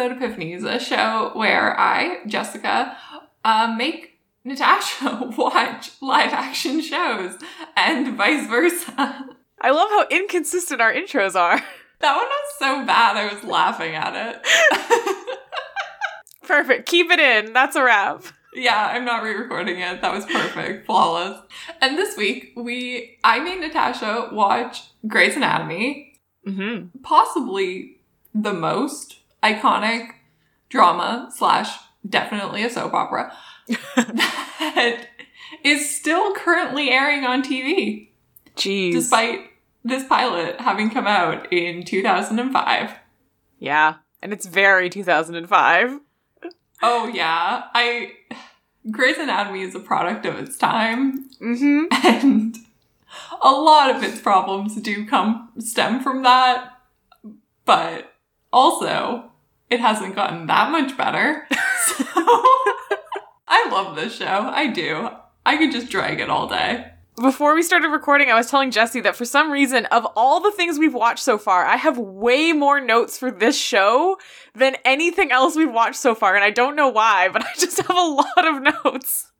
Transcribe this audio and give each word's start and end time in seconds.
episode 0.00 0.18
Epiphanies, 0.20 0.64
a 0.64 0.78
show 0.80 1.30
where 1.34 1.78
I, 1.78 2.18
Jessica, 2.26 2.96
uh, 3.44 3.74
make 3.76 4.18
Natasha 4.44 5.30
watch 5.36 5.90
live 6.00 6.32
action 6.32 6.80
shows 6.80 7.36
and 7.76 8.16
vice 8.16 8.46
versa. 8.48 9.26
I 9.60 9.70
love 9.70 9.90
how 9.90 10.06
inconsistent 10.10 10.80
our 10.80 10.92
intros 10.92 11.34
are. 11.38 11.62
That 12.00 12.16
one 12.16 12.24
was 12.24 12.54
so 12.58 12.86
bad, 12.86 13.18
I 13.18 13.30
was 13.30 13.44
laughing 13.44 13.94
at 13.94 14.14
it. 14.16 15.26
Perfect. 16.44 16.88
Keep 16.88 17.10
it 17.10 17.20
in. 17.20 17.52
That's 17.52 17.76
a 17.76 17.84
wrap. 17.84 18.22
yeah, 18.54 18.86
I'm 18.94 19.04
not 19.04 19.22
re-recording 19.22 19.78
it. 19.80 20.00
That 20.00 20.14
was 20.14 20.24
perfect, 20.24 20.86
flawless. 20.86 21.42
And 21.82 21.98
this 21.98 22.16
week, 22.16 22.52
we 22.56 23.18
I 23.22 23.40
made 23.40 23.60
Natasha 23.60 24.30
watch 24.32 24.84
Grey's 25.06 25.36
Anatomy, 25.36 26.18
Mm-hmm. 26.48 27.00
possibly 27.02 27.98
the 28.34 28.54
most 28.54 29.16
iconic 29.42 30.08
drama 30.68 31.30
slash 31.34 31.68
definitely 32.08 32.62
a 32.62 32.70
soap 32.70 32.94
opera 32.94 33.32
that 33.96 35.06
is 35.64 35.94
still 35.94 36.34
currently 36.34 36.90
airing 36.90 37.24
on 37.24 37.42
TV, 37.42 38.08
Jeez. 38.56 38.92
despite 38.92 39.40
this 39.84 40.04
pilot 40.06 40.60
having 40.60 40.90
come 40.90 41.06
out 41.06 41.52
in 41.52 41.84
2005. 41.84 42.94
yeah. 43.58 43.94
And 44.22 44.34
it's 44.34 44.44
very 44.44 44.90
2005. 44.90 45.98
Oh 46.82 47.06
yeah, 47.08 47.62
I 47.74 48.12
Grey's 48.90 49.16
Anatomy 49.16 49.62
is 49.62 49.74
a 49.74 49.80
product 49.80 50.26
of 50.26 50.38
its 50.38 50.58
time, 50.58 51.28
Mm-hmm. 51.40 51.84
and 52.06 52.56
a 53.42 53.50
lot 53.50 53.94
of 53.94 54.02
its 54.02 54.20
problems 54.20 54.76
do 54.82 55.06
come 55.06 55.48
stem 55.58 56.02
from 56.02 56.22
that. 56.22 56.70
But 57.64 58.12
also, 58.52 59.29
it 59.70 59.80
hasn't 59.80 60.14
gotten 60.14 60.46
that 60.46 60.70
much 60.70 60.96
better. 60.96 61.46
So 61.86 62.04
I 63.48 63.68
love 63.70 63.96
this 63.96 64.14
show. 64.14 64.24
I 64.26 64.66
do. 64.66 65.08
I 65.46 65.56
could 65.56 65.72
just 65.72 65.90
drag 65.90 66.20
it 66.20 66.28
all 66.28 66.46
day. 66.46 66.92
Before 67.20 67.54
we 67.54 67.62
started 67.62 67.88
recording, 67.88 68.30
I 68.30 68.34
was 68.34 68.50
telling 68.50 68.70
Jesse 68.70 69.00
that 69.00 69.16
for 69.16 69.24
some 69.24 69.50
reason, 69.50 69.86
of 69.86 70.06
all 70.14 70.40
the 70.40 70.52
things 70.52 70.78
we've 70.78 70.94
watched 70.94 71.24
so 71.24 71.36
far, 71.38 71.64
I 71.64 71.76
have 71.76 71.98
way 71.98 72.52
more 72.52 72.80
notes 72.80 73.18
for 73.18 73.30
this 73.30 73.58
show 73.58 74.18
than 74.54 74.76
anything 74.84 75.32
else 75.32 75.56
we've 75.56 75.72
watched 75.72 75.98
so 75.98 76.14
far. 76.14 76.34
And 76.34 76.44
I 76.44 76.50
don't 76.50 76.76
know 76.76 76.88
why, 76.88 77.28
but 77.28 77.42
I 77.44 77.50
just 77.58 77.78
have 77.78 77.90
a 77.90 77.92
lot 77.92 78.46
of 78.46 78.62
notes. 78.84 79.30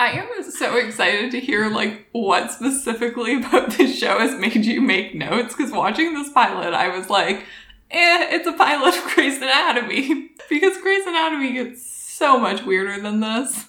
I 0.00 0.10
am 0.12 0.28
so 0.50 0.76
excited 0.76 1.32
to 1.32 1.40
hear 1.40 1.68
like 1.70 2.06
what 2.12 2.52
specifically 2.52 3.34
about 3.34 3.72
this 3.72 3.98
show 3.98 4.20
has 4.20 4.38
made 4.38 4.64
you 4.64 4.80
make 4.80 5.14
notes 5.14 5.56
because 5.56 5.72
watching 5.72 6.14
this 6.14 6.30
pilot, 6.32 6.72
I 6.72 6.96
was 6.96 7.10
like, 7.10 7.44
eh, 7.90 8.28
it's 8.30 8.46
a 8.46 8.52
pilot 8.52 8.96
of 8.96 9.04
Grey's 9.14 9.38
Anatomy 9.38 10.30
because 10.48 10.78
Grey's 10.78 11.06
Anatomy 11.06 11.52
gets 11.52 11.90
so 11.90 12.38
much 12.38 12.64
weirder 12.64 13.00
than 13.00 13.20
this. 13.20 13.66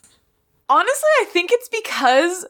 Honestly, 0.68 1.10
I 1.22 1.26
think 1.30 1.52
it's 1.52 1.70
because 1.70 2.46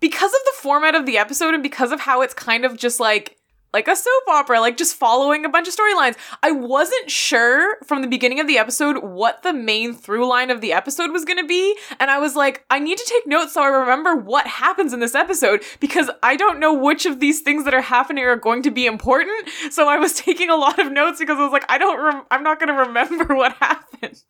because 0.00 0.32
of 0.32 0.40
the 0.44 0.52
format 0.56 0.94
of 0.94 1.06
the 1.06 1.18
episode 1.18 1.54
and 1.54 1.62
because 1.62 1.92
of 1.92 2.00
how 2.00 2.22
it's 2.22 2.34
kind 2.34 2.64
of 2.64 2.76
just 2.76 3.00
like 3.00 3.37
like 3.72 3.88
a 3.88 3.96
soap 3.96 4.22
opera, 4.28 4.60
like 4.60 4.76
just 4.76 4.96
following 4.96 5.44
a 5.44 5.48
bunch 5.48 5.68
of 5.68 5.74
storylines. 5.74 6.16
I 6.42 6.52
wasn't 6.52 7.10
sure 7.10 7.76
from 7.84 8.02
the 8.02 8.08
beginning 8.08 8.40
of 8.40 8.46
the 8.46 8.58
episode 8.58 9.02
what 9.02 9.42
the 9.42 9.52
main 9.52 9.94
through 9.94 10.26
line 10.28 10.50
of 10.50 10.60
the 10.60 10.72
episode 10.72 11.10
was 11.10 11.24
going 11.24 11.38
to 11.38 11.46
be, 11.46 11.76
and 12.00 12.10
I 12.10 12.18
was 12.18 12.34
like, 12.36 12.64
I 12.70 12.78
need 12.78 12.98
to 12.98 13.04
take 13.06 13.26
notes 13.26 13.54
so 13.54 13.62
I 13.62 13.68
remember 13.68 14.16
what 14.16 14.46
happens 14.46 14.92
in 14.92 15.00
this 15.00 15.14
episode 15.14 15.62
because 15.80 16.10
I 16.22 16.36
don't 16.36 16.60
know 16.60 16.72
which 16.72 17.06
of 17.06 17.20
these 17.20 17.40
things 17.40 17.64
that 17.64 17.74
are 17.74 17.82
happening 17.82 18.24
are 18.24 18.36
going 18.36 18.62
to 18.62 18.70
be 18.70 18.86
important. 18.86 19.48
So 19.70 19.88
I 19.88 19.98
was 19.98 20.12
taking 20.14 20.50
a 20.50 20.56
lot 20.56 20.78
of 20.78 20.92
notes 20.92 21.18
because 21.18 21.38
I 21.38 21.42
was 21.42 21.52
like, 21.52 21.66
I 21.68 21.78
don't 21.78 22.02
rem- 22.02 22.26
I'm 22.30 22.42
not 22.42 22.58
going 22.58 22.68
to 22.68 22.74
remember 22.74 23.34
what 23.34 23.52
happened. 23.54 24.22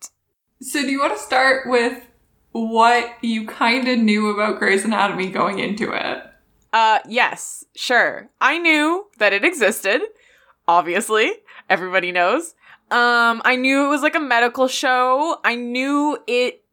So, 0.61 0.81
do 0.81 0.91
you 0.91 0.99
want 0.99 1.15
to 1.15 1.23
start 1.23 1.69
with 1.69 2.05
what 2.51 3.11
you 3.21 3.47
kind 3.47 3.87
of 3.87 3.97
knew 3.99 4.29
about 4.29 4.59
Grey's 4.59 4.83
Anatomy 4.83 5.29
going 5.29 5.59
into 5.59 5.93
it? 5.93 6.23
Uh, 6.71 6.99
yes, 7.07 7.63
sure. 7.75 8.29
I 8.39 8.57
knew 8.59 9.07
that 9.17 9.33
it 9.33 9.43
existed. 9.43 10.01
Obviously, 10.67 11.31
everybody 11.69 12.11
knows. 12.11 12.53
Um, 12.91 13.41
I 13.45 13.55
knew 13.55 13.85
it 13.85 13.89
was 13.89 14.01
like 14.01 14.15
a 14.15 14.19
medical 14.19 14.67
show. 14.67 15.37
I 15.43 15.55
knew 15.55 16.17
it 16.27 16.63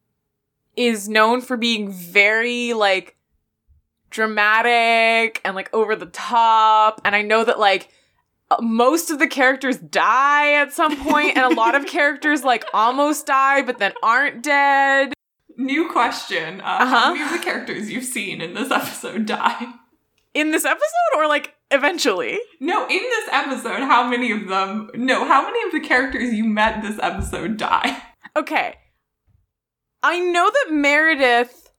is 0.76 1.08
known 1.08 1.40
for 1.40 1.56
being 1.56 1.90
very 1.90 2.72
like 2.74 3.16
dramatic 4.10 5.40
and 5.44 5.54
like 5.54 5.72
over 5.72 5.96
the 5.96 6.06
top. 6.06 7.00
And 7.04 7.14
I 7.14 7.22
know 7.22 7.44
that 7.44 7.58
like 7.58 7.88
most 8.60 9.10
of 9.10 9.18
the 9.18 9.26
characters 9.26 9.78
die 9.78 10.52
at 10.54 10.72
some 10.72 10.96
point, 11.04 11.36
and 11.36 11.52
a 11.52 11.54
lot 11.56 11.74
of 11.74 11.86
characters 11.96 12.44
like 12.44 12.64
almost 12.72 13.26
die 13.26 13.62
but 13.62 13.78
then 13.78 13.92
aren't 14.02 14.42
dead. 14.42 15.12
New 15.56 15.88
question. 15.90 16.60
Uh, 16.60 16.64
Uh-huh. 16.64 16.86
How 16.86 17.12
many 17.14 17.24
of 17.24 17.30
the 17.32 17.44
characters 17.44 17.90
you've 17.90 18.04
seen 18.04 18.40
in 18.42 18.54
this 18.54 18.70
episode 18.70 19.26
die? 19.26 19.72
In 20.36 20.50
this 20.50 20.66
episode, 20.66 21.16
or 21.16 21.26
like 21.26 21.54
eventually? 21.70 22.38
No, 22.60 22.82
in 22.88 23.00
this 23.00 23.28
episode, 23.32 23.80
how 23.80 24.06
many 24.06 24.30
of 24.32 24.48
them, 24.48 24.90
no, 24.94 25.24
how 25.24 25.42
many 25.42 25.66
of 25.66 25.72
the 25.72 25.80
characters 25.80 26.34
you 26.34 26.44
met 26.44 26.82
this 26.82 26.98
episode 27.00 27.56
die? 27.56 28.02
Okay. 28.36 28.74
I 30.02 30.20
know 30.20 30.50
that 30.50 30.74
Meredith 30.74 31.70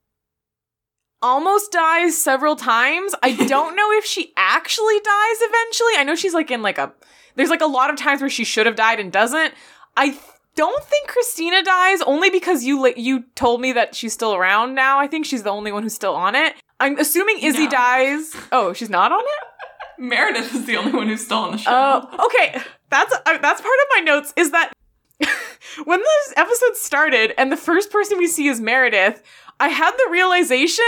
almost 1.22 1.72
dies 1.72 2.18
several 2.18 2.56
times. 2.56 3.14
I 3.22 3.36
don't 3.48 3.76
know 3.76 3.92
if 3.92 4.06
she 4.06 4.34
actually 4.36 5.00
dies 5.02 5.38
eventually. 5.42 5.94
I 5.98 6.04
know 6.04 6.16
she's 6.16 6.34
like 6.34 6.50
in 6.50 6.64
like 6.64 6.80
a 6.80 6.92
there's 7.36 7.52
like 7.52 7.62
a 7.62 7.68
lot 7.68 7.92
of 7.92 7.96
times 7.96 8.22
where 8.22 8.30
she 8.30 8.44
should 8.44 8.66
have 8.66 8.76
died 8.76 9.00
and 9.00 9.12
doesn't. 9.12 9.54
I 9.96 10.10
th- 10.10 10.22
don't 10.56 10.84
think 10.84 11.08
Cristina 11.10 11.62
dies 11.62 12.02
only 12.02 12.32
because 12.32 12.64
you 12.64 12.92
you 12.98 13.26
told 13.36 13.62
me 13.62 13.72
that 13.74 13.94
she's 13.94 14.14
still 14.14 14.34
around 14.34 14.74
now. 14.74 14.98
I 14.98 15.06
think 15.06 15.28
she's 15.28 15.44
the 15.44 15.52
only 15.52 15.72
one 15.72 15.84
who's 15.84 15.94
still 15.94 16.16
on 16.16 16.34
it. 16.34 16.56
I'm 16.80 16.98
assuming 17.00 17.40
Izzie 17.40 17.66
No. 17.66 17.70
dies. 17.72 18.36
Oh, 18.52 18.74
she's 18.74 18.90
not 18.90 19.12
on 19.12 19.20
it? 19.22 19.44
Meredith 20.00 20.54
is 20.54 20.66
the 20.66 20.78
only 20.78 20.92
one 20.92 21.08
who's 21.08 21.26
still 21.26 21.40
on 21.40 21.52
the 21.52 21.58
show. 21.58 21.72
Oh, 21.72 22.26
okay. 22.28 22.62
That's 22.90 23.14
uh, 23.14 23.38
that's 23.40 23.62
part 23.62 23.74
of 23.84 23.88
my 23.96 24.02
notes. 24.02 24.32
Is 24.38 24.52
that 24.52 24.72
when 25.86 26.00
this 26.00 26.34
episode 26.38 26.76
started 26.76 27.34
and 27.38 27.52
the 27.52 27.58
first 27.58 27.92
person 27.92 28.18
we 28.18 28.28
see 28.28 28.48
is 28.48 28.62
Meredith, 28.62 29.24
I 29.60 29.70
had 29.70 29.92
the 29.92 30.08
realization 30.12 30.86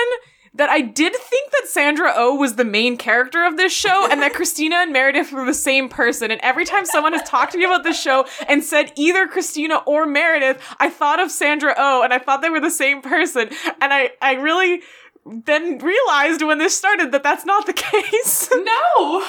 that 0.54 0.70
I 0.70 0.82
did 0.82 1.16
think 1.16 1.52
that 1.52 1.68
Sandra 1.68 2.12
O 2.16 2.36
was 2.36 2.56
the 2.56 2.66
main 2.66 2.98
character 2.98 3.46
of 3.46 3.58
this 3.58 3.74
show 3.74 4.08
and 4.12 4.22
that 4.22 4.34
Cristina 4.36 4.78
and 4.78 4.92
Meredith 4.94 5.32
were 5.32 5.46
the 5.46 5.54
same 5.54 5.90
person. 5.90 6.32
And 6.32 6.40
every 6.42 6.66
time 6.66 6.86
someone 6.86 7.14
has 7.14 7.28
talked 7.28 7.52
to 7.54 7.58
me 7.58 7.66
about 7.66 7.84
this 7.84 8.00
show 8.02 8.26
and 8.48 8.64
said 8.64 8.92
either 8.96 9.28
Cristina 9.28 9.78
or 9.86 10.06
Meredith, 10.06 10.62
I 10.80 10.90
thought 10.90 11.20
of 11.20 11.32
Sandra 11.32 11.74
O 11.78 12.02
and 12.04 12.14
I 12.14 12.20
thought 12.20 12.42
they 12.42 12.50
were 12.50 12.60
the 12.60 12.72
same 12.72 13.02
person. 13.02 13.50
And 13.82 13.94
I, 13.94 14.12
I 14.22 14.34
really 14.36 14.82
then 15.26 15.78
realized 15.78 16.42
when 16.42 16.58
this 16.58 16.76
started 16.78 17.12
that 17.12 17.24
that's 17.24 17.46
not 17.46 17.66
the 17.66 17.74
case. 17.74 18.50
No! 18.60 19.24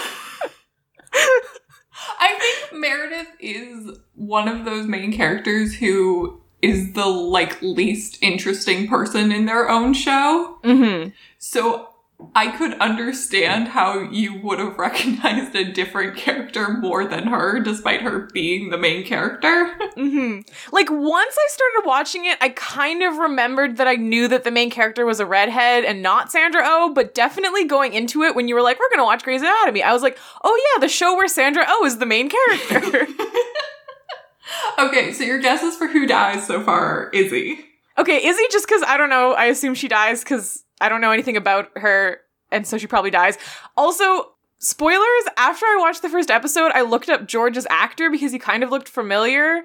I 2.19 2.39
think 2.39 2.81
Meredith 2.81 3.29
is 3.41 3.99
one 4.15 4.49
of 4.49 4.65
those 4.65 4.87
main 4.87 5.13
characters 5.13 5.75
who 5.75 6.41
is 6.63 6.93
the 6.93 7.07
like 7.07 7.61
least 7.63 8.19
interesting 8.23 8.87
person 8.87 9.33
in 9.33 9.47
their 9.47 9.69
own 9.69 9.93
show. 9.93 10.59
mm-hmm. 10.63 11.11
So 11.39 11.90
I 12.35 12.51
could 12.57 12.75
understand 12.75 13.69
how 13.69 14.01
you 14.01 14.41
would 14.43 14.59
have 14.59 14.79
recognized 14.79 15.55
a 15.57 15.73
different 15.73 16.17
character 16.17 16.69
more 16.71 17.05
than 17.05 17.27
her, 17.27 17.61
despite 17.61 18.03
her 18.03 18.29
being 18.33 18.71
the 18.71 18.79
main 18.79 19.05
character. 19.05 19.67
hmm 19.95 20.41
Like 20.73 20.89
once 20.91 21.37
I 21.39 21.47
started 21.49 21.83
watching 21.87 22.27
it, 22.27 22.39
I 22.41 22.51
kind 22.51 23.03
of 23.03 23.17
remembered 23.17 23.79
that 23.79 23.89
I 23.89 23.97
knew 23.97 24.29
that 24.29 24.45
the 24.45 24.51
main 24.51 24.71
character 24.71 25.05
was 25.05 25.19
a 25.21 25.27
redhead 25.27 25.85
and 25.85 26.03
not 26.03 26.31
Sandra 26.31 26.63
Oh, 26.65 26.93
but 26.95 27.15
definitely 27.15 27.65
going 27.65 27.95
into 27.95 28.23
it 28.23 28.35
when 28.35 28.49
you 28.49 28.55
were 28.55 28.63
like, 28.63 28.79
"We're 28.79 28.91
gonna 28.91 29.05
watch 29.05 29.23
Grey's 29.25 29.43
Anatomy," 29.43 29.83
I 29.83 29.93
was 29.93 30.03
like, 30.03 30.19
"Oh 30.45 30.73
yeah, 30.75 30.81
the 30.81 30.89
show 30.89 31.17
where 31.17 31.29
Sandra 31.29 31.65
Oh 31.69 31.85
is 31.85 31.99
the 31.99 32.07
main 32.07 32.29
character." 32.31 33.07
okay, 34.79 35.13
so 35.13 35.25
your 35.25 35.39
guesses 35.39 35.77
for 35.77 35.87
who 35.87 36.07
dies 36.07 36.47
so 36.47 36.63
far 36.63 36.81
are 37.07 37.11
Izzie. 37.11 37.59
okay, 37.99 38.25
Izzie, 38.27 38.47
just 38.51 38.67
because 38.67 38.83
I 38.87 38.97
don't 38.97 39.11
know, 39.11 39.33
I 39.33 39.47
assume 39.47 39.75
she 39.75 39.89
dies 39.89 40.23
because 40.23 40.65
I 40.81 40.89
don't 40.89 41.01
know 41.01 41.11
anything 41.13 41.37
about 41.37 41.71
her, 41.77 42.21
and 42.51 42.67
so 42.67 42.79
she 42.79 42.87
probably 42.87 43.11
dies. 43.11 43.39
Also. 43.77 44.33
Spoilers, 44.63 45.01
after 45.39 45.65
I 45.65 45.79
watched 45.81 46.03
the 46.03 46.11
first 46.11 46.31
episode, 46.31 46.71
I 46.75 46.83
looked 46.83 47.09
up 47.09 47.27
George's 47.27 47.67
actor 47.71 48.11
because 48.11 48.31
he 48.31 48.39
kind 48.39 48.63
of 48.63 48.69
looked 48.69 48.91
familiar. 48.91 49.63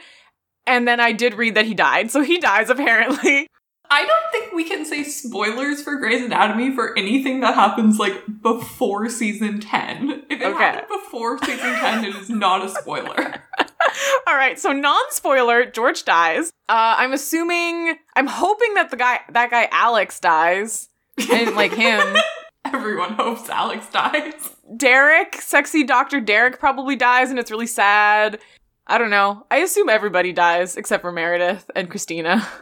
And 0.65 0.87
then 0.87 1.01
I 1.01 1.11
did 1.11 1.33
read 1.33 1.55
that 1.55 1.65
he 1.65 1.73
died. 1.73 2.11
So 2.11 2.21
he 2.21 2.39
dies 2.39 2.69
apparently. 2.69 3.45
I 3.91 4.05
don't 4.05 4.31
think 4.31 4.53
we 4.53 4.63
can 4.63 4.85
say 4.85 5.03
spoilers 5.03 5.83
for 5.83 5.97
Grey's 5.97 6.23
Anatomy 6.23 6.73
for 6.73 6.97
anything 6.97 7.41
that 7.41 7.55
happens 7.55 7.99
like 7.99 8.23
before 8.41 9.09
season 9.09 9.59
10. 9.59 10.23
If 10.29 10.39
it 10.39 10.45
Okay. 10.45 10.63
happened 10.63 10.87
before 10.87 11.39
season 11.39 11.75
10, 11.75 12.05
it 12.05 12.15
is 12.15 12.29
not 12.29 12.63
a 12.63 12.69
spoiler. 12.69 13.43
All 14.27 14.35
right, 14.37 14.57
so 14.57 14.71
non-spoiler, 14.71 15.65
George 15.65 16.05
dies. 16.05 16.53
Uh, 16.69 16.95
I'm 16.99 17.11
assuming, 17.11 17.95
I'm 18.15 18.27
hoping 18.27 18.75
that 18.75 18.91
the 18.91 18.97
guy, 18.97 19.19
that 19.29 19.51
guy 19.51 19.67
Alex 19.73 20.21
dies. 20.21 20.87
I 21.19 21.25
didn't 21.25 21.55
like 21.55 21.73
him. 21.73 22.15
Everyone 22.65 23.13
hopes 23.13 23.49
Alex 23.49 23.87
dies. 23.91 24.55
Derek, 24.75 25.41
sexy 25.41 25.83
Doctor 25.83 26.19
Derek, 26.19 26.59
probably 26.59 26.95
dies, 26.95 27.29
and 27.29 27.39
it's 27.39 27.51
really 27.51 27.67
sad. 27.67 28.39
I 28.87 28.97
don't 28.97 29.09
know. 29.09 29.45
I 29.49 29.57
assume 29.57 29.89
everybody 29.89 30.33
dies 30.33 30.75
except 30.75 31.01
for 31.01 31.11
Meredith 31.11 31.69
and 31.75 31.89
Cristina. 31.89 32.47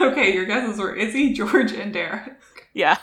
Okay, 0.00 0.32
your 0.32 0.46
guesses 0.46 0.78
were 0.78 0.94
Izzie, 0.94 1.34
George, 1.34 1.72
and 1.72 1.92
Derek. 1.92 2.32
yeah. 2.72 2.96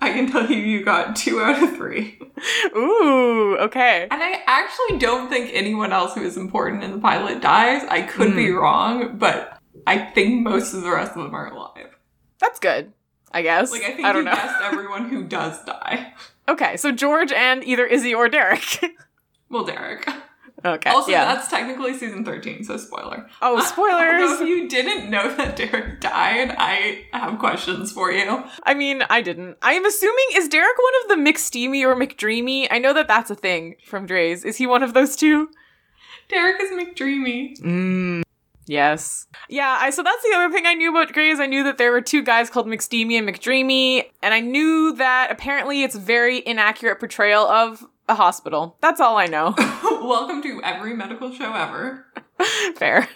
I 0.00 0.12
can 0.12 0.30
tell 0.30 0.50
you 0.50 0.56
you 0.56 0.84
got 0.84 1.16
two 1.16 1.40
out 1.40 1.62
of 1.62 1.76
three. 1.76 2.18
Ooh, 2.76 3.56
okay. 3.58 4.06
And 4.10 4.22
I 4.22 4.42
actually 4.46 4.98
don't 4.98 5.28
think 5.28 5.50
anyone 5.52 5.92
else 5.92 6.14
who 6.14 6.22
is 6.22 6.36
important 6.36 6.82
in 6.84 6.92
the 6.92 6.98
pilot 6.98 7.40
dies. 7.40 7.84
I 7.88 8.02
could 8.02 8.34
be 8.34 8.50
hmm. 8.50 8.56
wrong, 8.56 9.18
but 9.18 9.58
I 9.86 9.98
think 9.98 10.42
most 10.42 10.74
of 10.74 10.82
the 10.82 10.90
rest 10.90 11.12
of 11.12 11.22
them 11.22 11.34
are 11.34 11.52
alive. 11.52 11.96
That's 12.38 12.58
good. 12.58 12.92
I 13.32 13.42
guess. 13.42 13.70
Like 13.70 13.82
I 13.82 13.92
think 13.92 14.04
I 14.06 14.12
don't 14.12 14.24
you 14.24 14.30
know. 14.30 14.34
guessed 14.36 14.62
everyone 14.62 15.08
who 15.08 15.24
does 15.24 15.62
die. 15.64 16.14
Okay, 16.48 16.76
so 16.76 16.90
George 16.90 17.30
and 17.30 17.62
either 17.62 17.86
Izzie 17.86 18.12
or 18.14 18.28
Derek. 18.28 18.80
Well, 19.50 19.64
Derek. 19.64 20.08
okay. 20.64 20.90
Also, 20.90 21.10
yeah. 21.12 21.24
that's 21.24 21.48
technically 21.48 21.92
season 21.94 22.24
13, 22.24 22.62
so 22.64 22.76
spoiler. 22.76 23.28
Oh, 23.42 23.60
spoilers. 23.64 24.40
if 24.40 24.48
you 24.48 24.68
didn't 24.68 25.10
know 25.10 25.32
that 25.36 25.56
Derek 25.56 26.00
died, 26.00 26.54
I 26.56 27.04
have 27.12 27.38
questions 27.38 27.90
for 27.92 28.10
you. 28.12 28.42
I 28.64 28.74
mean, 28.74 29.02
I 29.10 29.22
didn't. 29.22 29.58
I'm 29.62 29.84
assuming 29.84 30.24
is 30.34 30.48
Derek 30.48 30.76
one 30.78 30.92
of 31.02 31.24
the 31.24 31.30
McSteamy 31.30 31.82
or 31.84 31.94
McDreamy? 31.96 32.66
I 32.70 32.78
know 32.78 32.92
that 32.94 33.06
that's 33.08 33.30
a 33.30 33.34
thing 33.36 33.76
from 33.84 34.06
Grey's. 34.06 34.44
Is 34.44 34.56
he 34.56 34.66
one 34.66 34.82
of 34.82 34.92
those 34.94 35.14
two? 35.16 35.50
Derek 36.28 36.60
is 36.62 36.70
McDreamy. 36.70 37.58
Mm. 37.60 38.22
Yes. 38.66 39.26
Yeah, 39.48 39.76
I 39.80 39.90
so 39.90 40.02
that's 40.02 40.22
the 40.22 40.36
other 40.36 40.52
thing 40.52 40.66
I 40.66 40.74
knew 40.74 40.90
about 40.90 41.12
Grey's. 41.12 41.40
I 41.40 41.46
knew 41.46 41.64
that 41.64 41.78
there 41.78 41.90
were 41.90 42.00
two 42.00 42.22
guys 42.22 42.50
called 42.50 42.66
McSteamy 42.66 43.14
and 43.14 43.28
McDreamy, 43.28 44.04
and 44.22 44.32
I 44.32 44.40
knew 44.40 44.94
that 44.94 45.30
apparently 45.30 45.82
it's 45.82 45.96
very 45.96 46.42
inaccurate 46.46 47.00
portrayal 47.00 47.46
of 47.46 47.84
a 48.08 48.14
hospital. 48.14 48.76
That's 48.80 49.00
all 49.00 49.16
I 49.16 49.26
know. 49.26 49.54
Welcome 49.82 50.42
to 50.42 50.62
every 50.62 50.94
medical 50.94 51.32
show 51.32 51.52
ever. 51.52 52.06
Fair. 52.76 53.08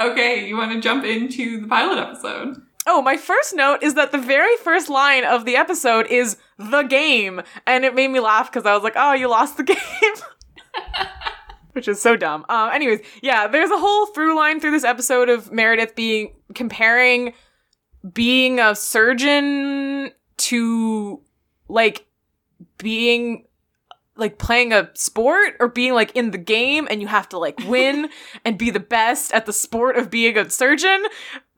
Okay, 0.00 0.46
you 0.48 0.56
want 0.56 0.72
to 0.72 0.80
jump 0.80 1.04
into 1.04 1.60
the 1.60 1.68
pilot 1.68 1.98
episode? 1.98 2.62
Oh, 2.86 3.00
my 3.00 3.16
first 3.16 3.54
note 3.54 3.82
is 3.82 3.94
that 3.94 4.10
the 4.10 4.18
very 4.18 4.56
first 4.56 4.88
line 4.88 5.24
of 5.24 5.44
the 5.44 5.54
episode 5.56 6.06
is 6.08 6.36
the 6.58 6.82
game. 6.82 7.42
And 7.66 7.84
it 7.84 7.94
made 7.94 8.08
me 8.08 8.18
laugh 8.20 8.50
because 8.50 8.66
I 8.66 8.74
was 8.74 8.82
like, 8.82 8.94
oh, 8.96 9.12
you 9.12 9.28
lost 9.28 9.56
the 9.56 9.62
game. 9.64 9.76
Which 11.72 11.88
is 11.88 12.00
so 12.00 12.16
dumb. 12.16 12.44
Um, 12.48 12.70
anyways, 12.70 13.00
yeah, 13.22 13.46
there's 13.46 13.70
a 13.70 13.78
whole 13.78 14.06
through 14.06 14.36
line 14.36 14.60
through 14.60 14.72
this 14.72 14.84
episode 14.84 15.28
of 15.28 15.50
Meredith 15.50 15.94
being 15.94 16.34
comparing 16.54 17.32
being 18.12 18.60
a 18.60 18.74
surgeon 18.74 20.10
to 20.36 21.20
like 21.68 22.06
being 22.78 23.46
like 24.16 24.38
playing 24.38 24.72
a 24.72 24.90
sport 24.94 25.54
or 25.60 25.68
being 25.68 25.94
like 25.94 26.14
in 26.14 26.30
the 26.30 26.38
game 26.38 26.86
and 26.90 27.00
you 27.00 27.08
have 27.08 27.28
to 27.30 27.38
like 27.38 27.58
win 27.66 28.08
and 28.44 28.58
be 28.58 28.70
the 28.70 28.80
best 28.80 29.32
at 29.32 29.46
the 29.46 29.52
sport 29.52 29.96
of 29.96 30.10
being 30.10 30.36
a 30.36 30.48
surgeon. 30.50 31.04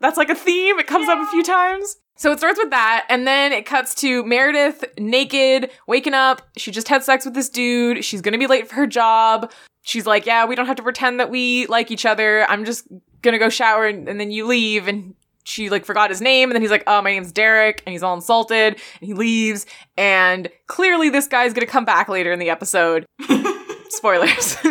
That's 0.00 0.16
like 0.16 0.30
a 0.30 0.34
theme. 0.34 0.78
It 0.78 0.86
comes 0.86 1.08
up 1.08 1.18
a 1.18 1.30
few 1.30 1.42
times. 1.42 1.96
So 2.16 2.30
it 2.30 2.38
starts 2.38 2.60
with 2.60 2.70
that, 2.70 3.06
and 3.08 3.26
then 3.26 3.52
it 3.52 3.66
cuts 3.66 3.92
to 3.96 4.24
Meredith 4.24 4.84
naked, 5.00 5.70
waking 5.88 6.14
up. 6.14 6.42
She 6.56 6.70
just 6.70 6.86
had 6.86 7.02
sex 7.02 7.24
with 7.24 7.34
this 7.34 7.48
dude. 7.48 8.04
She's 8.04 8.20
gonna 8.20 8.38
be 8.38 8.46
late 8.46 8.68
for 8.68 8.76
her 8.76 8.86
job. 8.86 9.50
She's 9.84 10.06
like, 10.06 10.26
Yeah, 10.26 10.46
we 10.46 10.56
don't 10.56 10.66
have 10.66 10.76
to 10.76 10.82
pretend 10.82 11.20
that 11.20 11.30
we 11.30 11.66
like 11.66 11.90
each 11.92 12.04
other. 12.04 12.44
I'm 12.50 12.64
just 12.64 12.86
gonna 13.22 13.38
go 13.38 13.48
shower, 13.48 13.86
and, 13.86 14.08
and 14.08 14.18
then 14.18 14.30
you 14.32 14.46
leave. 14.46 14.88
And 14.88 15.14
she 15.44 15.70
like 15.70 15.84
forgot 15.84 16.10
his 16.10 16.20
name, 16.20 16.50
and 16.50 16.54
then 16.56 16.62
he's 16.62 16.70
like, 16.70 16.84
Oh, 16.86 17.00
my 17.02 17.10
name's 17.10 17.30
Derek, 17.30 17.82
and 17.86 17.92
he's 17.92 18.02
all 18.02 18.14
insulted, 18.14 18.74
and 18.74 19.06
he 19.06 19.14
leaves. 19.14 19.66
And 19.96 20.48
clearly, 20.66 21.10
this 21.10 21.28
guy's 21.28 21.52
gonna 21.52 21.66
come 21.66 21.84
back 21.84 22.08
later 22.08 22.32
in 22.32 22.40
the 22.40 22.50
episode. 22.50 23.06
Spoilers. 23.90 24.56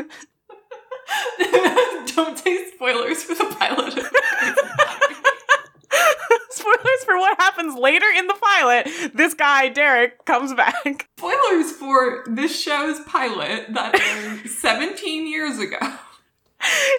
Don't 2.16 2.38
say 2.38 2.70
spoilers 2.74 3.24
for 3.24 3.36
the 3.36 3.56
pilot. 3.58 4.00
Spoilers 6.64 7.00
for 7.06 7.18
what 7.18 7.40
happens 7.42 7.76
later 7.76 8.06
in 8.16 8.28
the 8.28 8.36
pilot. 8.42 8.88
This 9.14 9.34
guy, 9.34 9.68
Derek, 9.70 10.24
comes 10.26 10.54
back. 10.54 11.10
spoilers 11.18 11.72
for 11.74 12.24
this 12.28 12.62
show's 12.62 13.00
pilot 13.02 13.74
that 13.74 14.00
aired 14.00 14.48
17 14.50 15.28
years 15.28 15.60
ago. 15.60 15.78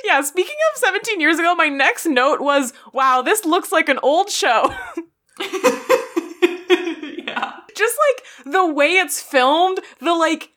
Yeah, 0.05 0.21
speaking 0.21 0.57
of 0.73 0.79
17 0.79 1.21
years 1.21 1.39
ago, 1.39 1.55
my 1.55 1.69
next 1.69 2.05
note 2.05 2.43
was 2.43 2.75
wow, 2.93 3.23
this 3.23 3.47
looks 3.47 3.73
like 3.73 3.89
an 3.89 3.99
old 4.03 4.29
show. 4.29 4.71
yeah. 5.41 5.47
Just 7.75 7.97
like 8.07 8.23
the 8.45 8.67
way 8.71 8.93
it's 8.93 9.23
filmed, 9.23 9.81
the 10.01 10.13
like, 10.13 10.51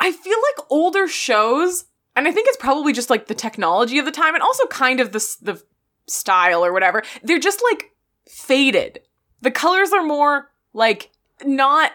I 0.00 0.10
feel 0.10 0.36
like 0.36 0.66
older 0.68 1.06
shows, 1.06 1.84
and 2.16 2.26
I 2.26 2.32
think 2.32 2.48
it's 2.48 2.56
probably 2.56 2.92
just 2.92 3.08
like 3.08 3.28
the 3.28 3.36
technology 3.36 4.00
of 4.00 4.04
the 4.04 4.10
time 4.10 4.34
and 4.34 4.42
also 4.42 4.66
kind 4.66 4.98
of 4.98 5.12
the, 5.12 5.24
the 5.40 5.62
style 6.08 6.64
or 6.64 6.72
whatever, 6.72 7.04
they're 7.22 7.38
just 7.38 7.62
like 7.70 7.92
faded. 8.28 9.00
The 9.40 9.50
colors 9.50 9.92
are 9.92 10.02
more 10.02 10.50
like 10.72 11.10
not 11.44 11.92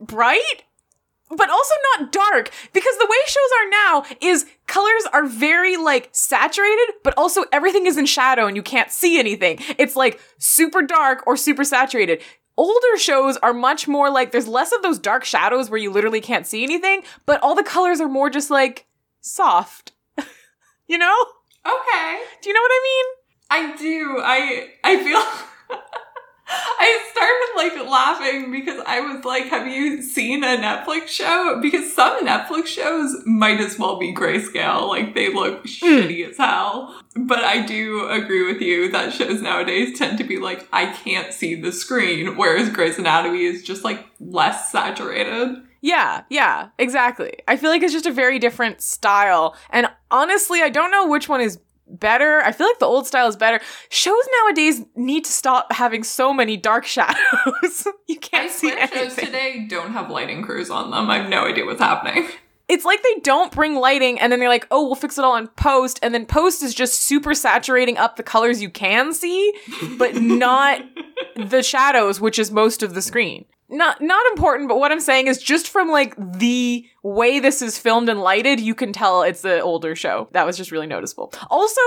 bright 0.00 0.64
but 1.30 1.50
also 1.50 1.74
not 1.96 2.10
dark 2.10 2.50
because 2.72 2.96
the 2.96 3.06
way 3.08 3.16
shows 3.26 3.50
are 3.60 3.70
now 3.70 4.04
is 4.20 4.46
colors 4.66 5.04
are 5.12 5.26
very 5.26 5.76
like 5.76 6.08
saturated 6.12 6.94
but 7.04 7.12
also 7.18 7.44
everything 7.52 7.86
is 7.86 7.98
in 7.98 8.06
shadow 8.06 8.46
and 8.46 8.56
you 8.56 8.62
can't 8.62 8.90
see 8.90 9.18
anything. 9.18 9.58
It's 9.78 9.94
like 9.96 10.20
super 10.38 10.82
dark 10.82 11.26
or 11.26 11.36
super 11.36 11.64
saturated. 11.64 12.22
Older 12.56 12.96
shows 12.96 13.36
are 13.36 13.52
much 13.52 13.86
more 13.86 14.10
like 14.10 14.32
there's 14.32 14.48
less 14.48 14.72
of 14.72 14.82
those 14.82 14.98
dark 14.98 15.24
shadows 15.24 15.70
where 15.70 15.78
you 15.78 15.92
literally 15.92 16.20
can't 16.20 16.46
see 16.46 16.62
anything 16.62 17.02
but 17.26 17.42
all 17.42 17.54
the 17.54 17.62
colors 17.62 18.00
are 18.00 18.08
more 18.08 18.30
just 18.30 18.50
like 18.50 18.86
soft. 19.20 19.92
You 20.90 20.96
know? 20.96 21.14
Okay. 21.66 22.18
do 22.40 22.48
you 22.48 22.54
know 22.54 22.62
what 22.62 22.72
i 22.72 22.80
mean 22.82 23.17
I 23.50 23.76
do. 23.76 24.20
I 24.22 24.70
I 24.84 25.02
feel 25.02 25.78
I 26.50 27.10
started 27.12 27.82
like 27.82 27.90
laughing 27.90 28.50
because 28.50 28.82
I 28.86 29.00
was 29.00 29.24
like, 29.24 29.44
have 29.44 29.66
you 29.66 30.00
seen 30.00 30.42
a 30.42 30.56
Netflix 30.56 31.08
show? 31.08 31.58
Because 31.60 31.92
some 31.92 32.24
Netflix 32.26 32.66
shows 32.66 33.14
might 33.26 33.60
as 33.60 33.78
well 33.78 33.98
be 33.98 34.14
grayscale. 34.14 34.88
Like 34.88 35.14
they 35.14 35.32
look 35.32 35.60
hmm. 35.60 35.66
shitty 35.66 36.28
as 36.28 36.38
hell. 36.38 37.02
But 37.16 37.40
I 37.44 37.66
do 37.66 38.06
agree 38.08 38.50
with 38.50 38.62
you 38.62 38.90
that 38.92 39.12
shows 39.12 39.42
nowadays 39.42 39.98
tend 39.98 40.18
to 40.18 40.24
be 40.24 40.38
like, 40.38 40.66
I 40.72 40.86
can't 40.92 41.34
see 41.34 41.54
the 41.54 41.72
screen, 41.72 42.36
whereas 42.36 42.70
Grey's 42.70 42.98
Anatomy 42.98 43.44
is 43.44 43.62
just 43.62 43.84
like 43.84 44.06
less 44.20 44.70
saturated. 44.70 45.62
Yeah, 45.80 46.24
yeah, 46.28 46.70
exactly. 46.78 47.34
I 47.46 47.56
feel 47.56 47.70
like 47.70 47.82
it's 47.82 47.92
just 47.92 48.06
a 48.06 48.12
very 48.12 48.38
different 48.38 48.80
style. 48.80 49.54
And 49.70 49.88
honestly, 50.10 50.62
I 50.62 50.70
don't 50.70 50.90
know 50.90 51.06
which 51.06 51.28
one 51.28 51.40
is 51.40 51.58
better. 51.90 52.40
I 52.40 52.52
feel 52.52 52.66
like 52.66 52.78
the 52.78 52.86
old 52.86 53.06
style 53.06 53.28
is 53.28 53.36
better. 53.36 53.60
Shows 53.88 54.22
nowadays 54.42 54.82
need 54.94 55.24
to 55.24 55.32
stop 55.32 55.72
having 55.72 56.04
so 56.04 56.32
many 56.32 56.56
dark 56.56 56.84
shadows. 56.86 57.86
you 58.06 58.18
can't 58.18 58.50
see 58.50 58.70
swear 58.70 58.88
shows 58.88 59.14
today 59.14 59.66
don't 59.68 59.92
have 59.92 60.10
lighting 60.10 60.42
crews 60.42 60.70
on 60.70 60.90
them. 60.90 61.10
I 61.10 61.18
have 61.18 61.28
no 61.28 61.46
idea 61.46 61.64
what's 61.64 61.80
happening. 61.80 62.28
It's 62.68 62.84
like 62.84 63.02
they 63.02 63.20
don't 63.22 63.50
bring 63.50 63.76
lighting 63.76 64.20
and 64.20 64.30
then 64.30 64.40
they're 64.40 64.48
like, 64.48 64.66
"Oh, 64.70 64.84
we'll 64.84 64.94
fix 64.94 65.16
it 65.16 65.24
all 65.24 65.36
in 65.36 65.48
post." 65.48 65.98
And 66.02 66.12
then 66.12 66.26
post 66.26 66.62
is 66.62 66.74
just 66.74 67.00
super 67.00 67.34
saturating 67.34 67.96
up 67.96 68.16
the 68.16 68.22
colors 68.22 68.60
you 68.60 68.68
can 68.68 69.14
see, 69.14 69.54
but 69.96 70.16
not 70.16 70.82
the 71.36 71.62
shadows, 71.62 72.20
which 72.20 72.38
is 72.38 72.50
most 72.50 72.82
of 72.82 72.92
the 72.94 73.00
screen. 73.00 73.46
Not 73.70 74.00
not 74.00 74.24
important, 74.32 74.68
but 74.68 74.78
what 74.78 74.92
I'm 74.92 75.00
saying 75.00 75.26
is 75.26 75.42
just 75.42 75.68
from 75.68 75.88
like 75.90 76.14
the 76.16 76.86
way 77.02 77.38
this 77.38 77.60
is 77.60 77.78
filmed 77.78 78.08
and 78.08 78.20
lighted, 78.20 78.60
you 78.60 78.74
can 78.74 78.92
tell 78.92 79.22
it's 79.22 79.44
an 79.44 79.60
older 79.60 79.94
show. 79.94 80.28
That 80.32 80.46
was 80.46 80.56
just 80.56 80.70
really 80.72 80.86
noticeable. 80.86 81.32
Also, 81.50 81.80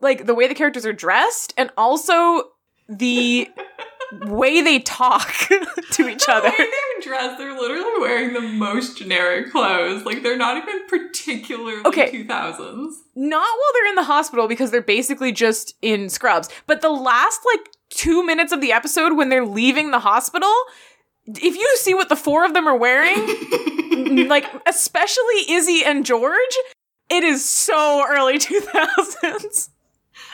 like 0.00 0.26
the 0.26 0.34
way 0.34 0.48
the 0.48 0.54
characters 0.54 0.84
are 0.84 0.92
dressed 0.92 1.54
and 1.56 1.70
also 1.78 2.50
the 2.90 3.48
way 4.26 4.60
they 4.60 4.80
talk 4.80 5.32
to 5.92 6.08
each 6.08 6.28
other. 6.28 6.50
The 6.50 6.56
way 6.58 6.68
they're 6.68 7.02
dressed, 7.02 7.38
they're 7.38 7.58
literally 7.58 8.00
wearing 8.00 8.34
the 8.34 8.42
most 8.42 8.98
generic 8.98 9.50
clothes. 9.50 10.04
Like 10.04 10.22
they're 10.22 10.36
not 10.36 10.58
even 10.58 10.86
particularly 10.88 11.80
Okay. 11.86 12.12
2000s. 12.12 12.92
not 13.14 13.40
while 13.40 13.72
they're 13.72 13.88
in 13.88 13.94
the 13.94 14.02
hospital 14.04 14.46
because 14.46 14.70
they're 14.70 14.82
basically 14.82 15.32
just 15.32 15.74
in 15.80 16.10
scrubs. 16.10 16.50
But 16.66 16.82
the 16.82 16.90
last 16.90 17.40
like 17.50 17.70
two 17.88 18.24
minutes 18.26 18.52
of 18.52 18.60
the 18.60 18.72
episode 18.72 19.16
when 19.16 19.30
they're 19.30 19.46
leaving 19.46 19.90
the 19.90 20.00
hospital, 20.00 20.52
if 21.26 21.54
you 21.56 21.76
see 21.78 21.94
what 21.94 22.08
the 22.08 22.16
four 22.16 22.44
of 22.44 22.54
them 22.54 22.66
are 22.66 22.76
wearing, 22.76 24.28
like 24.28 24.44
especially 24.66 25.50
Izzie 25.50 25.82
and 25.84 26.04
George, 26.04 26.56
it 27.10 27.24
is 27.24 27.44
so 27.44 28.04
early 28.08 28.38
2000s. 28.38 29.68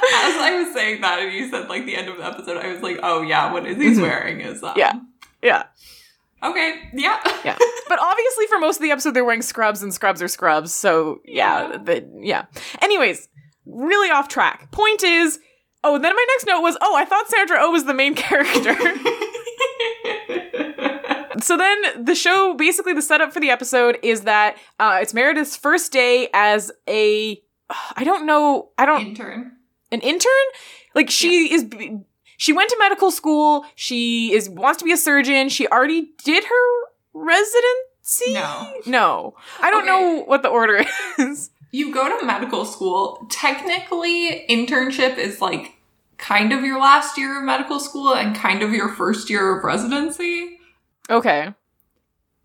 As 0.02 0.36
I 0.36 0.62
was 0.62 0.72
saying 0.74 1.00
that, 1.02 1.18
and 1.20 1.32
you 1.32 1.50
said 1.50 1.68
like 1.68 1.84
the 1.86 1.96
end 1.96 2.08
of 2.08 2.16
the 2.16 2.24
episode, 2.24 2.56
I 2.56 2.72
was 2.72 2.80
like, 2.82 2.98
oh 3.02 3.22
yeah, 3.22 3.52
what 3.52 3.64
Izzie's 3.66 3.98
Mhm. 3.98 4.02
wearing 4.02 4.40
is 4.40 4.62
um, 4.62 4.72
Yeah. 4.76 4.92
Yeah. 5.42 5.64
Okay, 6.42 6.74
yeah. 6.94 7.18
Yeah. 7.44 7.56
But 7.88 7.98
obviously 8.00 8.46
for 8.46 8.58
most 8.58 8.76
of 8.76 8.82
the 8.82 8.92
episode 8.92 9.12
they're 9.14 9.24
wearing 9.24 9.42
scrubs 9.42 9.82
and 9.82 9.92
scrubs 9.92 10.22
are 10.22 10.28
scrubs. 10.28 10.72
So 10.72 11.20
yeah, 11.24 11.70
Yeah. 11.72 11.76
the, 11.78 12.08
yeah. 12.22 12.44
Anyways, 12.80 13.28
really 13.66 14.10
off 14.10 14.28
track. 14.28 14.70
Point 14.70 15.02
is, 15.02 15.38
oh, 15.84 15.98
then 15.98 16.14
my 16.14 16.26
next 16.30 16.46
note 16.46 16.60
was, 16.62 16.78
oh, 16.80 16.94
I 16.96 17.04
thought 17.04 17.28
Sandra 17.28 17.58
Oh 17.60 17.70
was 17.72 17.84
the 17.84 17.94
main 17.94 18.14
character. 18.14 18.74
So 21.42 21.56
then 21.56 22.04
the 22.04 22.14
show 22.14 22.54
basically 22.54 22.92
the 22.94 23.02
setup 23.02 23.32
for 23.32 23.40
the 23.40 23.50
episode 23.50 23.98
is 24.02 24.22
that 24.22 24.56
uh, 24.78 24.98
it's 25.00 25.12
meredith's 25.14 25.56
first 25.56 25.92
day 25.92 26.28
as 26.34 26.70
a 26.88 27.40
I 27.96 28.02
don't 28.04 28.26
know. 28.26 28.70
I 28.78 28.84
don't 28.86 29.00
Intern. 29.06 29.52
an 29.92 30.00
intern. 30.00 30.30
Like 30.94 31.08
she 31.10 31.52
is. 31.54 31.66
She 32.36 32.52
went 32.52 32.68
to 32.70 32.76
medical 32.80 33.10
school. 33.10 33.64
She 33.76 34.32
is 34.32 34.48
wants 34.50 34.78
to 34.78 34.84
be 34.84 34.92
a 34.92 34.96
surgeon. 34.96 35.48
She 35.50 35.68
already 35.68 36.10
did 36.24 36.44
her 36.44 36.86
residency. 37.12 38.32
No. 38.34 38.72
no. 38.86 39.34
I 39.62 39.70
don't 39.70 39.82
Okay. 39.82 39.90
know 39.90 40.22
what 40.24 40.42
the 40.42 40.48
order 40.48 40.84
is. 41.18 41.50
You 41.70 41.92
go 41.94 42.18
to 42.18 42.24
medical 42.26 42.64
school. 42.64 43.26
Technically, 43.30 44.44
internship 44.50 45.16
is 45.18 45.40
like 45.40 45.74
kind 46.18 46.52
of 46.52 46.62
your 46.64 46.80
last 46.80 47.16
year 47.16 47.38
of 47.38 47.44
medical 47.44 47.78
school 47.78 48.14
and 48.14 48.34
kind 48.34 48.62
of 48.62 48.72
your 48.72 48.88
first 48.88 49.30
year 49.30 49.56
of 49.56 49.64
residency. 49.64 50.58
Okay. 51.10 51.52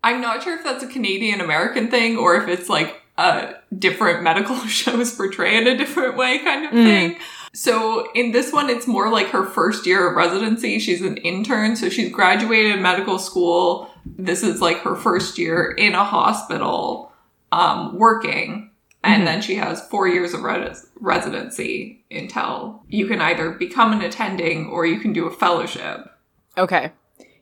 I'm 0.04 0.20
not 0.20 0.42
sure 0.42 0.54
if 0.56 0.64
that's 0.64 0.84
a 0.84 0.88
Canadian 0.88 1.40
American 1.40 1.90
thing 1.90 2.16
or 2.16 2.36
if 2.36 2.48
it's 2.48 2.68
like 2.68 3.00
a 3.18 3.54
different 3.76 4.22
medical 4.22 4.56
shows 4.66 5.14
portray 5.14 5.56
it 5.56 5.66
a 5.66 5.76
different 5.76 6.16
way 6.16 6.38
kind 6.40 6.64
of 6.66 6.70
Mm. 6.72 6.84
thing. 6.84 7.16
So 7.54 8.10
in 8.12 8.32
this 8.32 8.52
one, 8.52 8.68
it's 8.68 8.86
more 8.86 9.08
like 9.10 9.28
her 9.28 9.44
first 9.46 9.86
year 9.86 10.10
of 10.10 10.16
residency. 10.16 10.78
She's 10.78 11.00
an 11.00 11.16
intern, 11.18 11.74
so 11.76 11.88
she's 11.88 12.12
graduated 12.12 12.80
medical 12.80 13.18
school. 13.18 13.90
This 14.04 14.42
is 14.42 14.60
like 14.60 14.80
her 14.80 14.94
first 14.94 15.38
year 15.38 15.70
in 15.72 15.94
a 15.94 16.04
hospital, 16.04 17.12
um, 17.52 17.96
working. 17.98 18.70
And 19.02 19.22
Mhm. 19.22 19.26
then 19.26 19.40
she 19.42 19.54
has 19.54 19.86
four 19.88 20.06
years 20.06 20.34
of 20.34 20.42
res- 20.42 20.86
residency 21.00 22.04
until 22.10 22.82
you 22.88 23.06
can 23.06 23.22
either 23.22 23.50
become 23.52 23.92
an 23.92 24.02
attending 24.02 24.66
or 24.66 24.84
you 24.84 24.98
can 25.00 25.12
do 25.14 25.26
a 25.26 25.30
fellowship. 25.30 26.10
Okay. 26.58 26.92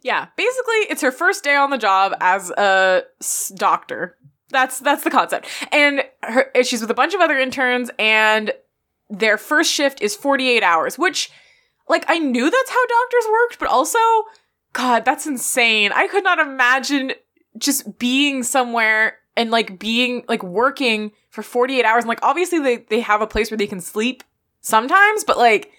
Yeah. 0.04 0.26
Basically, 0.36 0.74
it's 0.90 1.02
her 1.02 1.10
first 1.10 1.42
day 1.42 1.56
on 1.56 1.70
the 1.70 1.78
job 1.78 2.14
as 2.20 2.50
a 2.50 3.04
doctor. 3.56 4.16
That's 4.50 4.78
that's 4.78 5.02
the 5.02 5.10
concept. 5.10 5.48
And 5.72 6.04
her 6.22 6.52
she's 6.62 6.82
with 6.82 6.90
a 6.90 6.94
bunch 6.94 7.14
of 7.14 7.20
other 7.20 7.38
interns 7.38 7.90
and 7.98 8.52
their 9.10 9.38
first 9.38 9.72
shift 9.72 10.02
is 10.02 10.14
48 10.14 10.62
hours, 10.62 10.98
which 10.98 11.30
like 11.88 12.04
I 12.06 12.18
knew 12.18 12.50
that's 12.50 12.70
how 12.70 12.86
doctors 12.86 13.24
worked, 13.32 13.58
but 13.58 13.68
also 13.68 13.98
god, 14.74 15.06
that's 15.06 15.26
insane. 15.26 15.90
I 15.92 16.06
could 16.06 16.22
not 16.22 16.38
imagine 16.38 17.12
just 17.56 17.98
being 17.98 18.42
somewhere 18.42 19.16
and 19.38 19.50
like 19.50 19.78
being 19.78 20.24
like 20.28 20.42
working 20.42 21.12
for 21.30 21.42
48 21.42 21.84
hours 21.84 22.04
and 22.04 22.08
like 22.08 22.22
obviously 22.22 22.58
they 22.58 22.76
they 22.76 23.00
have 23.00 23.22
a 23.22 23.26
place 23.26 23.50
where 23.50 23.58
they 23.58 23.66
can 23.66 23.80
sleep 23.80 24.22
sometimes, 24.60 25.24
but 25.24 25.38
like 25.38 25.72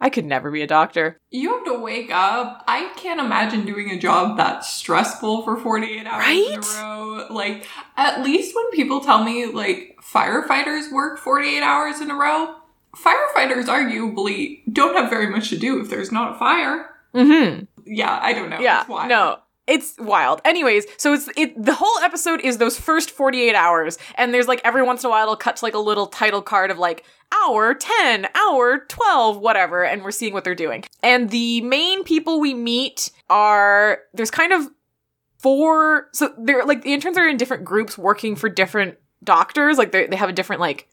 I 0.00 0.08
could 0.10 0.24
never 0.24 0.50
be 0.50 0.62
a 0.62 0.66
doctor. 0.66 1.18
You 1.30 1.54
have 1.56 1.64
to 1.66 1.78
wake 1.78 2.10
up. 2.10 2.64
I 2.66 2.90
can't 2.96 3.20
imagine 3.20 3.66
doing 3.66 3.90
a 3.90 3.98
job 3.98 4.36
that's 4.38 4.72
stressful 4.72 5.42
for 5.42 5.56
48 5.58 6.06
hours 6.06 6.26
in 6.26 6.58
a 6.58 6.82
row. 6.82 7.26
Like, 7.30 7.66
at 7.96 8.22
least 8.22 8.56
when 8.56 8.70
people 8.70 9.00
tell 9.00 9.22
me, 9.24 9.46
like, 9.46 9.98
firefighters 10.02 10.90
work 10.90 11.18
48 11.18 11.62
hours 11.62 12.00
in 12.00 12.10
a 12.10 12.14
row, 12.14 12.54
firefighters 12.96 13.66
arguably 13.66 14.62
don't 14.72 14.96
have 14.96 15.10
very 15.10 15.28
much 15.28 15.50
to 15.50 15.58
do 15.58 15.80
if 15.80 15.90
there's 15.90 16.10
not 16.10 16.34
a 16.34 16.38
fire. 16.38 16.90
Mhm. 17.14 17.66
Yeah, 17.84 18.18
I 18.22 18.32
don't 18.32 18.50
know. 18.50 18.60
yeah 18.60 18.84
no 19.06 19.38
it's 19.70 19.94
wild. 19.98 20.40
Anyways 20.44 20.86
so 20.96 21.14
it's 21.14 21.28
it 21.36 21.62
the 21.62 21.74
whole 21.74 21.98
episode 22.02 22.40
is 22.40 22.58
those 22.58 22.78
first 22.78 23.10
48 23.10 23.54
hours 23.54 23.98
and 24.16 24.34
there's 24.34 24.48
like 24.48 24.60
every 24.64 24.82
once 24.82 25.04
in 25.04 25.08
a 25.08 25.10
while 25.10 25.22
it'll 25.22 25.36
cut 25.36 25.56
to 25.56 25.64
like 25.64 25.74
a 25.74 25.78
little 25.78 26.06
title 26.06 26.42
card 26.42 26.70
of 26.70 26.78
like 26.78 27.04
hour 27.32 27.74
10 27.74 28.26
hour 28.34 28.80
12 28.88 29.38
whatever 29.38 29.84
and 29.84 30.02
we're 30.02 30.10
seeing 30.10 30.32
what 30.32 30.44
they're 30.44 30.54
doing. 30.54 30.84
And 31.02 31.30
the 31.30 31.60
main 31.62 32.04
people 32.04 32.40
we 32.40 32.54
meet 32.54 33.10
are 33.28 34.00
there's 34.12 34.30
kind 34.30 34.52
of 34.52 34.68
four 35.38 36.08
so 36.12 36.34
they're 36.38 36.64
like 36.64 36.82
the 36.82 36.92
interns 36.92 37.16
are 37.16 37.28
in 37.28 37.36
different 37.36 37.64
groups 37.64 37.96
working 37.96 38.36
for 38.36 38.48
different 38.48 38.98
doctors. 39.24 39.78
Like 39.78 39.92
they 39.92 40.06
they 40.06 40.16
have 40.16 40.28
a 40.28 40.34
different 40.34 40.60
like 40.60 40.88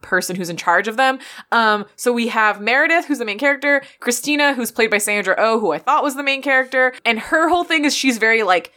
person 0.00 0.36
who's 0.36 0.48
in 0.48 0.56
charge 0.56 0.88
of 0.88 0.96
them. 0.96 1.18
Um, 1.52 1.86
so 1.96 2.12
we 2.12 2.28
have 2.28 2.60
Meredith, 2.60 3.06
who's 3.06 3.18
the 3.18 3.24
main 3.24 3.38
character, 3.38 3.82
Cristina, 4.00 4.54
who's 4.54 4.70
played 4.70 4.90
by 4.90 4.98
Sandra 4.98 5.34
Oh, 5.38 5.58
who 5.58 5.72
I 5.72 5.78
thought 5.78 6.02
was 6.02 6.16
the 6.16 6.22
main 6.22 6.42
character, 6.42 6.94
and 7.04 7.18
her 7.18 7.48
whole 7.48 7.64
thing 7.64 7.84
is 7.84 7.94
she's 7.94 8.18
very 8.18 8.42
like 8.42 8.72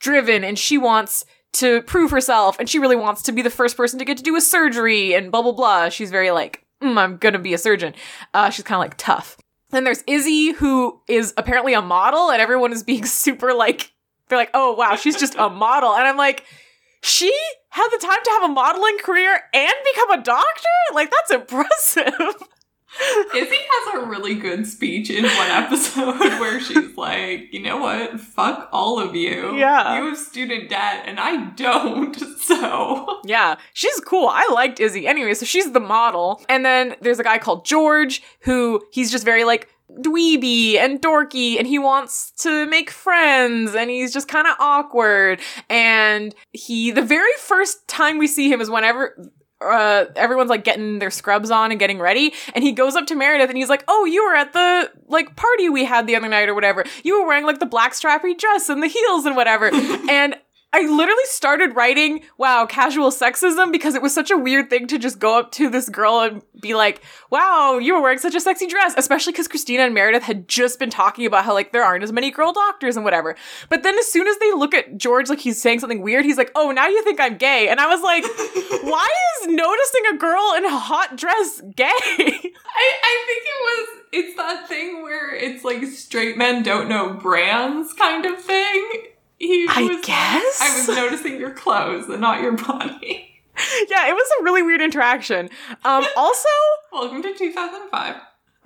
driven 0.00 0.44
and 0.44 0.58
she 0.58 0.78
wants 0.78 1.24
to 1.50 1.82
prove 1.82 2.10
herself 2.10 2.58
and 2.58 2.68
she 2.68 2.78
really 2.78 2.96
wants 2.96 3.22
to 3.22 3.32
be 3.32 3.42
the 3.42 3.50
first 3.50 3.76
person 3.76 3.98
to 3.98 4.04
get 4.04 4.16
to 4.16 4.22
do 4.22 4.36
a 4.36 4.40
surgery 4.40 5.14
and 5.14 5.32
blah 5.32 5.42
blah 5.42 5.52
blah. 5.52 5.88
She's 5.88 6.10
very 6.10 6.30
like, 6.30 6.64
mm, 6.82 6.98
I'm 6.98 7.16
gonna 7.16 7.38
be 7.38 7.54
a 7.54 7.58
surgeon. 7.58 7.94
Uh, 8.34 8.50
she's 8.50 8.64
kind 8.64 8.76
of 8.76 8.80
like 8.80 8.96
tough. 8.96 9.36
Then 9.70 9.84
there's 9.84 10.02
Izzie, 10.06 10.52
who 10.52 11.00
is 11.08 11.34
apparently 11.36 11.74
a 11.74 11.82
model, 11.82 12.30
and 12.30 12.40
everyone 12.40 12.72
is 12.72 12.82
being 12.82 13.04
super 13.04 13.52
like, 13.52 13.92
they're 14.28 14.38
like, 14.38 14.50
oh 14.54 14.74
wow, 14.74 14.96
she's 14.96 15.18
just 15.18 15.34
a 15.38 15.48
model, 15.48 15.94
and 15.94 16.06
I'm 16.06 16.16
like, 16.16 16.44
she 17.02 17.32
had 17.70 17.88
the 17.90 17.98
time 17.98 18.18
to 18.24 18.30
have 18.30 18.50
a 18.50 18.52
modeling 18.52 18.98
career 18.98 19.40
and 19.52 19.72
become 19.92 20.10
a 20.12 20.22
doctor? 20.22 20.68
Like, 20.94 21.10
that's 21.10 21.30
impressive. 21.30 22.34
Izzie 23.34 23.54
has 23.54 24.02
a 24.02 24.06
really 24.06 24.34
good 24.34 24.66
speech 24.66 25.10
in 25.10 25.22
one 25.24 25.50
episode 25.50 26.18
where 26.40 26.58
she's 26.58 26.96
like, 26.96 27.52
you 27.52 27.60
know 27.60 27.76
what? 27.76 28.18
Fuck 28.18 28.68
all 28.72 28.98
of 28.98 29.14
you. 29.14 29.56
Yeah. 29.56 29.98
You 29.98 30.08
have 30.08 30.18
student 30.18 30.70
debt 30.70 31.04
and 31.06 31.20
I 31.20 31.50
don't. 31.50 32.16
So. 32.48 33.20
yeah, 33.26 33.56
she's 33.74 34.00
cool. 34.00 34.26
I 34.26 34.48
liked 34.54 34.80
Izzie. 34.80 35.06
Anyway, 35.06 35.34
so 35.34 35.44
she's 35.44 35.72
the 35.72 35.80
model. 35.80 36.40
And 36.48 36.64
then 36.64 36.96
there's 37.02 37.18
a 37.18 37.22
guy 37.22 37.36
called 37.36 37.66
George 37.66 38.22
who 38.40 38.82
he's 38.90 39.10
just 39.10 39.22
very 39.22 39.44
like 39.44 39.68
dweeby 39.90 40.76
and 40.76 41.00
dorky 41.00 41.58
and 41.58 41.66
he 41.66 41.78
wants 41.78 42.30
to 42.42 42.66
make 42.66 42.90
friends 42.90 43.74
and 43.74 43.90
he's 43.90 44.12
just 44.12 44.28
kind 44.28 44.46
of 44.46 44.54
awkward. 44.58 45.40
And 45.68 46.34
he, 46.52 46.90
the 46.90 47.02
very 47.02 47.32
first 47.38 47.86
time 47.88 48.18
we 48.18 48.26
see 48.26 48.50
him 48.50 48.60
is 48.60 48.70
whenever 48.70 49.16
uh 49.60 50.04
everyone's 50.14 50.50
like 50.50 50.62
getting 50.62 51.00
their 51.00 51.10
scrubs 51.10 51.50
on 51.50 51.72
and 51.72 51.80
getting 51.80 51.98
ready 51.98 52.32
and 52.54 52.62
he 52.62 52.70
goes 52.70 52.94
up 52.94 53.08
to 53.08 53.16
Meredith 53.16 53.48
and 53.48 53.58
he's 53.58 53.68
like, 53.68 53.82
"Oh, 53.88 54.04
you 54.04 54.24
were 54.24 54.36
at 54.36 54.52
the 54.52 54.88
like 55.08 55.34
party 55.34 55.68
we 55.68 55.84
had 55.84 56.06
the 56.06 56.14
other 56.14 56.28
night 56.28 56.48
or 56.48 56.54
whatever. 56.54 56.84
You 57.02 57.20
were 57.20 57.26
wearing 57.26 57.44
like 57.44 57.58
the 57.58 57.66
black 57.66 57.92
strappy 57.92 58.38
dress 58.38 58.68
and 58.68 58.82
the 58.82 58.86
heels 58.86 59.26
and 59.26 59.34
whatever." 59.34 59.68
and 60.10 60.36
I 60.70 60.82
literally 60.82 61.24
started 61.24 61.74
writing, 61.74 62.20
wow, 62.36 62.66
casual 62.66 63.10
sexism 63.10 63.72
because 63.72 63.94
it 63.94 64.02
was 64.02 64.14
such 64.14 64.30
a 64.30 64.36
weird 64.36 64.68
thing 64.68 64.86
to 64.88 64.98
just 64.98 65.18
go 65.18 65.38
up 65.38 65.50
to 65.52 65.70
this 65.70 65.88
girl 65.88 66.20
and 66.20 66.42
be 66.60 66.74
like, 66.74 67.02
wow, 67.30 67.78
you 67.78 67.94
were 67.94 68.02
wearing 68.02 68.18
such 68.18 68.34
a 68.34 68.40
sexy 68.40 68.66
dress, 68.66 68.92
especially 68.98 69.32
because 69.32 69.48
Cristina 69.48 69.84
and 69.84 69.94
Meredith 69.94 70.24
had 70.24 70.46
just 70.46 70.78
been 70.78 70.90
talking 70.90 71.24
about 71.24 71.46
how 71.46 71.54
like 71.54 71.72
there 71.72 71.82
aren't 71.82 72.04
as 72.04 72.12
many 72.12 72.30
girl 72.30 72.52
doctors 72.52 72.96
and 72.96 73.04
whatever. 73.04 73.34
But 73.70 73.82
then 73.82 73.98
as 73.98 74.12
soon 74.12 74.28
as 74.28 74.36
they 74.38 74.52
look 74.52 74.74
at 74.74 74.98
George 74.98 75.30
like 75.30 75.40
he's 75.40 75.60
saying 75.60 75.80
something 75.80 76.02
weird, 76.02 76.26
he's 76.26 76.36
like, 76.36 76.52
oh, 76.54 76.70
now 76.70 76.86
you 76.86 77.02
think 77.02 77.18
I'm 77.18 77.38
gay. 77.38 77.68
And 77.68 77.80
I 77.80 77.86
was 77.86 78.02
like, 78.02 78.24
why 78.84 79.08
is 79.40 79.46
noticing 79.46 80.02
a 80.12 80.18
girl 80.18 80.52
in 80.54 80.66
a 80.66 80.78
hot 80.78 81.16
dress 81.16 81.62
gay? 81.74 81.86
I, 81.98 82.28
I 83.02 83.24
think 83.26 83.42
it 83.46 83.60
was 83.62 83.98
it's 84.12 84.36
that 84.36 84.68
thing 84.68 85.02
where 85.02 85.34
it's 85.34 85.64
like 85.64 85.82
straight 85.84 86.36
men 86.36 86.62
don't 86.62 86.90
know 86.90 87.14
brands 87.14 87.94
kind 87.94 88.26
of 88.26 88.38
thing. 88.38 89.06
He 89.38 89.66
I 89.68 89.82
was 89.82 90.04
guess. 90.04 90.60
I 90.60 90.74
was 90.76 90.88
noticing 90.88 91.38
your 91.38 91.50
clothes 91.52 92.08
and 92.08 92.20
not 92.20 92.40
your 92.42 92.52
body. 92.52 93.40
yeah, 93.88 94.08
it 94.08 94.14
was 94.14 94.28
a 94.40 94.42
really 94.44 94.62
weird 94.62 94.80
interaction. 94.80 95.48
Um, 95.84 96.04
also, 96.16 96.48
Welcome 96.92 97.22
to 97.22 97.34
2005. 97.34 98.16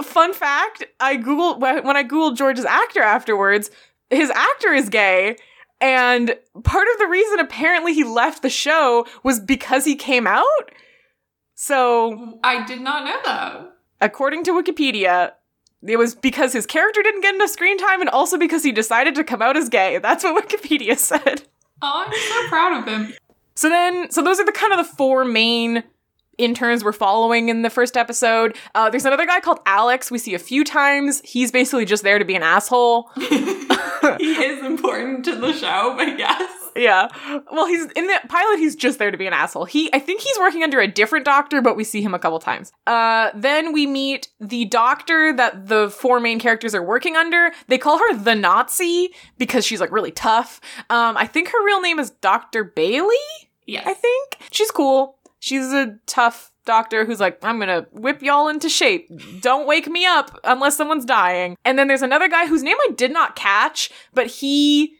fun 0.03 0.33
fact 0.33 0.85
i 1.01 1.17
googled 1.17 1.61
when 1.61 1.85
when 1.85 1.97
i 1.97 2.03
googled 2.03 2.37
george's 2.37 2.65
actor 2.65 3.03
afterwards 3.03 3.71
his 4.11 4.31
actor 4.31 4.73
is 4.73 4.89
gay 4.89 5.37
and 5.81 6.35
part 6.65 6.87
of 6.93 6.99
the 6.99 7.07
reason 7.07 7.39
apparently 7.39 7.93
he 7.93 8.03
left 8.03 8.43
the 8.43 8.49
show 8.51 9.07
was 9.23 9.39
because 9.39 9.85
he 9.85 9.95
came 9.95 10.27
out 10.27 10.71
so 11.55 12.39
I 12.43 12.65
did 12.65 12.81
not 12.81 13.05
know 13.05 13.19
that. 13.25 13.73
according 14.01 14.43
to 14.45 14.53
wikipedia 14.53 15.33
it 15.87 15.97
was 15.97 16.15
because 16.15 16.53
his 16.53 16.67
character 16.67 17.03
didn't 17.03 17.23
get 17.23 17.35
enough 17.35 17.51
screen 17.51 17.79
time 17.79 18.01
and 18.01 18.11
also 18.11 18.39
because 18.39 18.63
he 18.63 18.73
decided 18.73 19.15
to 19.15 19.25
come 19.25 19.43
out 19.43 19.57
as 19.57 19.69
gay 19.69 19.99
that's 19.99 20.25
what 20.25 20.49
wikipedia 20.49 20.97
said 20.97 21.43
Oh, 21.83 22.05
I'm 22.07 22.13
so 22.13 22.49
proud 22.49 22.79
of 22.79 22.87
him. 22.87 23.15
So 23.57 23.69
then, 23.69 24.11
so 24.11 24.23
those 24.23 24.39
are 24.39 24.47
the 24.47 24.53
kind 24.53 24.73
of 24.73 24.79
the 24.79 24.95
four 24.95 25.25
main 25.25 25.83
interns 26.39 26.85
we're 26.85 26.93
following 26.93 27.49
in 27.49 27.63
the 27.63 27.71
first 27.71 27.97
episode. 27.97 28.57
Uh, 28.75 28.89
there's 28.89 29.05
another 29.05 29.27
guy 29.27 29.41
called 29.41 29.59
Alex. 29.67 30.11
We 30.11 30.19
see 30.19 30.35
a 30.35 30.39
few 30.39 30.65
times. 30.65 31.21
He's 31.25 31.51
basically 31.51 31.85
just 31.85 32.05
there 32.05 32.19
to 32.19 32.25
be 32.25 32.37
an 32.37 32.43
asshole. 32.43 33.11
he 33.17 34.33
is 34.33 34.65
important 34.65 35.25
to 35.25 35.35
the 35.35 35.53
show, 35.53 35.97
I 35.99 36.15
guess. 36.17 36.62
Yeah. 36.77 37.09
Well, 37.53 37.67
he's 37.67 37.85
in 37.93 38.07
the 38.07 38.21
pilot. 38.29 38.59
He's 38.59 38.77
just 38.77 38.99
there 38.99 39.11
to 39.11 39.19
be 39.19 39.27
an 39.27 39.33
asshole. 39.33 39.65
He, 39.65 39.93
I 39.93 39.99
think 39.99 40.21
he's 40.21 40.39
working 40.39 40.63
under 40.63 40.81
a 40.81 40.89
different 40.89 41.25
doctor, 41.25 41.61
but 41.61 41.77
we 41.77 41.85
see 41.85 42.03
him 42.03 42.15
a 42.15 42.19
couple 42.19 42.39
times. 42.39 42.73
Uh, 42.87 43.31
then 43.35 43.73
we 43.73 43.87
meet 43.87 44.29
the 44.41 44.65
doctor 44.67 45.33
that 45.35 45.69
the 45.69 45.91
four 45.91 46.21
main 46.21 46.39
characters 46.39 46.75
are 46.75 46.83
working 46.83 47.17
under. 47.17 47.53
They 47.69 47.79
call 47.79 47.99
her 47.99 48.15
the 48.17 48.35
Nazi 48.35 49.11
because 49.39 49.65
she's 49.65 49.81
like 49.81 49.93
really 49.93 50.13
tough. 50.13 50.61
Um, 50.91 51.17
I 51.17 51.27
think 51.27 51.49
her 51.49 51.65
real 51.65 51.81
name 51.81 51.99
is 51.99 52.11
Dr. 52.11 52.65
Bailey. 52.65 53.17
Yeah, 53.67 53.83
I 53.87 53.95
think. 53.95 54.39
She's 54.51 54.71
cool. 54.71 55.19
She's 55.39 55.73
a 55.73 55.99
tough 56.07 56.53
doctor 56.65 57.05
who's 57.05 57.21
like, 57.21 57.43
I'm 57.45 57.59
gonna 57.59 57.87
whip 57.93 58.23
y'all 58.23 58.49
into 58.49 58.69
shape. 58.69 59.11
Don't 59.41 59.67
wake 59.67 59.89
me 59.89 60.07
up 60.07 60.39
unless 60.45 60.77
someone's 60.77 61.05
dying. 61.05 61.57
And 61.65 61.79
then 61.79 61.89
there's 61.89 62.03
another 62.03 62.29
guy 62.29 62.47
whose 62.47 62.63
name 62.63 62.77
I 62.89 62.93
did 62.93 63.13
not 63.13 63.35
catch, 63.37 63.91
but 64.15 64.27
he 64.29 64.97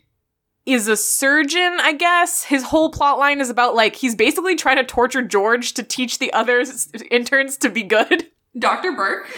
is 0.67 0.89
a 0.89 0.97
surgeon, 0.97 1.79
I 1.81 1.93
guess. 1.93 2.45
His 2.45 2.65
whole 2.65 2.91
plot 2.91 3.19
line 3.19 3.41
is 3.41 3.51
about 3.51 3.75
like 3.75 3.97
he's 3.97 4.15
basically 4.15 4.55
trying 4.55 4.77
to 4.77 4.85
torture 4.85 5.23
George 5.23 5.75
to 5.75 5.83
teach 5.83 6.19
the 6.19 6.33
other 6.33 6.65
interns 7.11 7.57
to 7.59 7.69
be 7.69 7.83
good. 7.83 8.29
Dr. 8.59 8.93
Burke. 8.93 9.29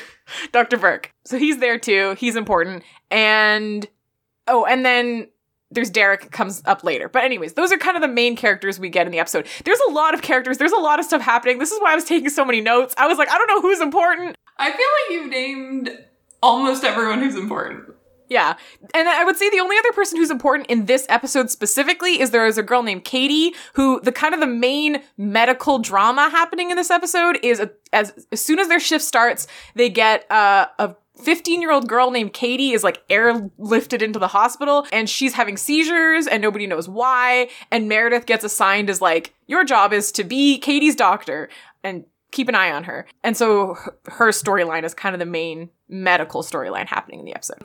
Dr. 0.53 0.77
Burke. 0.77 1.11
So 1.25 1.39
he's 1.39 1.59
there 1.59 1.79
too. 1.79 2.15
He's 2.19 2.37
important. 2.37 2.83
And 3.11 3.87
oh, 4.49 4.65
and 4.65 4.85
then 4.85 5.29
there's 5.71 5.91
Derek 5.91 6.31
comes 6.31 6.63
up 6.67 6.85
later. 6.85 7.09
But 7.09 7.25
anyways, 7.25 7.55
those 7.55 7.73
are 7.73 7.79
kind 7.79 7.97
of 7.97 8.03
the 8.03 8.09
main 8.09 8.37
characters 8.37 8.79
we 8.79 8.89
get 8.89 9.07
in 9.07 9.13
the 9.13 9.19
episode. 9.19 9.47
There's 9.65 9.81
a 9.89 9.93
lot 9.93 10.15
of 10.15 10.23
characters. 10.23 10.59
There's 10.59 10.73
a 10.73 10.81
lot 10.81 10.99
of 10.99 11.05
stuff 11.05 11.23
happening. 11.23 11.59
This 11.59 11.73
is 11.73 11.81
why 11.81 11.93
I 11.93 11.95
was 11.95 12.05
taking 12.05 12.29
so 12.29 12.45
many 12.45 12.61
notes. 12.61 12.95
I 12.97 13.07
was 13.07 13.19
like, 13.19 13.29
I 13.29 13.39
don't 13.39 13.49
know 13.49 13.61
who's 13.61 13.81
important. 13.81 14.37
I 14.59 14.71
feel 14.71 14.79
like 14.79 15.11
you 15.11 15.31
named 15.31 15.99
almost 16.43 16.85
everyone 16.85 17.21
who's 17.21 17.35
important. 17.35 17.95
Yeah. 18.29 18.57
And 18.95 19.09
I 19.09 19.25
would 19.25 19.37
say 19.37 19.51
the 19.51 19.61
only 19.61 19.77
other 19.79 19.93
person 19.93 20.19
who's 20.19 20.31
important 20.31 20.69
in 20.69 20.87
this 20.87 21.07
episode 21.09 21.51
specifically 21.51 22.21
is 22.21 22.31
there 22.31 22.47
is 22.47 22.59
a 22.59 22.63
girl 22.63 22.83
named 22.83 23.05
Katie 23.05 23.55
who 23.75 24.01
the 24.01 24.13
kind 24.13 24.35
of 24.35 24.41
the 24.41 24.47
main 24.47 25.03
medical 25.17 25.79
drama 25.79 26.31
happening 26.31 26.71
in 26.71 26.77
this 26.77 26.91
episode 26.91 27.39
is 27.43 27.61
a, 27.61 27.71
as 27.93 28.27
as 28.33 28.41
soon 28.41 28.59
as 28.59 28.69
their 28.69 28.81
shift 28.81 29.05
starts, 29.05 29.47
they 29.75 29.91
get 29.91 30.31
uh, 30.31 30.67
a 30.79 30.95
15 31.23 31.61
year 31.61 31.71
old 31.71 31.89
girl 31.89 32.11
named 32.11 32.33
Katie 32.33 32.73
is 32.73 32.83
like 32.83 33.07
airlifted 33.09 34.03
into 34.03 34.19
the 34.19 34.29
hospital 34.29 34.87
and 34.93 35.09
she's 35.09 35.35
having 35.35 35.57
seizures 35.57 36.27
and 36.27 36.43
nobody 36.43 36.67
knows 36.67 36.89
why. 36.89 37.49
And 37.71 37.89
Meredith 37.89 38.27
gets 38.27 38.45
assigned 38.45 38.91
as 38.91 39.01
like, 39.01 39.33
your 39.47 39.65
job 39.65 39.93
is 39.93 40.11
to 40.13 40.25
be 40.25 40.59
Katie's 40.59 40.97
doctor 40.97 41.49
and 41.85 42.05
keep 42.33 42.49
an 42.49 42.57
eye 42.57 42.73
on 42.73 42.85
her. 42.85 43.07
And 43.23 43.37
so 43.37 43.75
her- 43.75 43.99
her 44.07 44.29
storyline 44.31 44.83
is 44.83 44.93
kind 44.93 45.15
of 45.15 45.21
the 45.21 45.27
main 45.27 45.71
medical 45.89 46.43
storyline 46.43 46.87
happening 46.87 47.21
in 47.21 47.27
the 47.27 47.35
episode. 47.35 47.63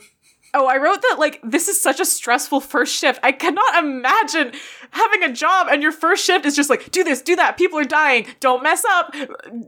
Oh, 0.53 0.65
I 0.65 0.77
wrote 0.77 1.01
that 1.01 1.17
like 1.19 1.39
this 1.43 1.67
is 1.67 1.79
such 1.79 1.99
a 1.99 2.05
stressful 2.05 2.61
first 2.61 2.95
shift. 2.95 3.19
I 3.21 3.31
cannot 3.31 3.83
imagine 3.83 4.51
having 4.91 5.23
a 5.23 5.31
job 5.31 5.67
and 5.69 5.83
your 5.83 5.91
first 5.91 6.25
shift 6.25 6.45
is 6.45 6.55
just 6.55 6.69
like 6.69 6.91
do 6.91 7.03
this, 7.03 7.21
do 7.21 7.35
that. 7.35 7.57
People 7.57 7.77
are 7.77 7.83
dying. 7.83 8.25
Don't 8.39 8.63
mess 8.63 8.83
up. 8.89 9.13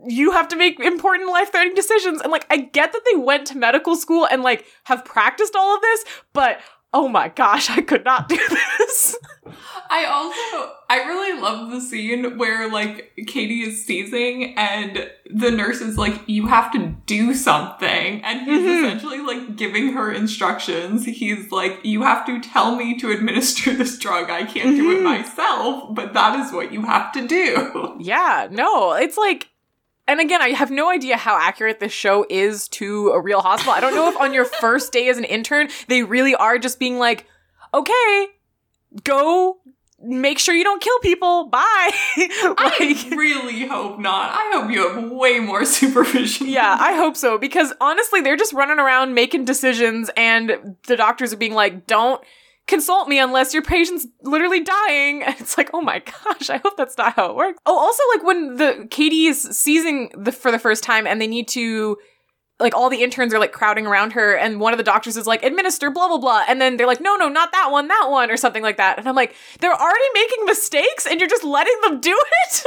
You 0.08 0.32
have 0.32 0.48
to 0.50 0.56
make 0.56 0.80
important 0.80 1.30
life-threatening 1.30 1.76
decisions. 1.76 2.22
And 2.22 2.32
like 2.32 2.48
I 2.50 2.58
get 2.58 2.94
that 2.94 3.02
they 3.12 3.18
went 3.18 3.48
to 3.48 3.58
medical 3.58 3.96
school 3.96 4.28
and 4.30 4.42
like 4.42 4.66
have 4.86 5.06
practiced 5.06 5.56
all 5.56 5.76
of 5.76 5.82
this, 5.82 6.04
but 6.34 6.60
oh 6.94 7.08
my 7.08 7.30
gosh, 7.30 7.70
I 7.70 7.82
could 7.82 8.06
not 8.06 8.28
do 8.30 8.38
this. 8.78 9.16
I 9.90 10.06
also 10.06 10.72
I 10.90 11.04
really 11.06 11.40
love 11.42 11.70
the 11.72 11.82
scene 11.82 12.38
where 12.38 12.70
like 12.70 13.12
Katie 13.28 13.62
is 13.62 13.86
seizing 13.86 14.58
and 14.58 15.10
the 15.34 15.52
nurse 15.52 15.80
is 15.82 15.98
like, 15.98 16.22
you 16.28 16.48
have 16.48 16.72
to 16.74 16.96
do 17.06 17.34
something. 17.34 18.22
And 18.24 18.42
he's 18.42 18.62
Mhm. 18.62 18.78
essentially 18.86 19.20
like 19.20 19.56
giving 19.56 19.94
her 19.94 20.12
instructions. 20.12 21.06
He's 21.06 21.52
like, 21.52 21.80
you 21.84 22.02
have 22.04 22.26
to 22.26 22.40
tell 22.42 22.76
me 22.76 22.98
to 23.00 23.12
administer 23.12 23.74
this 23.74 23.98
drug. 23.98 24.30
I 24.30 24.44
can't 24.44 24.76
do 24.76 24.92
it 24.92 25.00
Mhm. 25.00 25.04
myself, 25.04 25.94
but 25.96 26.14
that 26.14 26.40
is 26.40 26.52
what 26.52 26.72
you 26.74 26.82
have 26.84 27.12
to 27.14 27.28
do. 27.28 27.96
Yeah, 28.00 28.48
no, 28.52 28.94
it's 28.94 29.18
like, 29.18 29.50
and 30.12 30.20
again, 30.20 30.42
I 30.42 30.50
have 30.50 30.70
no 30.70 30.90
idea 30.90 31.16
how 31.16 31.40
accurate 31.40 31.80
this 31.80 31.94
show 31.94 32.26
is 32.30 32.68
to 32.70 33.12
a 33.12 33.22
real 33.22 33.40
hospital. 33.40 33.72
I 33.72 33.80
don't 33.80 33.96
know 33.96 34.10
if 34.10 34.18
on 34.18 34.34
your 34.34 34.44
first 34.60 34.92
day 34.92 35.08
as 35.08 35.18
an 35.18 35.24
intern, 35.24 35.70
they 35.88 36.04
really 36.04 36.36
are 36.36 36.60
just 36.60 36.80
being 36.80 37.00
like, 37.00 37.26
okay, 37.74 38.28
go 39.06 39.60
make 40.04 40.38
sure 40.38 40.54
you 40.54 40.66
don't 40.66 40.82
kill 40.82 41.00
people. 41.00 41.46
Bye. 41.46 41.62
I 42.18 43.08
really 43.12 43.66
hope 43.68 44.00
not. 44.00 44.32
I 44.32 44.52
hope 44.54 44.70
you 44.70 44.86
have 44.86 45.10
way 45.12 45.40
more 45.40 45.64
supervision. 45.80 46.50
yeah, 46.50 46.76
I 46.78 46.96
hope 46.96 47.16
so 47.16 47.38
because 47.38 47.72
honestly, 47.80 48.20
they're 48.20 48.36
just 48.36 48.52
running 48.52 48.80
around 48.80 49.14
making 49.14 49.46
decisions, 49.46 50.10
and 50.18 50.76
the 50.88 50.98
doctors 50.98 51.32
are 51.32 51.38
being 51.38 51.54
like, 51.54 51.88
don't. 51.88 52.22
Consult 52.68 53.10
me 53.10 53.20
unless 53.20 53.54
your 53.54 53.64
patient's 53.64 54.08
literally 54.22 54.64
dying. 54.64 55.24
And 55.24 55.36
it's 55.40 55.58
like, 55.58 55.70
oh 55.74 55.82
my 55.82 56.00
gosh, 56.00 56.50
I 56.50 56.58
hope 56.58 56.78
that's 56.78 56.98
not 56.98 57.14
how 57.14 57.30
it 57.32 57.36
works. 57.36 57.60
Oh, 57.66 57.78
also, 57.78 58.04
like 58.16 58.26
when 58.26 58.56
the 58.56 58.88
Katie 58.90 59.26
is 59.26 59.42
seizing 59.42 60.12
the 60.18 60.32
for 60.32 60.52
the 60.52 60.60
first 60.60 60.84
time 60.84 61.06
and 61.06 61.22
they 61.22 61.28
need 61.28 61.48
to 61.50 61.98
like 62.62 62.76
all 62.76 62.90
the 62.90 63.04
interns 63.04 63.34
are 63.34 63.40
like 63.40 63.52
crowding 63.52 63.86
around 63.86 64.14
her 64.14 64.36
and 64.36 64.60
one 64.60 64.72
of 64.74 64.78
the 64.78 64.84
doctors 64.84 65.18
is 65.18 65.28
like 65.28 65.44
administer 65.44 65.90
blah 65.90 66.08
blah 66.08 66.20
blah 66.20 66.44
and 66.48 66.62
then 66.62 66.78
they're 66.78 66.88
like 66.88 67.02
no 67.02 67.16
no 67.16 67.28
not 67.28 67.52
that 67.52 67.72
one 67.72 67.88
that 67.88 68.08
one 68.10 68.30
or 68.30 68.38
something 68.38 68.64
like 68.64 68.78
that 68.78 68.98
and 68.98 69.10
i'm 69.10 69.16
like 69.16 69.36
they're 69.60 69.74
already 69.74 70.06
making 70.14 70.46
mistakes 70.46 71.06
and 71.06 71.20
you're 71.20 71.30
just 71.30 71.44
letting 71.44 71.76
them 71.82 72.00
do 72.00 72.18
it 72.44 72.64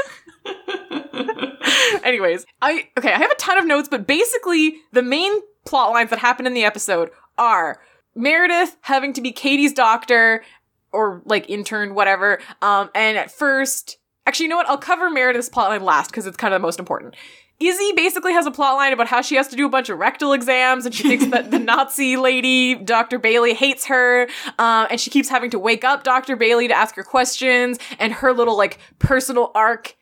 anyways 2.04 2.44
i 2.61 2.88
okay 2.98 3.12
i 3.12 3.18
have 3.18 3.30
a 3.30 3.37
ton 3.37 3.57
of 3.57 3.64
notes 3.64 3.88
but 3.88 4.07
basically 4.07 4.76
the 4.92 5.02
main 5.02 5.33
plot 5.64 5.90
lines 5.92 6.11
that 6.11 6.18
happen 6.18 6.46
in 6.46 6.54
the 6.54 6.64
episode 6.64 7.11
are 7.38 7.80
meredith 8.14 8.77
having 8.83 9.12
to 9.12 9.20
be 9.20 9.33
katie's 9.33 9.72
doctor 9.72 10.44
or 10.92 11.22
like 11.24 11.48
intern 11.48 11.94
whatever 11.94 12.40
um 12.62 12.90
and 12.94 13.16
at 13.16 13.31
first 13.31 13.98
actually 14.27 14.44
you 14.44 14.50
know 14.50 14.57
what 14.57 14.68
i'll 14.68 14.79
cover 14.79 15.11
meredith's 15.11 15.48
plotline 15.48 15.83
last 15.83 16.11
because 16.11 16.27
it's 16.27 16.37
kind 16.37 16.55
of 16.55 16.61
the 16.61 16.62
most 16.66 16.79
important 16.79 17.14
Izzie 17.61 17.92
basically 17.94 18.33
has 18.33 18.46
a 18.46 18.50
plotline 18.50 18.92
about 18.92 19.07
how 19.07 19.22
she 19.22 19.37
has 19.37 19.46
to 19.48 19.57
do 19.57 19.64
a 19.64 19.68
bunch 19.68 19.88
of 19.88 19.98
rectal 19.98 20.33
exams, 20.33 20.87
and 20.87 20.94
she 20.94 21.05
thinks 21.05 21.27
that 21.27 21.53
the 21.53 21.59
Nazi 21.61 22.16
lady, 22.16 22.74
Dr. 22.74 23.18
Bailey, 23.18 23.55
hates 23.55 23.87
her, 23.87 24.29
uh, 24.59 24.88
and 24.90 25.00
she 25.00 25.09
keeps 25.09 25.29
having 25.29 25.50
to 25.50 25.59
wake 25.59 25.85
up 25.85 26.03
Dr. 26.03 26.35
Bailey 26.35 26.66
to 26.66 26.77
ask 26.77 26.96
her 26.96 27.05
questions. 27.05 27.79
And 28.00 28.12
her 28.12 28.33
little 28.33 28.57
like 28.57 28.79
personal 28.98 29.53
arc 29.55 29.94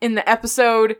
in 0.00 0.16
the 0.16 0.28
episode 0.28 0.96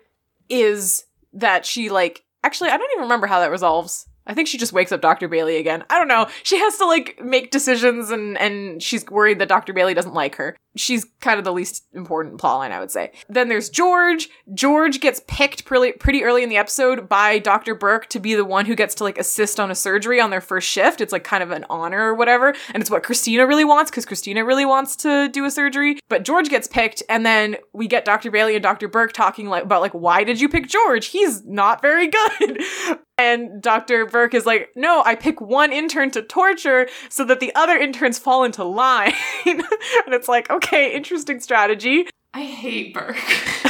is 0.48 1.04
that 1.34 1.66
she 1.66 1.90
like 1.90 2.24
actually 2.42 2.70
I 2.70 2.78
don't 2.78 2.90
even 2.92 3.02
remember 3.02 3.26
how 3.26 3.40
that 3.40 3.50
resolves. 3.50 4.08
I 4.28 4.34
think 4.34 4.46
she 4.46 4.58
just 4.58 4.72
wakes 4.74 4.92
up 4.92 5.00
Dr. 5.00 5.26
Bailey 5.26 5.56
again. 5.56 5.84
I 5.88 5.98
don't 5.98 6.06
know. 6.06 6.28
She 6.42 6.58
has 6.58 6.76
to 6.76 6.86
like 6.86 7.18
make 7.22 7.50
decisions 7.50 8.10
and 8.10 8.38
and 8.38 8.82
she's 8.82 9.06
worried 9.06 9.38
that 9.40 9.48
Dr. 9.48 9.72
Bailey 9.72 9.94
doesn't 9.94 10.14
like 10.14 10.36
her. 10.36 10.56
She's 10.76 11.04
kind 11.20 11.38
of 11.38 11.44
the 11.44 11.52
least 11.52 11.86
important 11.92 12.40
plotline, 12.40 12.70
I 12.70 12.80
would 12.80 12.90
say. 12.90 13.12
Then 13.28 13.48
there's 13.48 13.68
George. 13.68 14.28
George 14.54 15.00
gets 15.00 15.20
picked 15.26 15.64
pretty 15.64 15.92
pretty 15.92 16.24
early 16.24 16.42
in 16.42 16.48
the 16.48 16.56
episode 16.56 17.08
by 17.08 17.38
Dr. 17.38 17.74
Burke 17.74 18.08
to 18.10 18.20
be 18.20 18.34
the 18.34 18.44
one 18.44 18.66
who 18.66 18.74
gets 18.74 18.94
to 18.96 19.04
like 19.04 19.18
assist 19.18 19.58
on 19.58 19.70
a 19.70 19.74
surgery 19.74 20.20
on 20.20 20.30
their 20.30 20.40
first 20.40 20.68
shift. 20.68 21.00
It's 21.00 21.12
like 21.12 21.24
kind 21.24 21.42
of 21.42 21.50
an 21.50 21.64
honor 21.70 22.08
or 22.08 22.14
whatever, 22.14 22.54
and 22.72 22.80
it's 22.80 22.90
what 22.90 23.02
Cristina 23.02 23.46
really 23.46 23.64
wants 23.64 23.90
because 23.90 24.04
Cristina 24.04 24.44
really 24.44 24.66
wants 24.66 24.96
to 24.96 25.28
do 25.28 25.44
a 25.44 25.50
surgery. 25.50 25.98
But 26.08 26.24
George 26.24 26.48
gets 26.48 26.68
picked, 26.68 27.02
and 27.08 27.24
then 27.24 27.56
we 27.72 27.86
get 27.88 28.04
Dr. 28.04 28.30
Bailey 28.30 28.54
and 28.54 28.62
Dr. 28.62 28.88
Burke 28.88 29.12
talking 29.12 29.48
like 29.48 29.64
about 29.64 29.80
like 29.80 29.92
why 29.92 30.24
did 30.24 30.40
you 30.40 30.48
pick 30.48 30.68
George? 30.68 31.06
He's 31.06 31.44
not 31.44 31.82
very 31.82 32.08
good. 32.08 32.62
And 33.18 33.60
Dr. 33.60 34.06
Burke 34.06 34.32
is 34.32 34.46
like, 34.46 34.70
no, 34.76 35.02
I 35.04 35.16
pick 35.16 35.40
one 35.40 35.72
intern 35.72 36.12
to 36.12 36.22
torture 36.22 36.88
so 37.08 37.24
that 37.24 37.40
the 37.40 37.52
other 37.56 37.76
interns 37.76 38.16
fall 38.16 38.44
into 38.44 38.62
line. 38.62 39.12
and 39.44 39.64
it's 40.06 40.28
like, 40.28 40.48
okay, 40.48 40.67
interesting 40.72 41.40
strategy. 41.40 42.06
I 42.34 42.42
hate 42.42 42.94
Burke. 42.94 43.16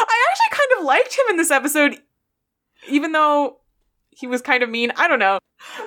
I 0.00 0.26
actually 0.30 0.50
kind 0.50 0.70
of 0.78 0.84
liked 0.84 1.14
him 1.14 1.24
in 1.30 1.36
this 1.36 1.50
episode, 1.50 1.98
even 2.88 3.12
though 3.12 3.58
he 4.10 4.26
was 4.26 4.42
kind 4.42 4.62
of 4.62 4.70
mean. 4.70 4.92
I 4.96 5.08
don't 5.08 5.18
know. 5.18 5.38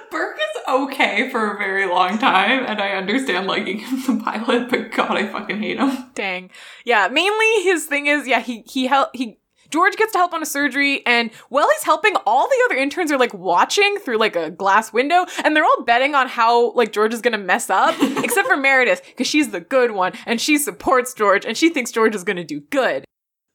Burke 0.09 0.37
is 0.37 0.61
okay 0.67 1.29
for 1.29 1.53
a 1.53 1.57
very 1.57 1.85
long 1.85 2.17
time, 2.17 2.65
and 2.65 2.81
I 2.81 2.91
understand 2.91 3.47
liking 3.47 3.79
him 3.79 4.01
the 4.01 4.23
pilot, 4.23 4.69
but 4.69 4.91
God, 4.91 5.11
I 5.11 5.27
fucking 5.27 5.61
hate 5.61 5.77
him. 5.77 5.91
Dang. 6.15 6.49
Yeah, 6.85 7.09
mainly 7.09 7.63
his 7.63 7.85
thing 7.85 8.07
is, 8.07 8.27
yeah, 8.27 8.39
he 8.39 8.63
he 8.67 8.87
help 8.87 9.09
he 9.13 9.37
George 9.69 9.95
gets 9.95 10.13
to 10.13 10.17
help 10.17 10.33
on 10.33 10.41
a 10.41 10.45
surgery, 10.45 11.05
and 11.05 11.31
while 11.49 11.67
he's 11.69 11.83
helping, 11.83 12.15
all 12.25 12.47
the 12.47 12.61
other 12.65 12.75
interns 12.75 13.11
are 13.11 13.17
like 13.17 13.33
watching 13.33 13.97
through 13.97 14.17
like 14.17 14.35
a 14.35 14.49
glass 14.49 14.93
window, 14.93 15.25
and 15.43 15.55
they're 15.55 15.63
all 15.63 15.83
betting 15.83 16.15
on 16.15 16.27
how 16.27 16.71
like 16.71 16.91
George 16.91 17.13
is 17.13 17.21
gonna 17.21 17.37
mess 17.37 17.69
up, 17.69 17.95
except 18.01 18.47
for 18.47 18.57
Meredith, 18.57 19.01
because 19.05 19.27
she's 19.27 19.51
the 19.51 19.59
good 19.59 19.91
one, 19.91 20.13
and 20.25 20.39
she 20.39 20.57
supports 20.57 21.13
George, 21.13 21.45
and 21.45 21.57
she 21.57 21.69
thinks 21.69 21.91
George 21.91 22.15
is 22.15 22.23
gonna 22.23 22.43
do 22.43 22.61
good. 22.61 23.05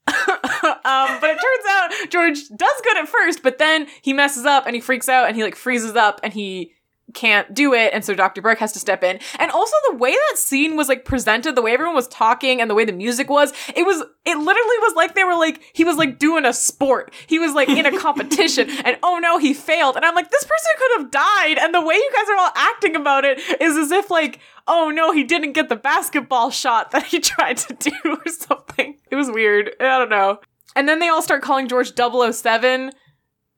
um, 0.08 1.18
but 1.20 1.30
it 1.30 1.38
turns 1.38 1.66
out 1.70 2.10
George 2.10 2.48
does 2.56 2.80
good 2.82 2.96
at 2.96 3.08
first, 3.08 3.42
but 3.42 3.58
then 3.58 3.86
he 4.02 4.12
messes 4.12 4.44
up 4.44 4.66
and 4.66 4.74
he 4.74 4.80
freaks 4.80 5.08
out 5.08 5.28
and 5.28 5.36
he 5.36 5.42
like 5.42 5.54
freezes 5.54 5.94
up 5.94 6.20
and 6.22 6.32
he 6.32 6.72
can't 7.14 7.52
do 7.54 7.74
it 7.74 7.92
and 7.92 8.04
so 8.04 8.14
Dr. 8.14 8.42
Burke 8.42 8.58
has 8.58 8.72
to 8.72 8.78
step 8.78 9.02
in. 9.02 9.18
And 9.38 9.50
also 9.50 9.74
the 9.90 9.96
way 9.96 10.12
that 10.12 10.38
scene 10.38 10.76
was 10.76 10.88
like 10.88 11.04
presented, 11.04 11.54
the 11.54 11.62
way 11.62 11.72
everyone 11.72 11.94
was 11.94 12.08
talking 12.08 12.60
and 12.60 12.70
the 12.70 12.74
way 12.74 12.84
the 12.84 12.92
music 12.92 13.28
was, 13.28 13.52
it 13.74 13.84
was 13.84 14.02
it 14.24 14.36
literally 14.36 14.78
was 14.80 14.94
like 14.94 15.14
they 15.14 15.24
were 15.24 15.34
like 15.34 15.62
he 15.72 15.84
was 15.84 15.96
like 15.96 16.18
doing 16.18 16.44
a 16.44 16.52
sport. 16.52 17.12
He 17.26 17.38
was 17.38 17.54
like 17.54 17.68
in 17.68 17.86
a 17.86 17.98
competition 17.98 18.70
and 18.84 18.98
oh 19.02 19.18
no, 19.18 19.38
he 19.38 19.54
failed. 19.54 19.96
And 19.96 20.04
I'm 20.04 20.14
like 20.14 20.30
this 20.30 20.44
person 20.44 20.72
could 20.78 21.02
have 21.02 21.10
died 21.10 21.58
and 21.58 21.74
the 21.74 21.84
way 21.84 21.94
you 21.94 22.10
guys 22.14 22.28
are 22.28 22.38
all 22.38 22.52
acting 22.54 22.96
about 22.96 23.24
it 23.24 23.38
is 23.60 23.76
as 23.76 23.90
if 23.90 24.10
like 24.10 24.40
oh 24.68 24.90
no, 24.90 25.12
he 25.12 25.24
didn't 25.24 25.52
get 25.52 25.68
the 25.68 25.76
basketball 25.76 26.50
shot 26.50 26.90
that 26.92 27.06
he 27.06 27.20
tried 27.20 27.58
to 27.58 27.74
do 27.74 27.92
or 28.04 28.30
something. 28.30 28.98
It 29.10 29.16
was 29.16 29.30
weird. 29.30 29.70
I 29.80 29.98
don't 29.98 30.10
know. 30.10 30.38
And 30.74 30.88
then 30.88 31.00
they 31.00 31.08
all 31.08 31.22
start 31.22 31.42
calling 31.42 31.68
George 31.68 31.92
007 31.96 32.92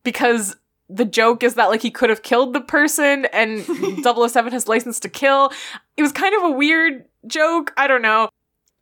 because 0.02 0.56
the 0.94 1.04
joke 1.04 1.42
is 1.42 1.54
that 1.54 1.70
like 1.70 1.82
he 1.82 1.90
could 1.90 2.08
have 2.10 2.22
killed 2.22 2.52
the 2.52 2.60
person 2.60 3.26
and 3.32 3.64
007 4.04 4.52
has 4.52 4.68
license 4.68 5.00
to 5.00 5.08
kill. 5.08 5.52
It 5.96 6.02
was 6.02 6.12
kind 6.12 6.34
of 6.34 6.42
a 6.44 6.50
weird 6.50 7.04
joke. 7.26 7.72
I 7.76 7.86
don't 7.86 8.02
know. 8.02 8.28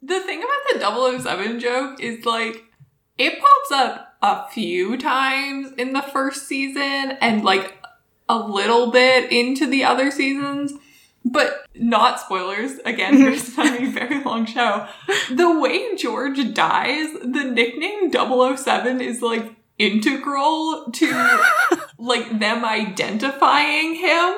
The 0.03 0.21
thing 0.21 0.43
about 0.43 0.95
the 0.95 1.21
007 1.23 1.61
joke 1.61 2.01
is 2.01 2.25
like, 2.27 2.65
it 3.19 3.41
pops 3.41 3.71
up 3.73 4.17
a 4.21 4.49
few 4.51 4.97
times 4.99 5.73
in 5.79 5.93
the 5.93 6.03
first 6.03 6.47
season 6.47 7.17
and 7.21 7.45
like 7.45 7.79
a 8.29 8.39
little 8.39 8.91
bit 8.91 9.31
into 9.33 9.67
the 9.67 9.85
other 9.85 10.11
seasons, 10.11 10.73
But 11.25 11.67
not 11.75 12.21
spoilers. 12.21 12.79
Again, 12.85 13.17
Grey's 13.23 13.57
a 13.59 13.87
very 13.91 14.23
long 14.23 14.45
show. 14.45 14.87
The 15.31 15.59
way 15.61 15.95
George 15.97 16.53
dies, 16.53 17.13
the 17.23 17.45
nickname 17.45 18.11
007 18.13 19.01
is 19.01 19.23
like 19.23 19.55
integral 19.79 20.91
to 20.93 21.45
like 22.03 22.39
them 22.41 22.65
identifying 22.65 23.95
him. 23.95 24.35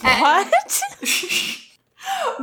What? 0.00 0.82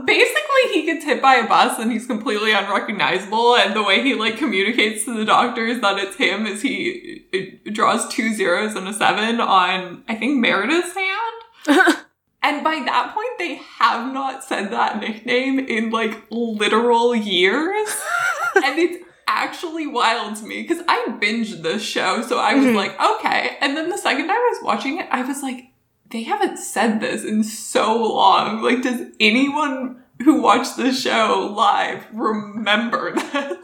Basically, 0.06 0.64
he 0.74 0.86
gets 0.86 1.06
hit 1.06 1.22
by 1.22 1.36
a 1.36 1.48
bus 1.48 1.80
and 1.80 1.92
he's 1.92 2.08
completely 2.08 2.52
unrecognizable. 2.52 3.56
And 3.56 3.76
the 3.76 3.84
way 3.84 4.02
he 4.02 4.16
like 4.16 4.38
communicates 4.38 5.06
to 5.06 5.16
the 5.16 5.26
doctors 5.26 5.82
that 5.82 5.98
it's 5.98 6.16
him 6.16 6.46
is 6.46 6.62
he 6.62 7.26
it 7.32 7.74
draws 7.74 8.08
two 8.08 8.34
zeros 8.34 8.76
and 8.76 8.88
a 8.88 8.94
seven 8.94 9.40
on 9.40 10.04
I 10.08 10.16
think 10.16 10.40
Meredith's 10.40 10.96
hand. 10.96 11.98
and 12.44 12.64
by 12.64 12.82
that 12.86 13.14
point, 13.14 13.38
they 13.38 13.56
have 13.80 14.14
not 14.14 14.44
said 14.44 14.72
that 14.72 15.00
nickname 15.00 15.60
in 15.60 15.92
like 15.92 16.26
literal 16.32 17.16
years, 17.16 17.90
and 18.56 18.80
it's 18.80 19.07
actually 19.28 19.86
wild 19.88 20.36
to 20.38 20.46
me 20.46 20.62
because 20.62 20.84
I 20.88 21.06
binged 21.22 21.62
this 21.62 21.84
show, 21.84 22.22
so 22.22 22.40
I 22.40 22.56
was 22.56 22.66
Mhm. 22.66 22.76
like, 22.76 23.00
okay. 23.00 23.58
And 23.62 23.76
then 23.78 23.90
the 23.90 23.98
second 23.98 24.28
time 24.28 24.38
I 24.38 24.52
was 24.56 24.64
watching 24.64 24.98
it, 25.00 25.08
I 25.12 25.22
was 25.24 25.44
like, 25.44 25.66
they 26.10 26.24
haven't 26.24 26.58
said 26.58 27.00
this 27.02 27.24
in 27.24 27.44
so 27.44 27.96
long. 28.02 28.62
Like, 28.62 28.82
does 28.82 29.02
anyone 29.20 30.02
who 30.24 30.42
watched 30.42 30.78
the 30.78 30.92
show 30.94 31.54
live 31.56 32.06
remember 32.14 33.12
this? 33.16 33.58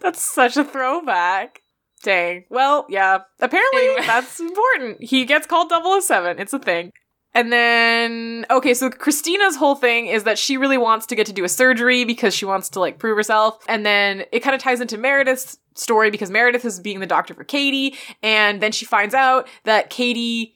That's 0.00 0.22
such 0.22 0.56
a 0.56 0.64
throwback. 0.64 1.62
Dang. 2.02 2.44
Well, 2.50 2.86
yeah. 2.88 3.20
Apparently, 3.40 3.80
Anyway. 3.88 4.06
that's 4.06 4.38
important. 4.38 5.02
He 5.02 5.24
gets 5.24 5.46
called 5.46 5.70
007. 5.72 6.38
It's 6.38 6.52
a 6.52 6.58
thing. 6.58 6.92
And 7.34 7.52
then, 7.52 8.46
okay, 8.50 8.74
so 8.74 8.90
Cristina's 8.90 9.56
whole 9.56 9.74
thing 9.74 10.06
is 10.06 10.22
that 10.24 10.38
she 10.38 10.56
really 10.56 10.78
wants 10.78 11.06
to 11.06 11.16
get 11.16 11.26
to 11.26 11.32
do 11.32 11.44
a 11.44 11.48
surgery 11.48 12.04
because 12.04 12.34
she 12.34 12.44
wants 12.44 12.68
to, 12.70 12.80
like, 12.80 12.98
prove 12.98 13.16
herself. 13.16 13.64
And 13.68 13.84
then 13.84 14.24
it 14.30 14.40
kind 14.40 14.54
of 14.54 14.62
ties 14.62 14.80
into 14.80 14.96
Meredith's 14.96 15.58
story 15.74 16.10
because 16.10 16.30
Meredith 16.30 16.64
is 16.64 16.78
being 16.78 17.00
the 17.00 17.06
doctor 17.06 17.34
for 17.34 17.44
Katie. 17.44 17.96
And 18.22 18.60
then 18.60 18.72
she 18.72 18.84
finds 18.84 19.14
out 19.14 19.48
that 19.64 19.90
Katie. 19.90 20.54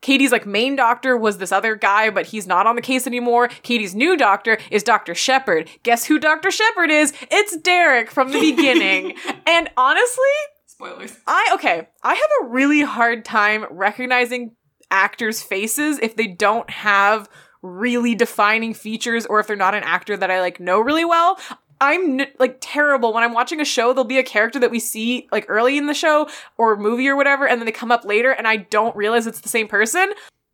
Katie's 0.00 0.32
like 0.32 0.44
main 0.44 0.76
doctor 0.76 1.16
was 1.16 1.38
this 1.38 1.50
other 1.50 1.76
guy, 1.76 2.10
but 2.10 2.26
he's 2.26 2.46
not 2.46 2.66
on 2.66 2.76
the 2.76 2.82
case 2.82 3.06
anymore. 3.06 3.48
Katie's 3.62 3.94
new 3.94 4.18
doctor 4.18 4.58
is 4.70 4.82
Dr. 4.82 5.14
Shepherd. 5.14 5.66
Guess 5.82 6.04
who 6.04 6.18
Dr. 6.18 6.50
Shepherd 6.50 6.90
is? 6.90 7.14
It's 7.30 7.56
Derek 7.56 8.10
from 8.10 8.30
the 8.30 8.38
beginning. 8.38 9.14
and 9.46 9.70
honestly, 9.78 10.22
Spoilers. 10.66 11.16
I 11.26 11.52
okay, 11.54 11.88
I 12.02 12.14
have 12.14 12.30
a 12.42 12.48
really 12.48 12.82
hard 12.82 13.24
time 13.24 13.64
recognizing 13.70 14.56
actors' 14.94 15.42
faces 15.42 15.98
if 16.00 16.16
they 16.16 16.28
don't 16.28 16.70
have 16.70 17.28
really 17.60 18.14
defining 18.14 18.72
features 18.72 19.26
or 19.26 19.40
if 19.40 19.46
they're 19.46 19.56
not 19.56 19.74
an 19.74 19.82
actor 19.82 20.16
that 20.16 20.30
I 20.30 20.40
like 20.40 20.60
know 20.60 20.80
really 20.80 21.04
well. 21.04 21.38
I'm 21.80 22.20
like 22.38 22.58
terrible 22.60 23.12
when 23.12 23.24
I'm 23.24 23.34
watching 23.34 23.60
a 23.60 23.64
show. 23.64 23.92
There'll 23.92 24.04
be 24.04 24.18
a 24.18 24.22
character 24.22 24.60
that 24.60 24.70
we 24.70 24.78
see 24.78 25.28
like 25.32 25.44
early 25.48 25.76
in 25.76 25.86
the 25.86 25.94
show 25.94 26.28
or 26.56 26.76
movie 26.76 27.08
or 27.08 27.16
whatever, 27.16 27.46
and 27.46 27.60
then 27.60 27.66
they 27.66 27.72
come 27.72 27.90
up 27.90 28.04
later, 28.04 28.30
and 28.30 28.46
I 28.46 28.56
don't 28.56 28.94
realize 28.94 29.26
it's 29.26 29.40
the 29.40 29.48
same 29.48 29.66
person. 29.66 30.12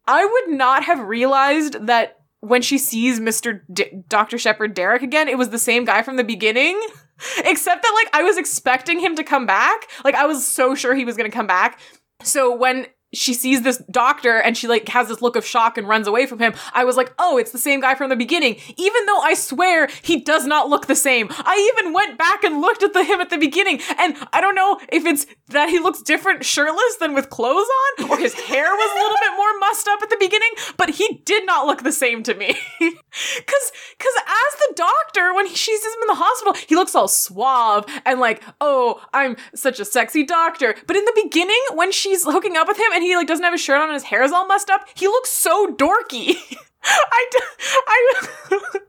I 0.09 0.25
would 0.25 0.57
not 0.57 0.83
have 0.85 1.01
realized 1.01 1.87
that 1.87 2.21
when 2.41 2.63
she 2.63 2.79
sees 2.79 3.21
Mr. 3.21 3.61
D- 3.71 4.03
Dr. 4.09 4.39
Shepherd 4.39 4.73
Derek 4.73 5.03
again, 5.03 5.29
it 5.29 5.37
was 5.37 5.51
the 5.51 5.59
same 5.59 5.85
guy 5.85 6.03
from 6.03 6.17
the 6.17 6.25
beginning. 6.25 6.81
Except 7.45 7.83
that 7.83 8.03
like 8.03 8.15
I 8.15 8.23
was 8.23 8.39
expecting 8.39 8.99
him 8.99 9.15
to 9.17 9.23
come 9.23 9.45
back. 9.45 9.89
Like 10.05 10.15
I 10.15 10.25
was 10.25 10.49
so 10.49 10.75
sure 10.75 10.95
he 10.95 11.05
was 11.05 11.17
to 11.17 11.29
come 11.29 11.47
back. 11.47 11.79
So 12.23 12.55
when 12.55 12.87
she 13.13 13.35
sees 13.35 13.63
this 13.63 13.79
doctor 13.91 14.39
and 14.39 14.57
she 14.57 14.69
like 14.69 14.89
has 14.89 15.09
this 15.09 15.21
look 15.21 15.37
of 15.37 15.45
shock 15.45 15.77
and 15.77 15.89
runs 15.89 16.07
away 16.07 16.27
from 16.27 16.39
him, 16.39 16.55
I 16.73 16.85
was 16.85 16.97
like, 16.97 17.13
"Oh, 17.19 17.39
it's 17.39 17.53
the 17.53 17.59
same 17.59 17.81
guy 17.81 17.95
from 17.95 18.09
the 18.09 18.17
beginning." 18.17 18.57
Even 18.77 19.07
though 19.07 19.21
I 19.21 19.35
swear 19.35 19.89
he 20.03 20.21
does 20.21 20.47
not 20.47 20.69
look 20.69 20.87
the 20.87 20.97
same. 20.97 21.29
I 21.31 21.73
even 21.75 21.93
went 21.93 22.19
back 22.19 22.45
and 22.45 22.61
looked 22.61 22.83
at 22.83 22.93
the 22.93 23.05
him 23.05 23.21
at 23.21 23.31
the 23.31 23.39
beginning, 23.39 23.81
and 23.99 24.17
I 24.33 24.41
don't 24.41 24.55
know 24.55 24.79
if 24.93 25.05
it's 25.05 25.27
that 25.49 25.69
he 25.69 25.81
looks 25.81 26.03
different 26.03 26.45
shirtless 26.45 26.97
than 27.01 27.15
with 27.15 27.31
clothes 27.31 27.67
on 27.99 28.11
or 28.11 28.19
his 28.19 28.35
hair 28.35 28.71
was 28.71 28.91
a 28.93 29.03
little 29.03 29.19
bit 29.21 29.37
more 29.37 29.59
mussed 29.59 29.89
up 29.89 30.03
at 30.03 30.11
the 30.11 30.17
beginning, 30.21 30.51
but 30.77 30.91
he 30.91 31.23
did 31.25 31.45
not 31.47 31.67
look 31.67 31.83
the 31.83 31.93
same 31.93 32.23
to 32.23 32.35
me. 32.35 32.57
Cuz 32.81 33.73
cuz 33.99 34.15
as 34.19 34.59
the 34.61 34.75
doctor 34.77 35.35
when 35.35 35.47
he, 35.47 35.55
she 35.55 35.77
sees 35.77 35.95
him 35.95 36.03
in 36.03 36.07
the 36.09 36.15
hospital, 36.15 36.55
he 36.69 36.77
looks 36.77 36.95
all 36.95 37.09
suave 37.09 37.85
and 38.05 38.21
like, 38.21 38.43
"Oh, 38.61 39.01
I'm 39.13 39.37
such 39.55 39.81
a 39.81 39.85
sexy 39.85 40.25
doctor." 40.25 40.75
But 40.87 40.97
in 40.97 41.05
the 41.05 41.21
beginning 41.25 41.61
when 41.75 41.91
she's 41.93 42.25
hooking 42.25 42.57
up 42.57 42.69
with 42.69 42.79
him 42.79 42.93
and 43.01 43.07
he 43.07 43.17
like 43.17 43.27
doesn't 43.27 43.43
have 43.45 43.55
his 43.55 43.63
shirt 43.63 43.79
on 43.79 43.85
and 43.85 43.95
his 43.95 44.03
hair 44.05 44.23
is 44.23 44.31
all 44.31 44.47
messed 44.47 44.69
up, 44.69 44.87
he 44.95 45.07
looks 45.09 45.31
so 45.33 45.67
dorky. 45.75 46.37
I 46.85 47.27
d- 47.31 47.39
I 47.87 48.19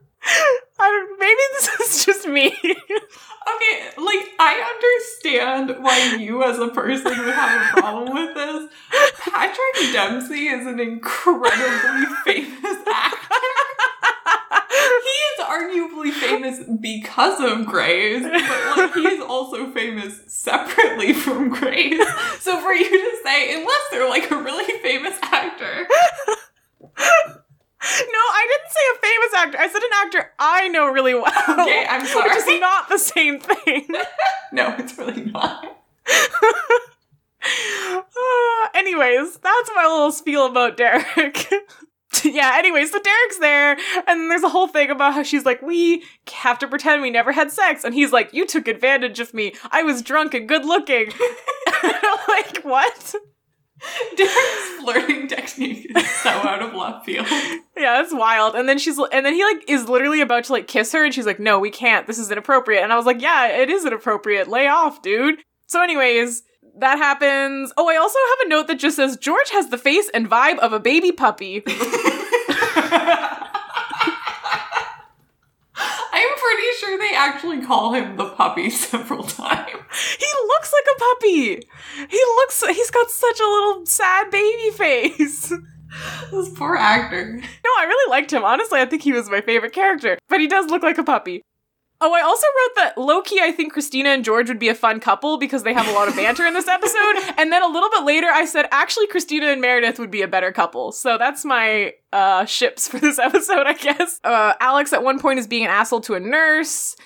I 0.78 0.90
don't, 0.90 1.18
maybe 1.18 1.40
this 1.52 1.68
is 1.80 2.04
just 2.06 2.28
me. 2.28 2.54
Okay, 3.44 3.90
like 3.96 4.28
I 4.38 4.54
understand 4.72 5.82
why 5.82 6.14
you 6.14 6.44
as 6.44 6.60
a 6.60 6.68
person 6.68 7.06
would 7.10 7.34
have 7.34 7.76
a 7.76 7.80
problem 7.80 8.14
with 8.14 8.36
this. 8.36 8.70
Patrick 9.18 9.92
Dempsey 9.92 10.46
is 10.46 10.64
an 10.64 10.78
incredibly 10.78 12.06
famous 12.24 12.76
actor. 12.86 13.34
He 15.02 15.42
is 15.42 15.48
arguably 15.48 16.12
famous 16.12 16.60
because 16.80 17.40
of 17.40 17.66
Grey's, 17.66 18.22
but 18.22 18.76
like 18.76 18.94
he 18.94 19.06
is 19.06 19.20
also 19.22 19.70
famous 19.70 20.20
separately 20.26 21.12
from 21.12 21.48
Grey's. 21.50 22.00
So 22.40 22.60
for 22.60 22.72
you 22.72 22.88
to 22.88 23.16
say, 23.24 23.54
unless 23.60 23.80
they're 23.90 24.08
like 24.08 24.30
a 24.30 24.36
really 24.36 24.80
famous 24.80 25.18
actor, 25.22 25.86
No, 27.84 28.18
I 28.18 28.46
didn't 28.48 28.70
say 28.70 28.80
a 28.94 28.98
famous 29.00 29.34
actor. 29.34 29.58
I 29.58 29.68
said 29.68 29.82
an 29.82 29.90
actor 30.04 30.32
I 30.38 30.68
know 30.68 30.86
really 30.86 31.14
well. 31.14 31.26
Okay, 31.48 31.84
I'm 31.88 32.06
sorry. 32.06 32.30
Which 32.30 32.38
is 32.38 32.60
not 32.60 32.88
the 32.88 32.98
same 32.98 33.40
thing. 33.40 33.88
no, 34.52 34.74
it's 34.78 34.96
really 34.96 35.24
not. 35.24 35.78
Uh, 37.44 38.68
anyways, 38.74 39.36
that's 39.38 39.70
my 39.74 39.82
little 39.82 40.12
spiel 40.12 40.46
about 40.46 40.76
Derek. 40.76 41.48
yeah, 42.24 42.52
anyway, 42.56 42.84
so 42.84 42.98
Derek's 43.00 43.38
there, 43.38 43.76
and 44.06 44.30
there's 44.30 44.42
a 44.42 44.48
whole 44.48 44.68
thing 44.68 44.90
about 44.90 45.14
how 45.14 45.22
she's 45.22 45.44
like, 45.44 45.62
We 45.62 46.04
have 46.32 46.58
to 46.60 46.68
pretend 46.68 47.02
we 47.02 47.10
never 47.10 47.32
had 47.32 47.50
sex. 47.50 47.84
And 47.84 47.94
he's 47.94 48.12
like, 48.12 48.32
You 48.32 48.46
took 48.46 48.68
advantage 48.68 49.20
of 49.20 49.32
me. 49.32 49.54
I 49.70 49.82
was 49.82 50.02
drunk 50.02 50.34
and 50.34 50.48
good 50.48 50.64
looking. 50.64 51.12
like, 52.28 52.62
what? 52.62 53.14
Derek's 54.16 54.68
flirting 54.80 55.26
technique 55.26 55.90
is 55.96 56.10
so 56.10 56.30
out 56.30 56.62
of 56.62 56.74
left 56.74 57.04
field. 57.04 57.26
Yeah, 57.76 58.00
that's 58.00 58.14
wild. 58.14 58.54
And 58.54 58.68
then 58.68 58.78
she's 58.78 58.98
and 58.98 59.26
then 59.26 59.34
he 59.34 59.42
like 59.42 59.68
is 59.68 59.88
literally 59.88 60.20
about 60.20 60.44
to 60.44 60.52
like 60.52 60.68
kiss 60.68 60.92
her 60.92 61.04
and 61.04 61.12
she's 61.12 61.26
like, 61.26 61.40
"No, 61.40 61.58
we 61.58 61.70
can't. 61.70 62.06
This 62.06 62.18
is 62.18 62.30
inappropriate." 62.30 62.82
And 62.82 62.92
I 62.92 62.96
was 62.96 63.06
like, 63.06 63.20
"Yeah, 63.20 63.48
it 63.48 63.70
is 63.70 63.84
inappropriate. 63.84 64.46
Lay 64.46 64.68
off, 64.68 65.02
dude." 65.02 65.40
So 65.66 65.82
anyways, 65.82 66.42
that 66.78 66.98
happens. 66.98 67.72
Oh, 67.76 67.88
I 67.88 67.96
also 67.96 68.18
have 68.30 68.46
a 68.46 68.48
note 68.48 68.66
that 68.68 68.78
just 68.78 68.96
says 68.96 69.16
George 69.16 69.50
has 69.50 69.68
the 69.68 69.78
face 69.78 70.10
and 70.14 70.28
vibe 70.28 70.58
of 70.58 70.72
a 70.72 70.80
baby 70.80 71.12
puppy. 71.12 71.62
I'm 75.74 76.28
pretty 76.36 76.68
sure 76.78 76.98
they 76.98 77.14
actually 77.16 77.62
call 77.62 77.92
him 77.94 78.16
the 78.16 78.28
puppy 78.30 78.68
several 78.70 79.22
times. 79.24 79.70
he 80.18 80.26
looks 80.46 80.72
like 80.72 80.96
a 80.96 80.98
puppy. 80.98 81.62
He 82.10 82.20
looks 82.36 82.62
he's 82.66 82.90
got 82.90 83.10
such 83.10 83.40
a 83.40 83.44
little 83.46 83.86
sad 83.86 84.30
baby 84.30 84.70
face. 84.70 85.52
This 86.30 86.48
poor 86.48 86.74
actor. 86.74 87.34
No, 87.36 87.70
I 87.78 87.84
really 87.84 88.10
liked 88.10 88.32
him. 88.32 88.44
Honestly, 88.44 88.80
I 88.80 88.86
think 88.86 89.02
he 89.02 89.12
was 89.12 89.28
my 89.28 89.42
favorite 89.42 89.74
character. 89.74 90.16
But 90.30 90.40
he 90.40 90.48
does 90.48 90.70
look 90.70 90.82
like 90.82 90.96
a 90.96 91.04
puppy. 91.04 91.42
Oh, 92.04 92.12
I 92.12 92.20
also 92.20 92.46
wrote 92.46 92.74
that 92.74 92.96
lowkey, 92.96 93.40
I 93.40 93.52
think 93.52 93.72
Cristina 93.72 94.08
and 94.08 94.24
George 94.24 94.48
would 94.48 94.58
be 94.58 94.68
a 94.68 94.74
fun 94.74 94.98
couple 94.98 95.38
because 95.38 95.62
they 95.62 95.72
have 95.72 95.86
a 95.86 95.92
lot 95.92 96.08
of 96.08 96.16
banter 96.16 96.44
in 96.44 96.52
this 96.52 96.66
episode. 96.66 96.98
And 97.38 97.52
then 97.52 97.62
a 97.62 97.68
little 97.68 97.90
bit 97.90 98.04
later, 98.04 98.26
I 98.26 98.44
said 98.44 98.66
actually 98.72 99.06
Cristina 99.06 99.46
and 99.46 99.60
Meredith 99.60 99.98
would 100.00 100.10
be 100.10 100.22
a 100.22 100.28
better 100.28 100.50
couple. 100.50 100.90
So 100.90 101.16
that's 101.16 101.44
my 101.44 101.94
uh, 102.12 102.44
ships 102.44 102.88
for 102.88 102.98
this 102.98 103.18
episode, 103.20 103.66
I 103.66 103.74
guess. 103.74 104.20
Uh, 104.24 104.54
Alex 104.58 104.92
at 104.92 105.04
one 105.04 105.20
point 105.20 105.38
is 105.38 105.46
being 105.46 105.64
an 105.64 105.70
asshole 105.70 106.00
to 106.02 106.14
a 106.14 106.20
nurse, 106.20 106.96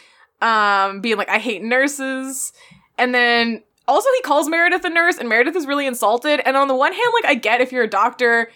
um, 0.41 1.03
being 1.03 1.19
like, 1.19 1.29
I 1.29 1.39
hate 1.39 1.63
nurses. 1.63 2.55
And 2.97 3.15
then 3.15 3.63
also 3.87 4.09
he 4.17 4.23
calls 4.23 4.49
Meredith 4.49 4.85
a 4.85 4.91
nurse, 4.91 5.19
and 5.19 5.29
Meredith 5.29 5.57
is 5.57 5.67
really 5.67 5.87
insulted. 5.87 6.41
And 6.47 6.57
on 6.57 6.69
the 6.69 6.75
one 6.75 6.93
hand, 6.93 7.13
like, 7.23 7.31
I 7.31 7.35
get 7.35 7.61
if 7.61 7.71
you're 7.71 7.85
a 7.85 7.91
doctor. 7.91 8.51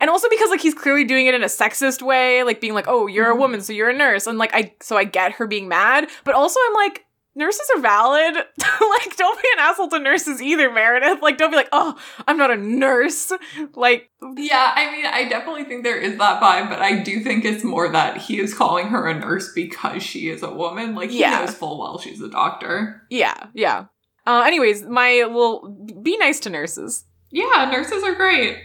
And 0.00 0.10
also 0.10 0.28
because 0.28 0.50
like 0.50 0.60
he's 0.60 0.74
clearly 0.74 1.04
doing 1.04 1.26
it 1.26 1.34
in 1.34 1.42
a 1.42 1.46
sexist 1.46 2.02
way, 2.02 2.42
like 2.42 2.60
being 2.60 2.74
like, 2.74 2.86
"Oh, 2.88 3.06
you're 3.06 3.28
a 3.28 3.36
woman, 3.36 3.60
so 3.60 3.72
you're 3.72 3.90
a 3.90 3.96
nurse," 3.96 4.26
and 4.26 4.38
like 4.38 4.50
I, 4.54 4.74
so 4.80 4.96
I 4.96 5.04
get 5.04 5.32
her 5.32 5.46
being 5.46 5.68
mad, 5.68 6.08
but 6.24 6.34
also 6.34 6.58
I'm 6.68 6.74
like, 6.74 7.04
nurses 7.36 7.66
are 7.74 7.80
valid. 7.80 8.34
like, 8.60 9.16
don't 9.16 9.40
be 9.42 9.48
an 9.54 9.60
asshole 9.60 9.88
to 9.88 9.98
nurses 9.98 10.42
either, 10.42 10.70
Meredith. 10.70 11.22
Like, 11.22 11.38
don't 11.38 11.50
be 11.50 11.56
like, 11.56 11.68
"Oh, 11.72 11.96
I'm 12.26 12.36
not 12.36 12.50
a 12.50 12.56
nurse." 12.56 13.32
Like, 13.74 14.10
Yeah, 14.36 14.72
I 14.74 14.90
mean, 14.90 15.06
I 15.06 15.28
definitely 15.28 15.64
think 15.64 15.84
there 15.84 15.96
is 15.98 16.18
that 16.18 16.40
vibe, 16.42 16.68
but 16.68 16.80
I 16.82 17.02
do 17.02 17.20
think 17.20 17.44
it's 17.44 17.64
more 17.64 17.88
that 17.92 18.16
he 18.18 18.40
is 18.40 18.52
calling 18.52 18.88
her 18.88 19.06
a 19.06 19.18
nurse 19.18 19.52
because 19.54 20.02
she 20.02 20.28
is 20.28 20.42
a 20.42 20.52
woman. 20.52 20.94
Like, 20.94 21.10
he 21.10 21.20
Yeah. 21.20 21.38
knows 21.40 21.54
full 21.54 21.78
well 21.78 21.98
she's 21.98 22.20
a 22.20 22.28
doctor. 22.28 23.02
yeah, 23.10 23.46
yeah. 23.54 23.86
Uh, 24.26 24.42
anyways, 24.46 24.82
my 24.84 25.22
little 25.26 25.68
be 26.02 26.16
nice 26.18 26.40
to 26.40 26.50
nurses. 26.50 27.04
Yeah, 27.30 27.68
nurses 27.70 28.02
are 28.04 28.14
great. 28.14 28.58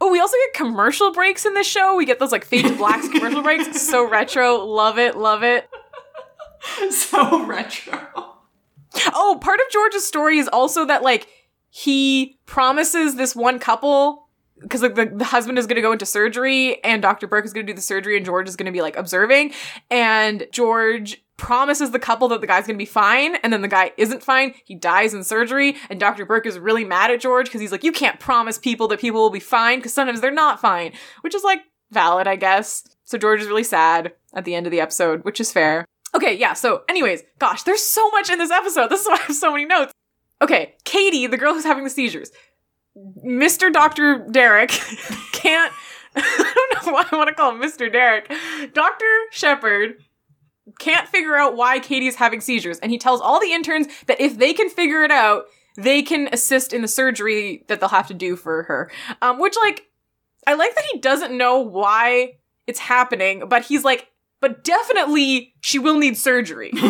Oh, 0.00 0.10
we 0.10 0.20
also 0.20 0.36
get 0.46 0.54
commercial 0.54 1.12
breaks 1.12 1.44
in 1.44 1.54
this 1.54 1.66
show. 1.66 1.96
We 1.96 2.06
get 2.06 2.18
those 2.18 2.32
like 2.32 2.44
fade 2.44 2.66
to 2.66 2.74
blacks 2.76 3.08
commercial 3.12 3.42
breaks. 3.42 3.80
So 3.80 4.08
retro. 4.08 4.56
Love 4.64 4.98
it. 4.98 5.16
Love 5.16 5.42
it. 5.42 5.68
so 6.90 7.44
retro. 7.44 8.00
Oh, 9.14 9.38
part 9.40 9.60
of 9.60 9.66
George's 9.70 10.06
story 10.06 10.38
is 10.38 10.48
also 10.48 10.86
that 10.86 11.02
like 11.02 11.28
he 11.68 12.38
promises 12.46 13.14
this 13.16 13.36
one 13.36 13.58
couple 13.58 14.28
because 14.60 14.82
like 14.82 14.94
the, 14.94 15.06
the 15.06 15.24
husband 15.24 15.58
is 15.58 15.66
going 15.66 15.76
to 15.76 15.82
go 15.82 15.92
into 15.92 16.06
surgery 16.06 16.82
and 16.84 17.02
Dr. 17.02 17.26
Burke 17.26 17.44
is 17.44 17.52
going 17.52 17.66
to 17.66 17.72
do 17.72 17.76
the 17.76 17.82
surgery 17.82 18.16
and 18.16 18.24
George 18.24 18.48
is 18.48 18.56
going 18.56 18.66
to 18.66 18.72
be 18.72 18.82
like 18.82 18.96
observing 18.96 19.52
and 19.90 20.46
George 20.52 21.22
promises 21.36 21.90
the 21.90 21.98
couple 21.98 22.28
that 22.28 22.42
the 22.42 22.46
guy's 22.46 22.66
going 22.66 22.76
to 22.76 22.82
be 22.82 22.84
fine 22.84 23.36
and 23.36 23.52
then 23.52 23.62
the 23.62 23.68
guy 23.68 23.92
isn't 23.96 24.22
fine. 24.22 24.54
He 24.64 24.74
dies 24.74 25.14
in 25.14 25.24
surgery 25.24 25.76
and 25.88 25.98
Dr. 25.98 26.26
Burke 26.26 26.46
is 26.46 26.58
really 26.58 26.84
mad 26.84 27.10
at 27.10 27.20
George 27.20 27.46
because 27.46 27.60
he's 27.60 27.72
like 27.72 27.84
you 27.84 27.92
can't 27.92 28.20
promise 28.20 28.58
people 28.58 28.88
that 28.88 29.00
people 29.00 29.20
will 29.20 29.30
be 29.30 29.40
fine 29.40 29.78
because 29.78 29.94
sometimes 29.94 30.20
they're 30.20 30.30
not 30.30 30.60
fine, 30.60 30.92
which 31.22 31.34
is 31.34 31.42
like 31.44 31.60
valid, 31.90 32.26
I 32.26 32.36
guess. 32.36 32.86
So 33.04 33.18
George 33.18 33.40
is 33.40 33.48
really 33.48 33.64
sad 33.64 34.12
at 34.34 34.44
the 34.44 34.54
end 34.54 34.66
of 34.66 34.70
the 34.70 34.80
episode, 34.80 35.24
which 35.24 35.40
is 35.40 35.50
fair. 35.50 35.84
Okay, 36.14 36.36
yeah, 36.36 36.54
so 36.54 36.82
anyways, 36.88 37.22
gosh, 37.38 37.62
there's 37.62 37.82
so 37.82 38.08
much 38.10 38.30
in 38.30 38.38
this 38.38 38.50
episode. 38.50 38.88
This 38.90 39.02
is 39.02 39.08
why 39.08 39.14
I 39.14 39.22
have 39.26 39.36
so 39.36 39.52
many 39.52 39.64
notes. 39.64 39.92
Okay, 40.42 40.74
Katie, 40.84 41.26
the 41.26 41.36
girl 41.36 41.54
who's 41.54 41.64
having 41.64 41.84
the 41.84 41.90
seizures. 41.90 42.30
Mr. 42.96 43.72
Dr. 43.72 44.26
Derek 44.30 44.70
can't 45.32 45.72
I 46.16 46.52
don't 46.54 46.86
know 46.86 46.92
why 46.92 47.04
I 47.10 47.16
want 47.16 47.28
to 47.28 47.34
call 47.34 47.52
him 47.52 47.62
Mr. 47.62 47.90
Derek. 47.90 48.32
Dr. 48.74 49.06
Shepherd 49.30 50.02
can't 50.80 51.08
figure 51.08 51.36
out 51.36 51.56
why 51.56 51.78
Katie's 51.78 52.16
having 52.16 52.40
seizures, 52.40 52.80
and 52.80 52.90
he 52.90 52.98
tells 52.98 53.20
all 53.20 53.38
the 53.40 53.52
interns 53.52 53.86
that 54.06 54.20
if 54.20 54.36
they 54.36 54.52
can 54.52 54.68
figure 54.68 55.04
it 55.04 55.12
out, 55.12 55.44
they 55.76 56.02
can 56.02 56.28
assist 56.32 56.72
in 56.72 56.82
the 56.82 56.88
surgery 56.88 57.64
that 57.68 57.78
they'll 57.78 57.88
have 57.90 58.08
to 58.08 58.14
do 58.14 58.34
for 58.34 58.64
her. 58.64 58.90
Um, 59.22 59.38
which 59.38 59.54
like 59.62 59.86
I 60.46 60.54
like 60.54 60.74
that 60.74 60.84
he 60.92 60.98
doesn't 60.98 61.36
know 61.36 61.60
why 61.60 62.38
it's 62.66 62.80
happening, 62.80 63.44
but 63.48 63.64
he's 63.64 63.84
like, 63.84 64.08
but 64.40 64.64
definitely 64.64 65.54
she 65.60 65.78
will 65.78 65.98
need 65.98 66.16
surgery. 66.16 66.70
like, 66.74 66.82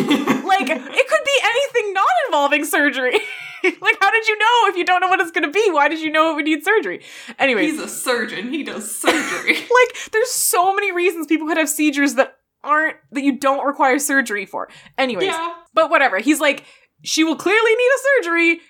it 0.69 1.07
could 1.07 1.23
be 1.25 1.39
anything 1.43 1.93
not 1.93 2.07
involving 2.27 2.65
surgery. 2.65 3.19
like, 3.81 3.97
how 3.99 4.11
did 4.11 4.27
you 4.27 4.37
know 4.37 4.67
if 4.67 4.75
you 4.75 4.85
don't 4.85 5.01
know 5.01 5.07
what 5.07 5.19
it's 5.19 5.31
gonna 5.31 5.51
be? 5.51 5.69
Why 5.71 5.87
did 5.87 5.99
you 5.99 6.11
know 6.11 6.31
it 6.31 6.35
would 6.35 6.45
need 6.45 6.63
surgery? 6.63 7.03
Anyway, 7.39 7.65
He's 7.65 7.79
a 7.79 7.87
surgeon. 7.87 8.51
He 8.51 8.63
does 8.63 8.93
surgery. 8.93 9.53
like, 9.55 10.11
there's 10.11 10.31
so 10.31 10.73
many 10.73 10.91
reasons 10.91 11.27
people 11.27 11.47
could 11.47 11.57
have 11.57 11.69
seizures 11.69 12.15
that 12.15 12.35
aren't, 12.63 12.97
that 13.11 13.23
you 13.23 13.37
don't 13.37 13.65
require 13.65 13.99
surgery 13.99 14.45
for. 14.45 14.69
Anyways, 14.97 15.27
yeah. 15.27 15.53
but 15.73 15.89
whatever. 15.89 16.19
He's 16.19 16.39
like, 16.39 16.65
she 17.03 17.23
will 17.23 17.35
clearly 17.35 17.75
need 17.75 17.89
a 17.95 18.23
surgery. 18.23 18.61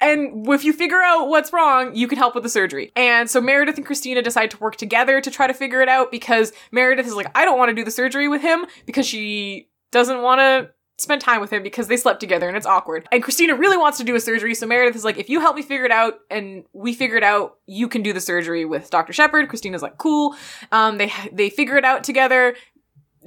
And 0.00 0.46
if 0.48 0.64
you 0.64 0.72
figure 0.72 1.00
out 1.00 1.28
what's 1.28 1.52
wrong, 1.52 1.94
you 1.94 2.06
can 2.06 2.18
help 2.18 2.34
with 2.34 2.44
the 2.44 2.48
surgery. 2.48 2.92
And 2.94 3.28
so 3.28 3.40
Meredith 3.40 3.76
and 3.76 3.86
Cristina 3.86 4.22
decide 4.22 4.50
to 4.52 4.58
work 4.58 4.76
together 4.76 5.20
to 5.20 5.30
try 5.30 5.46
to 5.46 5.54
figure 5.54 5.80
it 5.80 5.88
out 5.88 6.12
because 6.12 6.52
Meredith 6.70 7.06
is 7.06 7.14
like, 7.14 7.26
I 7.34 7.44
don't 7.44 7.58
want 7.58 7.70
to 7.70 7.74
do 7.74 7.84
the 7.84 7.90
surgery 7.90 8.28
with 8.28 8.40
him 8.40 8.66
because 8.86 9.06
she 9.06 9.68
doesn't 9.90 10.22
want 10.22 10.40
to 10.40 10.70
spend 10.98 11.20
time 11.20 11.40
with 11.40 11.52
him 11.52 11.62
because 11.62 11.86
they 11.86 11.96
slept 11.96 12.18
together 12.20 12.48
and 12.48 12.56
it's 12.56 12.66
awkward. 12.66 13.08
And 13.12 13.22
Cristina 13.22 13.54
really 13.54 13.76
wants 13.76 13.98
to 13.98 14.04
do 14.04 14.16
a 14.16 14.20
surgery, 14.20 14.54
so 14.54 14.66
Meredith 14.66 14.96
is 14.96 15.04
like, 15.04 15.16
if 15.16 15.30
you 15.30 15.40
help 15.40 15.54
me 15.56 15.62
figure 15.62 15.84
it 15.84 15.92
out 15.92 16.14
and 16.30 16.64
we 16.72 16.92
figure 16.92 17.16
it 17.16 17.22
out, 17.22 17.58
you 17.66 17.88
can 17.88 18.02
do 18.02 18.12
the 18.12 18.20
surgery 18.20 18.64
with 18.64 18.90
Dr. 18.90 19.12
Shepherd. 19.12 19.48
Cristina's 19.48 19.82
like, 19.82 19.96
cool. 19.96 20.34
Um, 20.72 20.98
they 20.98 21.12
they 21.32 21.50
figure 21.50 21.76
it 21.76 21.84
out 21.84 22.04
together. 22.04 22.56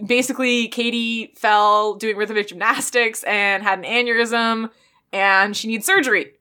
Basically, 0.05 0.67
Katie 0.67 1.33
fell 1.37 1.95
doing 1.95 2.17
rhythmic 2.17 2.47
gymnastics 2.47 3.23
and 3.23 3.63
had 3.63 3.79
an 3.79 3.85
aneurysm, 3.85 4.69
and 5.13 5.55
she 5.55 5.67
needs 5.67 5.85
surgery. 5.85 6.33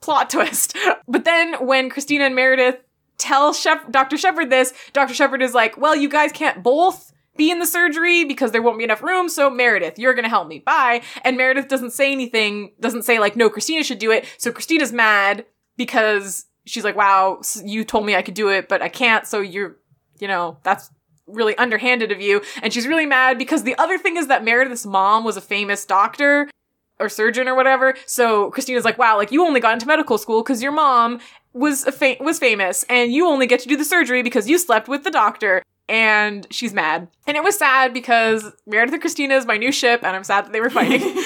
Plot 0.00 0.30
twist. 0.30 0.76
But 1.08 1.24
then 1.24 1.54
when 1.66 1.90
Cristina 1.90 2.24
and 2.24 2.34
Meredith 2.34 2.78
tell 3.18 3.52
Shep- 3.52 3.90
Dr. 3.90 4.16
Shepherd 4.16 4.50
this, 4.50 4.72
Dr. 4.92 5.14
Shepard 5.14 5.42
is 5.42 5.52
like, 5.54 5.76
well, 5.76 5.94
you 5.94 6.08
guys 6.08 6.32
can't 6.32 6.62
both 6.62 7.12
be 7.40 7.50
in 7.50 7.58
the 7.58 7.66
surgery 7.66 8.22
because 8.24 8.52
there 8.52 8.60
won't 8.60 8.76
be 8.76 8.84
enough 8.84 9.02
room. 9.02 9.26
So 9.30 9.48
Meredith, 9.48 9.98
you're 9.98 10.12
gonna 10.12 10.28
help 10.28 10.46
me. 10.46 10.58
Bye. 10.58 11.00
And 11.24 11.38
Meredith 11.38 11.68
doesn't 11.68 11.92
say 11.92 12.12
anything, 12.12 12.72
doesn't 12.80 13.04
say 13.04 13.18
like, 13.18 13.34
no, 13.34 13.48
Cristina 13.48 13.82
should 13.82 13.98
do 13.98 14.10
it. 14.10 14.26
So 14.36 14.52
Cristina's 14.52 14.92
mad 14.92 15.46
because 15.78 16.44
she's 16.66 16.84
like, 16.84 16.96
wow, 16.96 17.40
you 17.64 17.82
told 17.82 18.04
me 18.04 18.14
I 18.14 18.20
could 18.20 18.34
do 18.34 18.50
it, 18.50 18.68
but 18.68 18.82
I 18.82 18.90
can't. 18.90 19.26
So 19.26 19.40
you're, 19.40 19.78
you 20.18 20.28
know, 20.28 20.58
that's 20.64 20.90
really 21.26 21.56
underhanded 21.56 22.12
of 22.12 22.20
you. 22.20 22.42
And 22.62 22.74
she's 22.74 22.86
really 22.86 23.06
mad 23.06 23.38
because 23.38 23.62
the 23.62 23.78
other 23.78 23.96
thing 23.96 24.18
is 24.18 24.26
that 24.26 24.44
Meredith's 24.44 24.84
mom 24.84 25.24
was 25.24 25.38
a 25.38 25.40
famous 25.40 25.86
doctor 25.86 26.50
or 26.98 27.08
surgeon 27.08 27.48
or 27.48 27.54
whatever. 27.54 27.94
So 28.04 28.50
Cristina's 28.50 28.84
like, 28.84 28.98
wow, 28.98 29.16
like 29.16 29.32
you 29.32 29.46
only 29.46 29.60
got 29.60 29.72
into 29.72 29.86
medical 29.86 30.18
school 30.18 30.42
because 30.42 30.62
your 30.62 30.72
mom 30.72 31.20
was 31.54 31.86
a 31.86 31.92
fa- 31.92 32.16
was 32.20 32.38
famous 32.38 32.84
and 32.90 33.10
you 33.14 33.26
only 33.26 33.46
get 33.46 33.60
to 33.60 33.68
do 33.68 33.78
the 33.78 33.84
surgery 33.84 34.22
because 34.22 34.46
you 34.46 34.58
slept 34.58 34.88
with 34.88 35.04
the 35.04 35.10
doctor. 35.10 35.62
And 35.90 36.46
she's 36.50 36.72
mad. 36.72 37.08
And 37.26 37.36
it 37.36 37.42
was 37.42 37.58
sad 37.58 37.92
because 37.92 38.44
Meredith 38.64 38.94
and 38.94 39.00
Cristina 39.00 39.34
is 39.34 39.44
my 39.44 39.56
new 39.56 39.72
ship, 39.72 40.04
and 40.04 40.14
I'm 40.14 40.22
sad 40.22 40.46
that 40.46 40.52
they 40.52 40.60
were 40.60 40.70
fighting. 40.70 41.02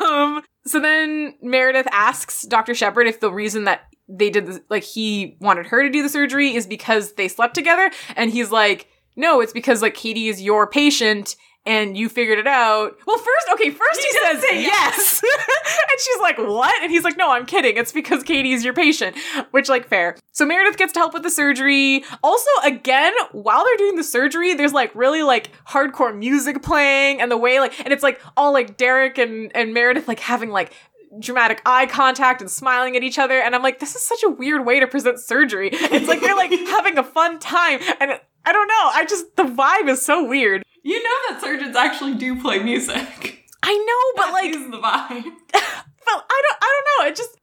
um, 0.00 0.40
so 0.64 0.78
then 0.78 1.34
Meredith 1.42 1.88
asks 1.90 2.44
Dr. 2.44 2.74
Shepherd 2.74 3.08
if 3.08 3.18
the 3.18 3.32
reason 3.32 3.64
that 3.64 3.92
they 4.08 4.30
did 4.30 4.46
this, 4.46 4.60
like 4.70 4.84
he 4.84 5.36
wanted 5.40 5.66
her 5.66 5.82
to 5.82 5.90
do 5.90 6.00
the 6.00 6.08
surgery 6.08 6.54
is 6.54 6.64
because 6.64 7.14
they 7.14 7.26
slept 7.26 7.54
together. 7.54 7.90
And 8.14 8.30
he's 8.30 8.52
like, 8.52 8.86
no, 9.16 9.40
it's 9.40 9.52
because 9.52 9.82
like 9.82 9.94
Katie 9.94 10.28
is 10.28 10.40
your 10.40 10.68
patient 10.68 11.34
and 11.64 11.96
you 11.96 12.08
figured 12.08 12.38
it 12.38 12.46
out. 12.46 12.96
Well, 13.06 13.18
first, 13.18 13.46
okay, 13.52 13.70
first 13.70 14.00
he, 14.00 14.06
He 14.06 14.12
says 14.12 14.42
say 14.42 14.62
yes. 14.62 15.22
and 15.62 16.00
she's 16.00 16.20
like, 16.20 16.38
what? 16.38 16.82
And 16.82 16.90
he's 16.90 17.04
like, 17.04 17.16
no, 17.16 17.30
I'm 17.30 17.46
kidding. 17.46 17.76
It's 17.76 17.92
because 17.92 18.22
Katie's 18.22 18.64
your 18.64 18.74
patient, 18.74 19.16
which 19.52 19.68
like 19.68 19.86
fair. 19.86 20.16
So 20.32 20.44
Meredith 20.44 20.76
gets 20.76 20.92
to 20.94 20.98
help 20.98 21.14
with 21.14 21.22
the 21.22 21.30
surgery. 21.30 22.04
Also, 22.22 22.50
again, 22.64 23.12
while 23.30 23.64
they're 23.64 23.76
doing 23.76 23.96
the 23.96 24.04
surgery, 24.04 24.54
there's 24.54 24.72
like 24.72 24.92
really 24.94 25.22
like 25.22 25.50
hardcore 25.68 26.16
music 26.16 26.62
playing 26.62 27.20
and 27.20 27.30
the 27.30 27.36
way 27.36 27.60
like, 27.60 27.78
and 27.80 27.92
it's 27.92 28.02
like 28.02 28.20
all 28.36 28.52
like 28.52 28.76
Derek 28.76 29.18
and, 29.18 29.54
and 29.54 29.72
Meredith 29.72 30.08
like 30.08 30.20
having 30.20 30.50
like 30.50 30.72
dramatic 31.20 31.60
eye 31.66 31.86
contact 31.86 32.40
and 32.40 32.50
smiling 32.50 32.96
at 32.96 33.02
each 33.02 33.18
other. 33.18 33.38
And 33.38 33.54
I'm 33.54 33.62
like, 33.62 33.78
this 33.78 33.94
is 33.94 34.02
such 34.02 34.22
a 34.24 34.30
weird 34.30 34.64
way 34.66 34.80
to 34.80 34.86
present 34.86 35.20
surgery. 35.20 35.70
It's 35.72 36.08
like 36.08 36.20
they're 36.20 36.36
like 36.36 36.50
having 36.68 36.98
a 36.98 37.04
fun 37.04 37.38
time. 37.38 37.80
And 38.00 38.18
I 38.44 38.52
don't 38.52 38.66
know. 38.66 38.90
I 38.94 39.04
just, 39.08 39.36
the 39.36 39.44
vibe 39.44 39.88
is 39.88 40.04
so 40.04 40.26
weird. 40.26 40.62
You 40.82 41.02
know 41.02 41.16
that 41.28 41.40
surgeons 41.40 41.76
actually 41.76 42.14
do 42.14 42.40
play 42.40 42.58
music. 42.62 43.44
I 43.62 43.72
know, 43.76 44.22
but 44.22 44.26
That 44.26 44.32
like, 44.32 44.54
is 44.54 44.70
the 44.70 44.78
vibe. 44.78 45.32
but 45.52 45.62
I 45.62 46.42
don't, 46.42 46.58
I 46.60 46.82
don't 46.84 47.04
know. 47.04 47.08
It 47.10 47.16
just, 47.16 47.38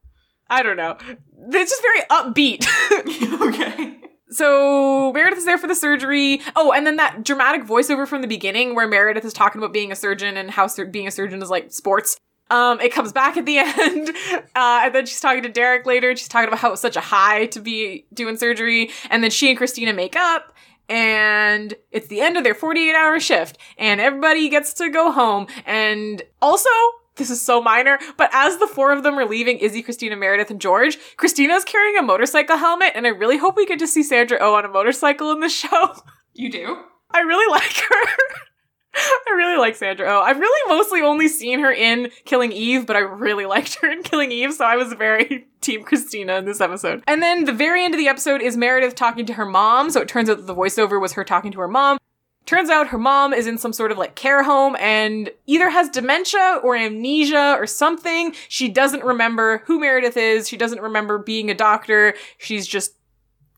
I 0.50 0.62
don't 0.62 0.76
know. 0.76 0.96
It's 1.52 1.70
just 1.70 1.82
very 1.82 2.00
upbeat. 2.10 2.66
okay. 3.48 3.96
so 4.30 5.12
Meredith 5.14 5.38
is 5.38 5.44
there 5.46 5.56
for 5.58 5.66
the 5.66 5.74
surgery. 5.74 6.42
Oh, 6.54 6.72
and 6.72 6.86
then 6.86 6.96
that 6.96 7.24
dramatic 7.24 7.62
voiceover 7.62 8.06
from 8.06 8.20
the 8.20 8.28
beginning 8.28 8.74
where 8.74 8.86
Meredith 8.86 9.24
is 9.24 9.32
talking 9.32 9.60
about 9.60 9.72
being 9.72 9.90
a 9.90 9.96
surgeon 9.96 10.36
and 10.36 10.50
how 10.50 10.66
sur- 10.66 10.86
being 10.86 11.06
a 11.06 11.10
surgeon 11.10 11.40
is 11.42 11.48
like 11.48 11.72
sports. 11.72 12.18
Um, 12.50 12.80
it 12.80 12.92
comes 12.92 13.12
back 13.12 13.36
at 13.36 13.46
the 13.46 13.58
end, 13.58 14.10
uh, 14.56 14.80
and 14.84 14.94
then 14.94 15.06
she's 15.06 15.20
talking 15.20 15.44
to 15.44 15.48
Derek 15.48 15.86
later. 15.86 16.14
She's 16.16 16.26
talking 16.28 16.48
about 16.48 16.58
how 16.58 16.68
it 16.68 16.72
was 16.72 16.80
such 16.80 16.96
a 16.96 17.00
high 17.00 17.46
to 17.46 17.60
be 17.60 18.06
doing 18.12 18.36
surgery, 18.36 18.90
and 19.08 19.22
then 19.22 19.30
she 19.30 19.48
and 19.48 19.56
Cristina 19.56 19.92
make 19.92 20.16
up, 20.16 20.52
and 20.90 21.72
it's 21.92 22.08
the 22.08 22.20
end 22.20 22.36
of 22.36 22.44
their 22.44 22.54
48 22.54 22.94
hour 22.94 23.20
shift, 23.20 23.56
and 23.78 24.00
everybody 24.00 24.48
gets 24.48 24.74
to 24.74 24.90
go 24.90 25.12
home. 25.12 25.46
And 25.64 26.20
also, 26.42 26.68
this 27.14 27.30
is 27.30 27.40
so 27.40 27.62
minor, 27.62 27.98
but 28.16 28.28
as 28.32 28.58
the 28.58 28.66
four 28.66 28.92
of 28.92 29.04
them 29.04 29.18
are 29.18 29.24
leaving, 29.24 29.58
Izzie, 29.58 29.82
Cristina, 29.82 30.16
Meredith, 30.16 30.50
and 30.50 30.60
George, 30.60 30.98
Cristina's 31.16 31.64
carrying 31.64 31.96
a 31.96 32.02
motorcycle 32.02 32.56
helmet, 32.56 32.92
and 32.94 33.06
I 33.06 33.10
really 33.10 33.38
hope 33.38 33.56
we 33.56 33.66
get 33.66 33.78
to 33.78 33.86
see 33.86 34.02
Sandra 34.02 34.38
Oh 34.40 34.54
on 34.54 34.64
a 34.64 34.68
motorcycle 34.68 35.30
in 35.30 35.40
the 35.40 35.48
show. 35.60 35.94
You 36.34 36.50
do? 36.50 36.76
I 37.10 37.20
really 37.20 37.50
like 37.50 37.76
her. 37.88 38.08
I 38.94 39.32
really 39.36 39.56
like 39.58 39.76
Sandra 39.76 40.06
Oh. 40.08 40.20
I've 40.20 40.38
really 40.38 40.68
mostly 40.68 41.00
only 41.00 41.28
seen 41.28 41.60
her 41.60 41.70
in 41.70 42.10
Killing 42.24 42.52
Eve, 42.52 42.86
but 42.86 42.96
I 42.96 43.00
really 43.00 43.46
liked 43.46 43.76
her 43.76 43.90
in 43.90 44.02
Killing 44.02 44.32
Eve, 44.32 44.52
so 44.54 44.64
I 44.64 44.76
was 44.76 44.92
very 44.92 45.46
Team 45.60 45.84
Cristina 45.84 46.36
in 46.36 46.44
this 46.44 46.60
episode. 46.60 47.02
And 47.06 47.22
then 47.22 47.44
the 47.44 47.52
very 47.52 47.84
end 47.84 47.94
of 47.94 47.98
the 47.98 48.08
episode 48.08 48.42
is 48.42 48.56
Meredith 48.56 48.94
talking 48.94 49.26
to 49.26 49.34
her 49.34 49.46
mom, 49.46 49.90
so 49.90 50.00
it 50.00 50.08
turns 50.08 50.28
out 50.28 50.38
that 50.38 50.46
the 50.46 50.54
voiceover 50.54 51.00
was 51.00 51.12
her 51.12 51.24
talking 51.24 51.52
to 51.52 51.60
her 51.60 51.68
mom. 51.68 51.98
Turns 52.46 52.70
out 52.70 52.88
her 52.88 52.98
mom 52.98 53.32
is 53.32 53.46
in 53.46 53.58
some 53.58 53.72
sort 53.72 53.92
of 53.92 53.98
like 53.98 54.16
care 54.16 54.42
home 54.42 54.74
and 54.80 55.30
either 55.46 55.70
has 55.70 55.88
dementia 55.88 56.58
or 56.64 56.74
amnesia 56.74 57.54
or 57.56 57.66
something. 57.66 58.34
She 58.48 58.68
doesn't 58.68 59.04
remember 59.04 59.62
who 59.66 59.78
Meredith 59.78 60.16
is. 60.16 60.48
She 60.48 60.56
doesn't 60.56 60.80
remember 60.80 61.18
being 61.18 61.50
a 61.50 61.54
doctor. 61.54 62.14
She's 62.38 62.66
just 62.66 62.94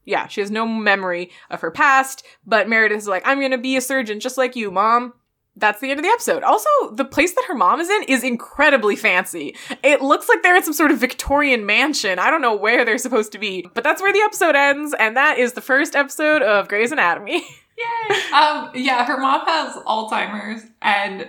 yeah, 0.05 0.27
she 0.27 0.41
has 0.41 0.51
no 0.51 0.67
memory 0.67 1.31
of 1.49 1.61
her 1.61 1.71
past, 1.71 2.25
but 2.45 2.69
Meredith 2.69 2.99
is 2.99 3.09
like, 3.09 3.23
I'm 3.25 3.41
gonna 3.41 3.57
be 3.57 3.77
a 3.77 3.81
surgeon 3.81 4.21
just 4.21 4.37
like 4.37 4.57
you, 4.57 4.71
mom. 4.71 5.15
That's 5.55 5.81
the 5.81 5.91
end 5.91 6.01
of 6.01 6.05
the 6.05 6.11
episode. 6.11 6.43
Also, 6.43 6.69
the 6.93 7.05
place 7.05 7.35
that 7.35 7.45
her 7.47 7.55
mom 7.55 7.79
is 7.79 7.91
in 7.91 8.05
is 8.05 8.25
incredibly 8.25 8.97
fancy. 8.97 9.55
It 9.83 10.01
looks 10.01 10.29
like 10.29 10.43
they're 10.43 10.57
in 10.57 10.63
some 10.63 10.73
sort 10.73 10.91
of 10.91 10.99
Victorian 10.99 11.67
mansion. 11.67 12.19
I 12.19 12.31
don't 12.31 12.41
know 12.41 12.57
where 12.57 12.85
they're 12.85 12.97
supposed 12.97 13.33
to 13.33 13.39
be, 13.39 13.67
but 13.75 13.85
that's 13.85 14.01
where 14.01 14.13
the 14.13 14.21
episode 14.21 14.57
ends, 14.57 14.95
and 14.99 15.17
that 15.17 15.39
is 15.39 15.53
the 15.53 15.61
first 15.61 15.95
episode 15.95 16.41
of 16.41 16.69
Grey's 16.69 16.91
Anatomy. 16.91 17.45
Yay! 17.79 18.17
um, 18.33 18.71
yeah, 18.75 19.05
her 19.05 19.19
mom 19.19 19.45
has 19.47 19.75
Alzheimer's, 19.85 20.65
and 20.81 21.29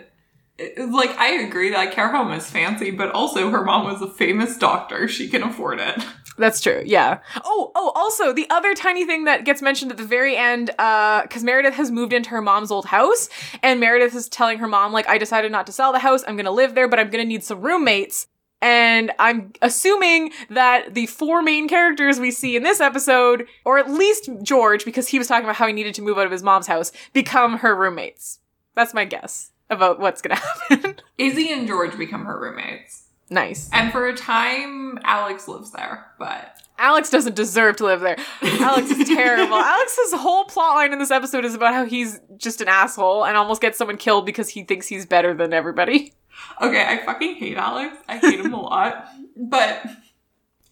like 0.77 1.09
I 1.17 1.41
agree 1.41 1.71
that 1.71 1.91
care 1.91 2.09
home 2.09 2.31
is 2.31 2.49
fancy, 2.49 2.91
but 2.91 3.11
also 3.11 3.49
her 3.49 3.63
mom 3.63 3.85
was 3.85 4.01
a 4.01 4.09
famous 4.09 4.57
doctor. 4.57 5.07
She 5.07 5.27
can 5.27 5.43
afford 5.43 5.79
it. 5.79 6.03
That's 6.37 6.59
true. 6.59 6.81
Yeah. 6.85 7.19
Oh, 7.43 7.71
oh, 7.75 7.91
also 7.95 8.33
the 8.33 8.47
other 8.49 8.73
tiny 8.73 9.05
thing 9.05 9.25
that 9.25 9.45
gets 9.45 9.61
mentioned 9.61 9.91
at 9.91 9.97
the 9.97 10.05
very 10.05 10.35
end, 10.35 10.71
uh, 10.79 11.27
cause 11.27 11.43
Meredith 11.43 11.75
has 11.75 11.91
moved 11.91 12.13
into 12.13 12.29
her 12.31 12.41
mom's 12.41 12.71
old 12.71 12.85
house 12.85 13.29
and 13.61 13.79
Meredith 13.79 14.15
is 14.15 14.29
telling 14.29 14.57
her 14.59 14.67
mom, 14.67 14.91
like, 14.91 15.07
I 15.07 15.17
decided 15.17 15.51
not 15.51 15.65
to 15.67 15.71
sell 15.71 15.91
the 15.91 15.99
house. 15.99 16.23
I'm 16.27 16.35
going 16.35 16.45
to 16.45 16.51
live 16.51 16.75
there, 16.75 16.87
but 16.87 16.99
I'm 16.99 17.09
going 17.09 17.23
to 17.23 17.27
need 17.27 17.43
some 17.43 17.61
roommates. 17.61 18.27
And 18.61 19.11
I'm 19.19 19.51
assuming 19.61 20.31
that 20.49 20.93
the 20.93 21.07
four 21.07 21.41
main 21.41 21.67
characters 21.67 22.17
we 22.17 22.31
see 22.31 22.55
in 22.55 22.63
this 22.63 22.79
episode, 22.79 23.45
or 23.65 23.77
at 23.77 23.91
least 23.91 24.29
George, 24.41 24.85
because 24.85 25.09
he 25.09 25.19
was 25.19 25.27
talking 25.27 25.43
about 25.43 25.57
how 25.57 25.67
he 25.67 25.73
needed 25.73 25.93
to 25.95 26.01
move 26.01 26.17
out 26.17 26.25
of 26.25 26.31
his 26.31 26.43
mom's 26.43 26.67
house, 26.67 26.93
become 27.11 27.57
her 27.57 27.75
roommates. 27.75 28.39
That's 28.73 28.93
my 28.93 29.03
guess 29.03 29.51
about 29.69 29.99
what's 29.99 30.21
gonna 30.21 30.35
happen. 30.69 30.95
Izzie 31.17 31.51
and 31.51 31.67
George 31.67 31.97
become 31.97 32.23
her 32.25 32.39
roommates. 32.39 33.09
Nice. 33.29 33.69
And 33.73 33.91
for 33.91 34.07
a 34.07 34.15
time, 34.15 34.99
Alex 35.03 35.47
lives 35.47 35.71
there, 35.71 36.07
but 36.19 36.57
Alex 36.77 37.09
doesn't 37.09 37.35
deserve 37.35 37.75
to 37.77 37.85
live 37.85 38.01
there. 38.01 38.17
Alex 38.41 38.89
is 38.91 39.07
terrible. 39.07 39.55
Alex's 39.55 40.13
whole 40.13 40.45
plot 40.45 40.75
line 40.75 40.91
in 40.93 40.99
this 40.99 41.11
episode 41.11 41.45
is 41.45 41.53
about 41.55 41.73
how 41.73 41.85
he's 41.85 42.19
just 42.37 42.61
an 42.61 42.67
asshole 42.67 43.25
and 43.25 43.37
almost 43.37 43.61
gets 43.61 43.77
someone 43.77 43.97
killed 43.97 44.25
because 44.25 44.49
he 44.49 44.63
thinks 44.63 44.87
he's 44.87 45.05
better 45.05 45.33
than 45.33 45.53
everybody. 45.53 46.13
okay, 46.61 46.83
I 46.85 47.05
fucking 47.05 47.35
hate 47.35 47.57
Alex. 47.57 47.95
I 48.07 48.17
hate 48.17 48.39
him 48.39 48.53
a 48.53 48.61
lot. 48.61 49.07
But 49.37 49.85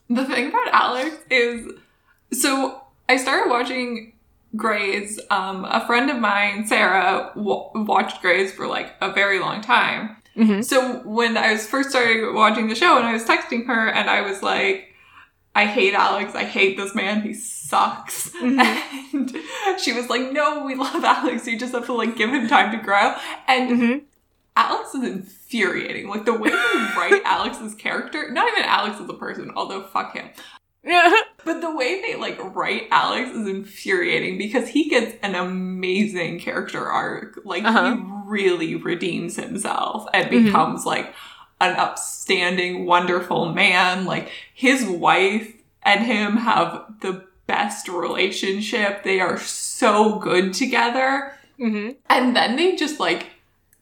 the 0.10 0.26
thing 0.26 0.50
about 0.50 0.68
Alex 0.74 1.18
is 1.30 1.72
so 2.34 2.82
I 3.08 3.18
started 3.18 3.50
watching 3.50 4.14
Grey's. 4.56 5.20
Um, 5.30 5.66
a 5.66 5.86
friend 5.86 6.10
of 6.10 6.18
mine, 6.18 6.66
Sarah, 6.68 7.32
w- 7.36 7.70
watched 7.76 8.22
Grey's 8.22 8.52
for 8.52 8.68
like 8.68 8.94
a 9.02 9.12
very 9.14 9.40
long 9.40 9.62
time. 9.62 10.18
Mhm. 10.36 10.63
So 10.63 11.00
when 11.04 11.36
I 11.38 11.52
was 11.54 11.67
first 11.67 11.89
started 11.89 12.34
watching 12.34 12.67
the 12.70 12.76
show 12.76 12.98
and 12.98 13.06
I 13.06 13.13
was 13.13 13.24
texting 13.26 13.65
her 13.67 13.88
and 13.89 14.10
I 14.10 14.22
was 14.22 14.41
like, 14.41 14.88
I 15.54 15.65
hate 15.65 15.94
Alex. 15.94 16.34
I 16.36 16.46
hate 16.46 16.78
this 16.78 16.96
man. 16.96 17.22
He 17.22 17.34
sucks. 17.34 18.32
And 18.41 19.36
she 19.80 19.91
was 19.94 20.10
like, 20.10 20.32
No, 20.32 20.63
we 20.65 20.76
love 20.76 21.04
Alex. 21.04 21.46
You 21.48 21.60
just 21.60 21.74
have 21.74 21.86
to 21.88 21.94
like 21.94 22.15
give 22.15 22.30
him 22.30 22.48
time 22.48 22.72
to 22.72 22.78
grow. 22.84 23.13
And 23.48 23.70
Mm-hmm. 23.72 23.98
Alex 24.58 24.94
is 24.96 25.04
infuriating. 25.04 26.08
Like 26.10 26.26
the 26.26 26.34
way 26.34 26.50
they 26.50 26.56
write 26.56 27.22
Alex's 27.26 27.74
character, 27.76 28.30
not 28.32 28.48
even 28.50 28.63
Alex 28.63 29.00
as 29.02 29.10
a 29.10 29.13
person, 29.13 29.52
although 29.56 29.84
fuck 29.84 30.13
him. 30.13 30.30
Yeah. 30.84 31.12
But 31.44 31.60
the 31.62 31.76
way 31.76 32.02
they 32.02 32.15
like 32.15 32.38
write 32.56 32.84
Alex 32.91 33.32
is 33.32 33.48
infuriating 33.48 34.38
because 34.38 34.67
he 34.67 34.88
gets 34.89 35.15
an 35.24 35.34
amazing 35.34 36.39
character 36.39 36.86
arc. 36.88 37.39
Like 37.44 37.63
Uh-huh. 37.63 37.96
he 37.96 38.02
really 38.28 38.76
redeems 38.76 39.38
himself 39.38 40.08
and 40.13 40.30
Mhm. 40.30 40.46
becomes 40.46 40.86
like 40.86 41.13
an 41.60 41.76
upstanding, 41.78 42.86
wonderful 42.86 43.52
man. 43.54 44.06
Like 44.06 44.30
his 44.54 44.86
wife 44.86 45.52
and 45.82 46.06
him 46.06 46.38
have 46.38 46.84
the 47.02 47.26
best 47.48 47.88
relationship. 47.88 49.04
They 49.04 49.20
are 49.20 49.39
so 49.39 50.20
good 50.20 50.54
together. 50.54 51.34
Mm-hmm. 51.60 51.94
And 52.08 52.36
then 52.36 52.56
they 52.56 52.76
just 52.76 53.00
like 53.00 53.28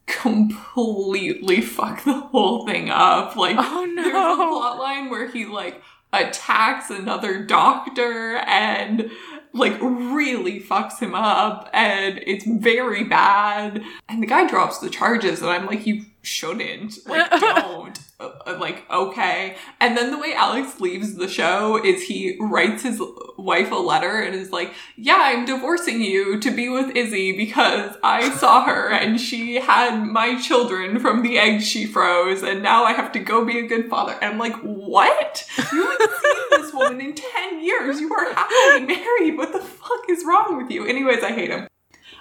completely 0.06 1.60
fuck 1.76 2.04
the 2.04 2.12
whole 2.14 2.66
thing 2.66 2.88
up. 2.90 3.36
Like 3.36 3.56
Oh 3.58 3.86
there's 3.94 4.06
a 4.06 4.10
no. 4.12 4.36
plot 4.58 4.78
line 4.78 5.10
where 5.10 5.28
he 5.30 5.44
like 5.44 5.82
attacks 6.12 6.90
another 6.90 7.44
doctor 7.44 8.36
and 8.46 9.10
like 9.52 9.80
really 9.80 10.60
fucks 10.60 10.98
him 10.98 11.14
up 11.14 11.68
and 11.72 12.20
it's 12.26 12.44
very 12.46 13.04
bad. 13.04 13.82
And 14.08 14.22
the 14.22 14.26
guy 14.26 14.46
drops 14.46 14.78
the 14.78 14.90
charges 14.90 15.40
and 15.40 15.50
i'm 15.50 15.66
like 15.66 15.86
you 15.86 16.04
shouldn't. 16.22 16.98
Like 17.06 17.30
don't. 17.30 17.98
Uh, 18.20 18.56
like 18.60 18.84
okay. 18.90 19.56
And 19.80 19.96
then 19.96 20.10
the 20.10 20.18
way 20.18 20.34
alex 20.34 20.78
leaves 20.80 21.14
the 21.14 21.26
show 21.28 21.82
is 21.82 22.02
he 22.02 22.36
writes 22.38 22.82
his 22.82 23.00
wife 23.38 23.70
a 23.72 23.76
letter 23.76 24.20
and 24.20 24.34
is 24.34 24.52
like 24.52 24.72
yeah 24.96 25.18
i'm 25.18 25.46
divorcing 25.46 26.02
you 26.02 26.38
to 26.38 26.50
be 26.50 26.68
with 26.68 26.94
Izzie 26.94 27.32
because 27.32 27.96
i 28.04 28.30
saw 28.36 28.64
her 28.64 28.90
and 28.90 29.18
she 29.20 29.56
had 29.56 30.04
my 30.04 30.38
children 30.40 30.98
from 31.00 31.22
the 31.22 31.38
eggs 31.38 31.66
she 31.66 31.86
froze 31.86 32.42
and 32.42 32.62
now 32.62 32.84
i 32.84 32.92
have 32.92 33.10
to 33.12 33.18
go 33.18 33.44
be 33.44 33.58
a 33.58 33.66
good 33.66 33.88
father. 33.88 34.12
And 34.20 34.32
i'm 34.32 34.38
like 34.38 34.56
what? 34.60 35.44
You 35.72 35.86
haven't 35.86 36.10
seen 36.10 36.60
this 36.62 36.72
woman 36.74 37.00
in 37.00 37.14
10 37.14 37.64
years. 37.64 38.00
You 38.00 38.12
are 38.12 38.32
happily 38.34 38.86
married. 38.86 39.36
What 39.38 39.52
the 39.52 39.60
fuck 39.60 40.04
is 40.08 40.24
wrong 40.26 40.56
with 40.56 40.70
you? 40.70 40.86
Anyways 40.86 41.22
i 41.24 41.32
hate 41.32 41.50
him. 41.50 41.68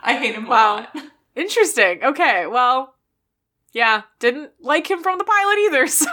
I 0.01 0.15
hate 0.15 0.35
him 0.35 0.47
Wow. 0.47 0.87
Interesting. 1.35 2.03
Okay. 2.03 2.47
Well, 2.47 2.93
yeah. 3.73 4.01
Didn't 4.19 4.51
like 4.61 4.89
him 4.89 5.01
from 5.03 5.17
the 5.17 5.23
pilot 5.23 5.57
either. 5.59 5.87
So 5.87 6.07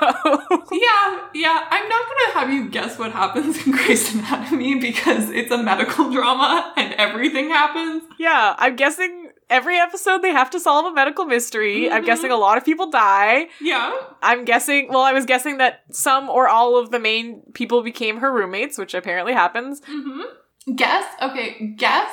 Yeah, 0.73 1.27
yeah. 1.35 1.67
I'm 1.71 1.89
not 1.89 2.05
gonna 2.07 2.39
have 2.41 2.51
you 2.53 2.69
guess 2.69 2.99
what 2.99 3.13
happens 3.13 3.65
in 3.67 3.73
Grey's 3.73 4.15
Anatomy 4.15 4.77
because 4.81 5.31
it's 5.31 5.51
a 5.51 5.59
medical 5.63 6.11
drama 6.11 6.73
and 6.77 6.93
everything 6.95 7.49
happens. 7.51 8.03
yeah, 8.19 8.55
I'm 8.59 8.77
guessing 8.77 9.31
every 9.49 9.79
episode 9.79 10.23
they 10.23 10.33
have 10.33 10.51
to 10.51 10.59
solve 10.61 10.87
a 10.87 10.93
medical 10.93 11.25
mystery. 11.25 11.89
I'm 11.91 12.03
Mhm. 12.03 12.07
guessing 12.07 12.31
a 12.33 12.37
lot 12.37 12.59
of 12.59 12.65
people 12.65 12.91
die. 12.91 13.49
Yeah. 13.61 13.95
I'm 14.23 14.45
guessing. 14.45 14.89
Well, 14.89 15.03
I 15.03 15.13
was 15.13 15.25
guessing 15.25 15.59
that 15.59 15.85
some 15.93 16.29
or 16.29 16.49
all 16.49 16.77
of 16.77 16.91
the 16.91 16.99
main 16.99 17.43
people 17.55 17.83
became 17.83 18.19
her 18.19 18.33
roommates, 18.33 18.77
which 18.77 18.93
apparently 18.93 19.33
happens. 19.35 19.81
Mm-hmm. 19.83 20.75
Guess, 20.75 21.05
okay, 21.23 21.75
guess 21.77 22.11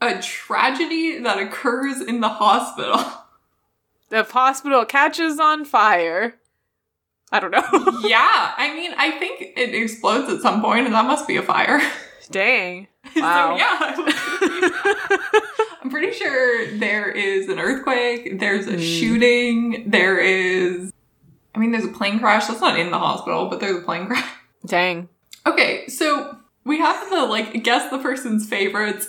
a 0.00 0.20
tragedy 0.20 1.18
that 1.20 1.38
occurs 1.38 2.00
in 2.00 2.20
the 2.20 2.28
hospital. 2.28 3.00
The 4.12 4.24
hospital 4.24 4.84
catches 4.84 5.40
on 5.40 5.64
fire. 5.64 6.34
I 7.32 7.40
don't 7.40 7.50
know. 7.50 7.64
yeah, 8.06 8.52
I 8.58 8.70
mean, 8.76 8.92
I 8.98 9.12
think 9.12 9.40
it 9.56 9.74
explodes 9.74 10.30
at 10.30 10.42
some 10.42 10.60
point 10.60 10.84
and 10.84 10.94
that 10.94 11.06
must 11.06 11.26
be 11.26 11.38
a 11.38 11.42
fire. 11.42 11.80
Dang. 12.30 12.88
Wow. 13.16 13.56
so, 13.56 14.06
yeah. 14.06 15.18
I'm 15.82 15.90
pretty 15.90 16.12
sure 16.12 16.78
there 16.78 17.10
is 17.10 17.48
an 17.48 17.58
earthquake, 17.58 18.38
there's 18.38 18.66
a 18.68 18.72
Hmm. 18.74 18.78
shooting, 18.80 19.90
there 19.90 20.18
is. 20.18 20.92
I 21.54 21.58
mean, 21.58 21.72
there's 21.72 21.84
a 21.86 21.88
plane 21.88 22.18
crash. 22.20 22.46
That's 22.48 22.60
not 22.60 22.78
in 22.78 22.90
the 22.90 22.98
hospital, 22.98 23.48
but 23.48 23.60
there's 23.60 23.78
a 23.78 23.80
plane 23.80 24.06
crash. 24.08 24.30
Dang. 24.66 25.08
Okay, 25.46 25.88
so 25.88 26.36
we 26.64 26.78
have 26.78 27.08
to 27.08 27.24
like 27.24 27.64
guess 27.64 27.90
the 27.90 27.98
person's 27.98 28.46
favorites. 28.46 29.08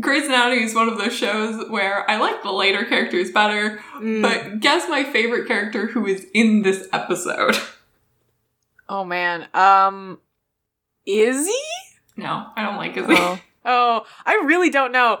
Grey's 0.00 0.26
Anatomy 0.26 0.62
is 0.62 0.74
one 0.74 0.88
of 0.88 0.96
those 0.98 1.12
shows 1.14 1.68
where 1.68 2.08
I 2.10 2.16
like 2.18 2.42
the 2.42 2.50
later 2.52 2.84
characters 2.84 3.30
better, 3.30 3.80
Mm. 3.96 4.22
but 4.22 4.60
guess 4.60 4.88
my 4.88 5.04
favorite 5.04 5.46
character 5.46 5.86
who 5.86 6.06
is 6.06 6.26
in 6.32 6.62
this 6.62 6.88
episode. 6.92 7.56
oh 8.88 9.04
man. 9.04 9.48
Um, 9.54 10.18
Izzie? 11.06 11.50
No, 12.16 12.46
I 12.56 12.62
don't 12.62 12.76
like 12.76 12.96
Izzie. 12.96 13.06
Oh. 13.10 13.38
oh, 13.64 14.06
I 14.24 14.34
really 14.44 14.70
don't 14.70 14.92
know. 14.92 15.18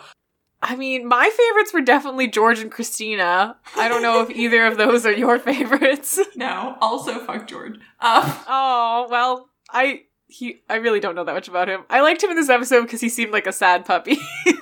I 0.64 0.76
mean, 0.76 1.06
my 1.08 1.28
favorites 1.28 1.74
were 1.74 1.80
definitely 1.80 2.28
George 2.28 2.60
and 2.60 2.70
Cristina. 2.70 3.56
I 3.76 3.88
don't 3.88 4.00
know 4.02 4.22
if 4.22 4.30
either 4.36 4.64
of 4.64 4.76
those 4.78 5.04
are 5.04 5.12
your 5.12 5.38
favorites. 5.38 6.18
No, 6.36 6.76
also 6.80 7.18
fuck 7.20 7.46
George. 7.48 7.74
Um, 8.00 8.22
Oh, 8.48 9.06
well, 9.10 9.48
I 9.70 10.02
he 10.28 10.62
I 10.70 10.76
really 10.76 10.98
don't 11.00 11.14
know 11.14 11.24
that 11.24 11.34
much 11.34 11.48
about 11.48 11.68
him. 11.68 11.82
I 11.90 12.00
liked 12.00 12.22
him 12.22 12.30
in 12.30 12.36
this 12.36 12.48
episode 12.48 12.82
because 12.82 13.00
he 13.02 13.08
seemed 13.10 13.32
like 13.32 13.46
a 13.46 13.52
sad 13.52 13.84
puppy. 13.84 14.18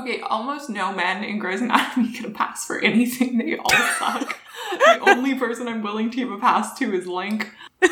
okay, 0.00 0.20
almost 0.20 0.70
no 0.70 0.92
men 0.92 1.22
in 1.24 1.38
Grey's 1.38 1.60
Anatomy 1.60 2.12
can 2.14 2.32
pass 2.32 2.64
for 2.66 2.78
anything. 2.80 3.38
They 3.38 3.56
all 3.56 3.70
suck. 3.98 4.36
the 4.84 4.98
only 5.00 5.34
person 5.34 5.68
I'm 5.68 5.82
willing 5.82 6.10
to 6.10 6.16
give 6.16 6.30
a 6.30 6.38
pass 6.38 6.78
to 6.78 6.92
is 6.94 7.06
Link. 7.06 7.50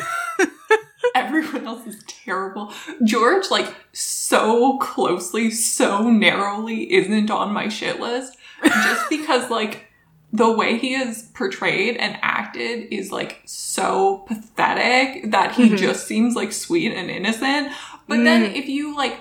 Everyone 1.15 1.65
else 1.65 1.87
is 1.87 2.03
terrible. 2.07 2.71
George, 3.03 3.49
like, 3.49 3.73
so 3.93 4.77
closely, 4.77 5.49
so 5.51 6.09
narrowly 6.09 6.91
isn't 6.93 7.31
on 7.31 7.53
my 7.53 7.67
shit 7.67 7.99
list. 7.99 8.37
Just 8.63 9.09
because, 9.09 9.49
like, 9.49 9.85
the 10.31 10.51
way 10.51 10.77
he 10.77 10.93
is 10.93 11.29
portrayed 11.33 11.97
and 11.97 12.17
acted 12.21 12.93
is, 12.93 13.11
like, 13.11 13.41
so 13.45 14.19
pathetic 14.27 15.31
that 15.31 15.53
he 15.55 15.69
Mhm. 15.69 15.77
just 15.77 16.05
seems, 16.07 16.35
like, 16.35 16.51
sweet 16.51 16.93
and 16.93 17.09
innocent. 17.09 17.71
But 18.07 18.23
then 18.23 18.43
Mm. 18.51 18.55
if 18.55 18.67
you, 18.67 18.95
like, 18.95 19.19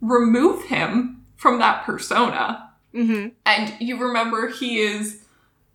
remove 0.00 0.64
him 0.64 1.19
from 1.40 1.58
that 1.58 1.84
persona, 1.84 2.70
mm-hmm. 2.94 3.28
and 3.46 3.74
you 3.80 3.98
remember 3.98 4.48
he 4.48 4.78
is 4.78 5.24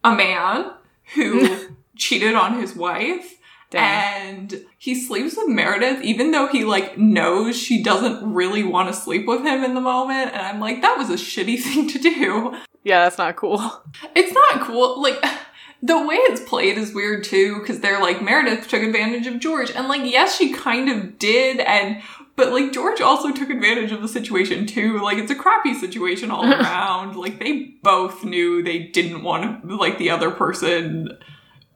a 0.03 0.13
man 0.13 0.71
who 1.15 1.69
cheated 1.97 2.35
on 2.35 2.59
his 2.59 2.75
wife 2.75 3.39
and 3.73 4.63
he 4.77 4.95
sleeps 4.95 5.35
with 5.35 5.49
Meredith 5.49 6.03
even 6.03 6.31
though 6.31 6.47
he 6.47 6.63
like 6.63 6.97
knows 6.97 7.57
she 7.57 7.81
doesn't 7.81 8.33
really 8.33 8.63
want 8.63 8.87
to 8.87 8.93
sleep 8.93 9.25
with 9.27 9.41
him 9.41 9.63
in 9.63 9.73
the 9.73 9.81
moment 9.81 10.31
and 10.33 10.41
I'm 10.41 10.59
like 10.59 10.81
that 10.81 10.97
was 10.97 11.09
a 11.09 11.15
shitty 11.15 11.59
thing 11.61 11.89
to 11.89 11.99
do. 11.99 12.55
Yeah, 12.83 13.03
that's 13.03 13.17
not 13.17 13.35
cool. 13.35 13.59
It's 14.15 14.31
not 14.31 14.61
cool 14.61 15.01
like 15.01 15.21
the 15.81 16.07
way 16.07 16.15
it's 16.15 16.41
played 16.41 16.77
is 16.77 16.93
weird 16.93 17.23
too 17.23 17.61
cuz 17.65 17.79
they're 17.79 18.01
like 18.01 18.21
Meredith 18.21 18.67
took 18.67 18.83
advantage 18.83 19.27
of 19.27 19.39
George 19.39 19.71
and 19.71 19.87
like 19.87 20.09
yes 20.09 20.37
she 20.37 20.53
kind 20.53 20.89
of 20.89 21.17
did 21.17 21.59
and 21.59 22.01
but 22.35 22.51
like 22.51 22.71
George 22.73 23.01
also 23.01 23.31
took 23.31 23.49
advantage 23.49 23.91
of 23.91 24.01
the 24.01 24.07
situation 24.07 24.65
too. 24.65 24.99
Like 25.01 25.17
it's 25.17 25.31
a 25.31 25.35
crappy 25.35 25.73
situation 25.73 26.31
all 26.31 26.45
around. 26.51 27.15
like 27.15 27.39
they 27.39 27.75
both 27.81 28.23
knew 28.23 28.61
they 28.61 28.79
didn't 28.79 29.23
want 29.23 29.67
to 29.67 29.75
like 29.75 29.97
the 29.97 30.09
other 30.09 30.31
person 30.31 31.17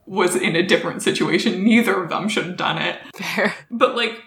was 0.09 0.35
in 0.35 0.55
a 0.55 0.65
different 0.65 1.01
situation. 1.03 1.63
Neither 1.63 2.03
of 2.03 2.09
them 2.09 2.27
should 2.27 2.47
have 2.47 2.57
done 2.57 2.81
it. 2.81 2.99
Fair. 3.15 3.53
But 3.69 3.95
like, 3.95 4.19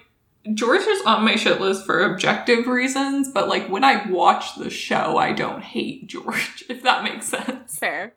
George 0.54 0.82
is 0.82 1.02
on 1.06 1.24
my 1.24 1.36
shit 1.36 1.60
list 1.60 1.84
for 1.84 2.04
objective 2.04 2.66
reasons, 2.66 3.28
but 3.28 3.48
like 3.48 3.68
when 3.68 3.84
I 3.84 4.08
watch 4.08 4.56
the 4.56 4.70
show, 4.70 5.18
I 5.18 5.32
don't 5.32 5.62
hate 5.62 6.06
George, 6.06 6.64
if 6.68 6.82
that 6.84 7.04
makes 7.04 7.26
sense. 7.26 7.78
Fair. 7.78 8.14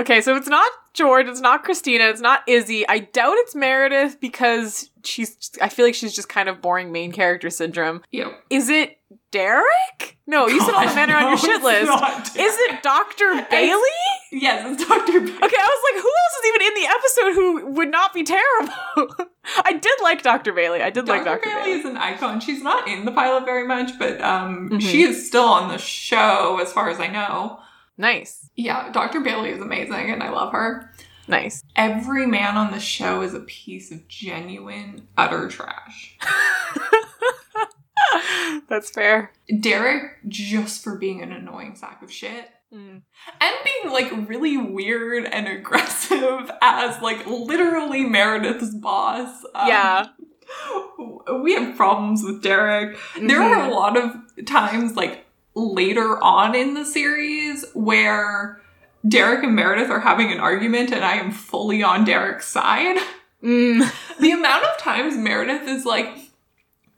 Okay, 0.00 0.20
so 0.20 0.34
it's 0.36 0.48
not 0.48 0.70
George, 0.94 1.26
it's 1.28 1.40
not 1.40 1.62
Cristina, 1.62 2.04
it's 2.04 2.20
not 2.20 2.42
Izzie. 2.46 2.88
I 2.88 3.00
doubt 3.00 3.34
it's 3.38 3.54
Meredith 3.54 4.18
because 4.20 4.90
she's 5.04 5.50
I 5.60 5.68
feel 5.68 5.84
like 5.84 5.94
she's 5.94 6.14
just 6.14 6.28
kind 6.28 6.48
of 6.48 6.60
boring 6.60 6.90
main 6.92 7.12
character 7.12 7.50
syndrome. 7.50 8.02
Yep. 8.10 8.32
Is 8.50 8.68
it 8.68 8.98
Derek? 9.30 10.16
No, 10.26 10.46
you 10.48 10.60
said 10.60 10.74
all 10.74 10.88
the 10.88 10.94
men 10.94 11.10
are 11.10 11.16
on 11.18 11.28
your 11.28 11.36
shit 11.38 11.62
list. 11.62 12.36
Is 12.36 12.56
it 12.58 12.82
Dr. 12.82 13.46
Bailey? 13.50 13.82
Yes, 14.32 14.64
it's 14.80 14.86
Dr. 14.88 15.20
Bailey. 15.20 15.32
Okay, 15.32 15.56
I 15.58 15.68
was 15.68 15.92
like, 15.92 16.02
who 16.02 16.08
else 16.08 16.36
is 16.38 16.46
even 16.48 16.62
in 16.66 16.74
the 16.74 16.88
episode 16.88 17.34
who 17.34 17.66
would 17.74 17.90
not 17.90 18.14
be 18.14 18.22
terrible? 18.22 19.26
I 19.64 19.72
did 19.72 19.92
like 20.02 20.22
Dr. 20.22 20.52
Bailey. 20.52 20.82
I 20.82 20.90
did 20.90 21.08
like 21.08 21.24
Dr. 21.24 21.44
Dr. 21.44 21.50
Bailey 21.50 21.62
Bailey. 21.72 21.78
is 21.80 21.84
an 21.84 21.96
icon. 21.96 22.40
She's 22.40 22.62
not 22.62 22.86
in 22.88 23.04
the 23.04 23.12
pilot 23.12 23.44
very 23.44 23.66
much, 23.66 23.98
but 23.98 24.20
um, 24.20 24.70
Mhm. 24.70 24.80
she 24.80 25.02
is 25.02 25.26
still 25.26 25.44
on 25.44 25.68
the 25.68 25.78
show 25.78 26.58
as 26.62 26.72
far 26.72 26.88
as 26.90 26.98
I 27.00 27.08
know. 27.08 27.58
Nice. 27.98 28.39
Yeah, 28.62 28.90
Dr. 28.92 29.20
Bailey 29.20 29.50
is 29.50 29.60
amazing 29.62 30.10
and 30.10 30.22
I 30.22 30.28
love 30.30 30.52
her. 30.52 30.92
Nice. 31.28 31.62
Every 31.76 32.26
man 32.26 32.56
on 32.58 32.72
the 32.72 32.80
show 32.80 33.22
is 33.22 33.32
a 33.34 33.40
piece 33.40 33.90
of 33.90 34.06
genuine, 34.08 35.08
utter 35.16 35.48
trash. 35.48 36.18
That's 38.68 38.90
fair. 38.90 39.32
Derek, 39.60 40.18
just 40.28 40.82
for 40.84 40.96
being 40.96 41.22
an 41.22 41.32
annoying 41.32 41.74
sack 41.76 42.02
of 42.02 42.12
shit. 42.12 42.48
Mm. 42.72 43.02
And 43.40 43.54
being 43.64 43.92
like 43.92 44.28
really 44.28 44.56
weird 44.56 45.24
and 45.24 45.48
aggressive 45.48 46.50
as 46.62 47.00
like 47.00 47.26
literally 47.26 48.04
Meredith's 48.04 48.74
boss. 48.74 49.44
Um, 49.54 49.68
Yeah. 49.68 50.06
We 51.42 51.54
have 51.54 51.76
problems 51.76 52.24
with 52.24 52.42
Derek. 52.42 52.98
There 53.16 53.40
are 53.40 53.62
Mhm. 53.62 53.68
a 53.68 53.70
lot 53.72 53.96
of 53.96 54.16
times, 54.46 54.96
like 54.96 55.24
later 55.54 56.22
on 56.22 56.54
in 56.54 56.74
the 56.74 56.84
series, 56.84 57.64
where 57.74 58.60
Derek 59.06 59.44
and 59.44 59.54
Meredith 59.54 59.90
are 59.90 60.00
having 60.00 60.30
an 60.30 60.40
argument, 60.40 60.92
and 60.92 61.04
I 61.04 61.14
am 61.16 61.32
fully 61.32 61.82
on 61.82 62.04
Derek's 62.04 62.46
side. 62.46 62.96
Mm. 63.42 63.90
the 64.20 64.32
amount 64.32 64.64
of 64.64 64.76
times 64.76 65.16
Meredith 65.16 65.66
is 65.66 65.86
like, 65.86 66.08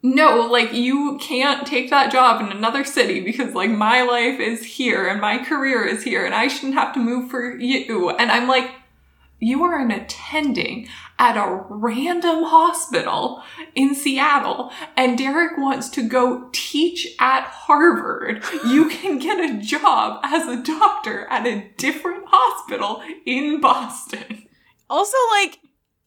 no, 0.02 0.48
like 0.50 0.72
you 0.72 1.16
can't 1.18 1.64
take 1.66 1.90
that 1.90 2.10
job 2.10 2.40
in 2.40 2.50
another 2.50 2.82
city 2.82 3.20
because 3.20 3.54
like 3.54 3.70
my 3.70 4.02
life 4.02 4.40
is 4.40 4.64
here 4.64 5.06
and 5.06 5.20
my 5.20 5.38
career 5.38 5.84
is 5.84 6.02
here 6.02 6.26
and 6.26 6.34
I 6.34 6.48
shouldn't 6.48 6.74
have 6.74 6.92
to 6.94 7.00
move 7.00 7.30
for 7.30 7.56
you. 7.56 8.10
And 8.10 8.32
I'm 8.32 8.48
like, 8.48 8.68
you 9.38 9.62
are 9.62 9.78
an 9.78 9.92
attending 9.92 10.88
at 11.22 11.36
a 11.36 11.64
random 11.68 12.42
hospital 12.42 13.44
in 13.76 13.94
Seattle 13.94 14.72
and 14.96 15.16
Derek 15.16 15.56
wants 15.56 15.88
to 15.90 16.06
go 16.06 16.48
teach 16.52 17.06
at 17.20 17.44
Harvard. 17.44 18.42
You 18.66 18.88
can 18.90 19.20
get 19.20 19.38
a 19.38 19.62
job 19.62 20.20
as 20.24 20.48
a 20.48 20.60
doctor 20.60 21.26
at 21.30 21.46
a 21.46 21.70
different 21.78 22.24
hospital 22.26 23.04
in 23.24 23.60
Boston. 23.60 24.48
Also, 24.90 25.16
like, 25.30 25.60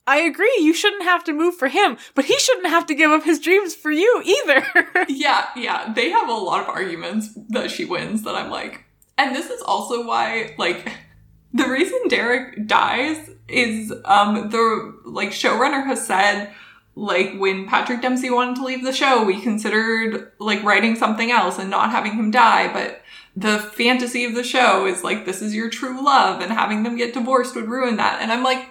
I 0.06 0.18
agree, 0.18 0.54
you 0.60 0.74
shouldn't 0.74 1.04
have 1.04 1.24
to 1.24 1.34
move 1.34 1.56
for 1.56 1.70
him, 1.70 1.96
but 2.14 2.26
he 2.26 2.38
shouldn't 2.38 2.68
have 2.68 2.86
to 2.88 2.94
give 2.94 3.10
up 3.10 3.24
his 3.24 3.40
dreams 3.40 3.74
for 3.74 3.92
you 3.92 4.22
either. 4.24 4.66
Yeah, 5.08 5.46
yeah. 5.56 5.94
They 5.94 6.10
have 6.10 6.28
a 6.28 6.34
lot 6.34 6.62
of 6.62 6.70
arguments 6.70 7.30
that 7.50 7.72
she 7.72 7.86
wins 7.86 8.24
that 8.24 8.36
I'm 8.36 8.50
like, 8.50 8.84
and 9.18 9.34
this 9.34 9.50
is 9.50 9.62
also 9.62 10.06
why, 10.06 10.56
like, 10.58 10.92
the 11.54 11.70
reason 11.70 12.10
Derek 12.10 12.68
dies 12.68 13.30
is 13.48 13.94
um 14.06 14.50
the 14.50 15.00
like 15.06 15.30
showrunner 15.30 15.86
has 15.86 16.06
said 16.06 16.54
like 16.96 17.36
when 17.38 17.68
Patrick 17.68 18.02
Dempsey 18.02 18.30
wanted 18.30 18.56
to 18.56 18.64
leave 18.64 18.84
the 18.84 18.94
show, 18.94 19.24
we 19.24 19.42
considered 19.42 20.32
like 20.40 20.64
writing 20.64 20.96
something 20.96 21.30
else 21.30 21.60
and 21.60 21.70
not 21.70 21.92
having 21.92 22.14
him 22.14 22.32
die, 22.32 22.72
but 22.72 23.02
the 23.36 23.60
fantasy 23.60 24.24
of 24.24 24.34
the 24.34 24.46
show 24.46 24.86
is 24.86 25.04
like 25.04 25.26
this 25.26 25.42
is 25.42 25.54
your 25.54 25.70
true 25.70 26.04
love 26.04 26.40
and 26.42 26.54
having 26.54 26.84
them 26.84 26.96
get 26.96 27.14
divorced 27.14 27.54
would 27.56 27.68
ruin 27.68 27.98
that. 27.98 28.22
And 28.22 28.32
I'm 28.32 28.44
like, 28.44 28.70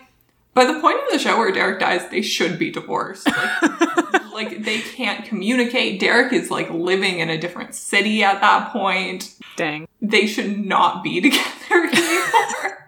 by 0.55 0.65
the 0.65 0.81
point 0.81 1.01
of 1.01 1.11
the 1.11 1.19
show 1.19 1.37
where 1.37 1.53
Derek 1.53 1.81
dies, 1.81 2.09
they 2.11 2.23
should 2.23 2.59
be 2.59 2.71
divorced. 2.71 3.27
Like, 3.27 4.13
like 4.33 4.65
they 4.65 4.81
can't 4.81 5.27
communicate. 5.27 6.01
Derek 6.01 6.33
is 6.33 6.51
like 6.51 6.71
living 6.71 7.19
in 7.19 7.29
a 7.29 7.37
different 7.37 7.75
city 7.75 8.23
at 8.23 8.41
that 8.41 8.73
point. 8.73 9.35
Dang. 9.57 9.87
They 10.01 10.27
should 10.27 10.65
not 10.65 11.03
be 11.03 11.21
together 11.21 11.91
anymore. 11.93 12.84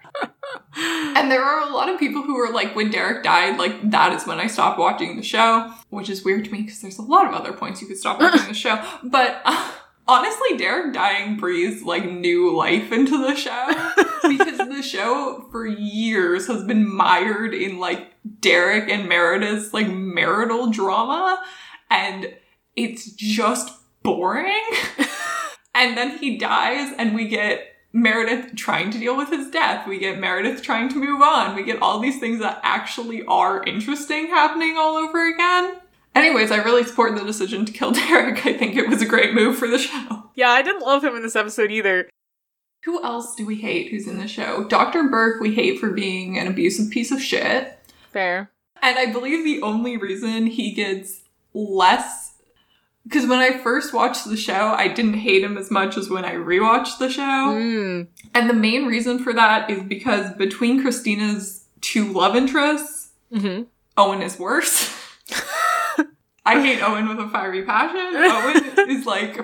And 0.76 1.30
there 1.30 1.42
are 1.42 1.68
a 1.68 1.72
lot 1.72 1.88
of 1.88 1.98
people 1.98 2.22
who 2.22 2.36
are 2.38 2.52
like, 2.52 2.76
when 2.76 2.90
Derek 2.90 3.22
died, 3.22 3.58
like 3.58 3.90
that 3.90 4.12
is 4.12 4.26
when 4.26 4.38
I 4.38 4.46
stopped 4.46 4.78
watching 4.78 5.16
the 5.16 5.22
show, 5.22 5.72
which 5.90 6.10
is 6.10 6.24
weird 6.24 6.44
to 6.44 6.52
me 6.52 6.62
because 6.62 6.80
there's 6.80 6.98
a 6.98 7.02
lot 7.02 7.26
of 7.26 7.34
other 7.34 7.52
points 7.52 7.80
you 7.80 7.88
could 7.88 7.96
stop 7.96 8.20
watching 8.20 8.48
the 8.48 8.54
show. 8.54 8.82
But 9.02 9.40
uh, 9.44 9.72
honestly, 10.08 10.56
Derek 10.58 10.92
dying 10.92 11.36
breathes 11.36 11.82
like 11.82 12.04
new 12.04 12.54
life 12.54 12.92
into 12.92 13.16
the 13.16 13.34
show 13.34 13.68
because 14.28 14.58
the 14.58 14.82
show 14.82 15.46
for 15.50 15.66
years 15.66 16.46
has 16.48 16.64
been 16.64 16.88
mired 16.88 17.54
in 17.54 17.78
like 17.78 18.12
Derek 18.40 18.90
and 18.90 19.08
Meredith's 19.08 19.72
like 19.72 19.88
marital 19.88 20.70
drama 20.70 21.42
and 21.90 22.34
it's 22.74 23.10
just 23.12 23.72
boring. 24.02 24.62
and 25.74 25.96
then 25.96 26.18
he 26.18 26.36
dies 26.36 26.92
and 26.98 27.14
we 27.14 27.28
get 27.28 27.75
Meredith 27.96 28.54
trying 28.56 28.90
to 28.90 28.98
deal 28.98 29.16
with 29.16 29.30
his 29.30 29.50
death. 29.50 29.88
We 29.88 29.98
get 29.98 30.18
Meredith 30.18 30.62
trying 30.62 30.90
to 30.90 30.96
move 30.96 31.22
on. 31.22 31.56
We 31.56 31.62
get 31.62 31.80
all 31.80 31.98
these 31.98 32.20
things 32.20 32.40
that 32.40 32.60
actually 32.62 33.24
are 33.24 33.64
interesting 33.64 34.26
happening 34.26 34.76
all 34.76 34.96
over 34.96 35.26
again. 35.26 35.76
Anyways, 36.14 36.50
I 36.50 36.58
really 36.58 36.84
support 36.84 37.16
the 37.16 37.24
decision 37.24 37.64
to 37.64 37.72
kill 37.72 37.92
Derek. 37.92 38.44
I 38.44 38.52
think 38.52 38.76
it 38.76 38.88
was 38.88 39.00
a 39.00 39.06
great 39.06 39.32
move 39.32 39.56
for 39.56 39.66
the 39.66 39.78
show. 39.78 40.30
Yeah, 40.34 40.50
I 40.50 40.60
didn't 40.60 40.82
love 40.82 41.02
him 41.02 41.16
in 41.16 41.22
this 41.22 41.36
episode 41.36 41.70
either. 41.70 42.10
Who 42.84 43.02
else 43.02 43.34
do 43.34 43.46
we 43.46 43.56
hate 43.56 43.90
who's 43.90 44.06
in 44.06 44.18
the 44.18 44.28
show? 44.28 44.64
Dr. 44.64 45.04
Burke, 45.04 45.40
we 45.40 45.54
hate 45.54 45.80
for 45.80 45.90
being 45.90 46.38
an 46.38 46.46
abusive 46.46 46.90
piece 46.90 47.10
of 47.10 47.22
shit. 47.22 47.78
Fair. 48.12 48.50
And 48.82 48.98
I 48.98 49.10
believe 49.10 49.42
the 49.42 49.62
only 49.62 49.96
reason 49.96 50.46
he 50.48 50.72
gets 50.72 51.22
less. 51.54 52.25
Because 53.06 53.26
when 53.28 53.38
I 53.38 53.58
first 53.58 53.92
watched 53.94 54.24
the 54.28 54.36
show, 54.36 54.74
I 54.76 54.88
didn't 54.88 55.14
hate 55.14 55.44
him 55.44 55.56
as 55.56 55.70
much 55.70 55.96
as 55.96 56.10
when 56.10 56.24
I 56.24 56.32
rewatched 56.34 56.98
the 56.98 57.08
show. 57.08 57.22
Mm. 57.22 58.08
And 58.34 58.50
the 58.50 58.54
main 58.54 58.86
reason 58.86 59.22
for 59.22 59.32
that 59.32 59.70
is 59.70 59.82
because 59.84 60.32
between 60.34 60.82
Cristina's 60.82 61.64
two 61.80 62.12
love 62.12 62.34
interests, 62.34 63.10
hmm 63.32 63.62
Owen 63.96 64.22
is 64.22 64.38
worse. 64.38 64.92
I 66.44 66.60
hate 66.60 66.80
Owen 66.82 67.08
with 67.08 67.18
a 67.18 67.28
fiery 67.28 67.62
passion. 67.64 67.98
Owen 68.14 68.90
is 68.90 69.06
like. 69.06 69.38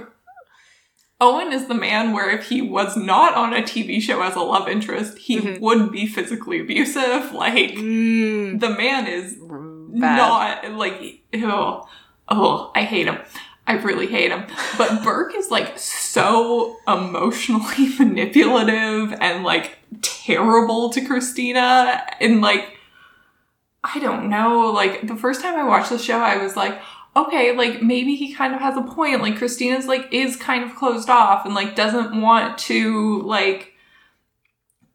Owen 1.20 1.52
is 1.52 1.66
the 1.68 1.74
man 1.74 2.12
where 2.12 2.30
if 2.30 2.48
he 2.48 2.60
was 2.62 2.96
not 2.96 3.34
on 3.34 3.52
a 3.54 3.62
TV 3.62 4.00
show 4.00 4.20
as 4.22 4.34
a 4.34 4.40
love 4.40 4.68
interest, 4.68 5.18
he 5.18 5.38
Mhm. 5.40 5.60
would 5.60 5.92
be 5.92 6.06
physically 6.06 6.60
abusive. 6.60 7.32
Like, 7.44 7.74
Mm. 7.76 8.58
the 8.60 8.70
man 8.70 9.06
is 9.06 9.34
Bad. 9.40 10.16
not 10.16 10.72
like 10.78 11.22
oh 11.34 11.86
oh 12.28 12.72
I 12.74 12.82
hate 12.82 13.06
him. 13.06 13.18
I 13.66 13.74
really 13.74 14.06
hate 14.06 14.30
him. 14.30 14.44
But 14.76 15.02
Burke 15.04 15.34
is 15.34 15.50
like 15.50 15.78
so 15.78 16.76
emotionally 16.86 17.88
manipulative 17.98 19.14
and 19.20 19.44
like 19.44 19.78
terrible 20.00 20.90
to 20.90 21.04
Cristina 21.04 22.04
and 22.20 22.40
like 22.40 22.78
I 23.84 23.98
don't 23.98 24.28
know, 24.28 24.70
like 24.70 25.06
the 25.06 25.16
first 25.16 25.42
time 25.42 25.56
I 25.56 25.64
watched 25.64 25.90
the 25.90 25.98
show 25.98 26.18
I 26.18 26.42
was 26.42 26.56
like 26.56 26.80
okay, 27.14 27.54
like 27.54 27.82
maybe 27.82 28.14
he 28.14 28.32
kind 28.32 28.54
of 28.54 28.60
has 28.60 28.76
a 28.76 28.82
point. 28.82 29.20
Like 29.20 29.36
Cristina's 29.36 29.86
like 29.86 30.08
is 30.12 30.36
kind 30.36 30.64
of 30.64 30.74
closed 30.74 31.10
off 31.10 31.44
and 31.44 31.54
like 31.54 31.76
doesn't 31.76 32.20
want 32.20 32.58
to 32.58 33.22
like 33.22 33.72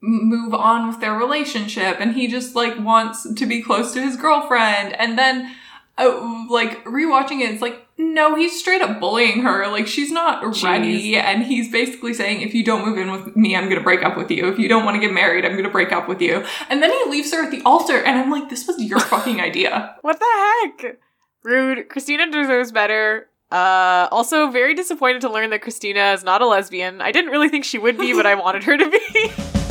move 0.02 0.54
on 0.54 0.88
with 0.88 1.00
their 1.00 1.14
relationship 1.14 1.98
and 2.00 2.14
he 2.14 2.28
just 2.28 2.56
like 2.56 2.78
wants 2.80 3.32
to 3.34 3.46
be 3.46 3.62
close 3.62 3.94
to 3.94 4.02
his 4.02 4.16
girlfriend 4.16 4.94
and 4.94 5.18
then 5.18 5.56
uh, 5.98 6.46
like 6.50 6.86
rewatching 6.86 7.42
it 7.42 7.52
it's 7.52 7.64
like 7.64 7.87
no 7.98 8.36
he's 8.36 8.58
straight 8.58 8.82
up 8.82 9.00
bullying 9.00 9.42
her 9.42 9.68
like 9.68 9.88
she's 9.88 10.12
not 10.12 10.44
ready 10.64 11.16
and 11.18 11.44
he's 11.44 11.72
basically 11.72 12.14
saying 12.14 12.42
if 12.42 12.54
you 12.54 12.64
don't 12.64 12.86
move 12.86 12.98
in 12.98 13.12
with 13.12 13.36
me 13.36 13.56
i'm 13.56 13.68
gonna 13.70 13.82
break 13.82 14.04
up 14.04 14.16
with 14.18 14.30
you 14.32 14.48
if 14.48 14.60
you 14.60 14.68
don't 14.70 14.86
want 14.86 14.96
to 14.96 15.02
get 15.02 15.14
married 15.14 15.46
i'm 15.46 15.56
gonna 15.56 15.70
break 15.70 15.92
up 15.92 16.08
with 16.08 16.22
you 16.22 16.44
and 16.70 16.82
then 16.84 16.92
he 16.92 17.10
leaves 17.10 17.32
her 17.34 17.44
at 17.44 17.52
the 17.52 17.62
altar 17.64 17.98
and 18.04 18.20
i'm 18.20 18.30
like 18.30 18.50
this 18.50 18.68
was 18.68 18.82
your 18.82 19.00
fucking 19.14 19.42
idea 19.42 19.96
What 20.02 20.20
the 20.20 20.82
heck? 20.84 21.00
Rude. 21.44 21.88
Cristina 21.88 22.30
deserves 22.30 22.74
better. 22.74 23.30
Uh, 23.50 24.10
also, 24.12 24.50
very 24.52 24.74
disappointed 24.74 25.22
to 25.22 25.30
learn 25.32 25.50
that 25.52 25.62
Cristina 25.62 26.12
is 26.12 26.22
not 26.22 26.42
a 26.42 26.46
lesbian. 26.46 27.00
I 27.00 27.14
didn't 27.14 27.32
really 27.32 27.48
think 27.48 27.64
she 27.64 27.78
would 27.78 27.98
be, 27.98 28.12
but 28.14 28.26
I 28.26 28.36
wanted 28.36 28.66
her 28.66 28.78
to 28.78 28.90
be. 28.90 29.32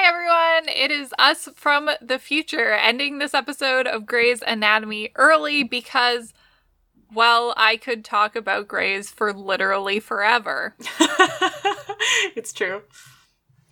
Hi 0.00 0.06
everyone, 0.06 0.76
it 0.76 0.92
is 0.92 1.12
us 1.18 1.48
from 1.56 1.90
the 2.00 2.20
future 2.20 2.70
ending 2.70 3.18
this 3.18 3.34
episode 3.34 3.88
of 3.88 4.06
Grey's 4.06 4.42
Anatomy 4.46 5.10
early 5.16 5.64
because, 5.64 6.32
well, 7.12 7.52
I 7.56 7.78
could 7.78 8.04
talk 8.04 8.36
about 8.36 8.68
Grey's 8.68 9.10
for 9.10 9.32
literally 9.32 9.98
forever. 9.98 10.76
it's 12.36 12.52
true. 12.52 12.82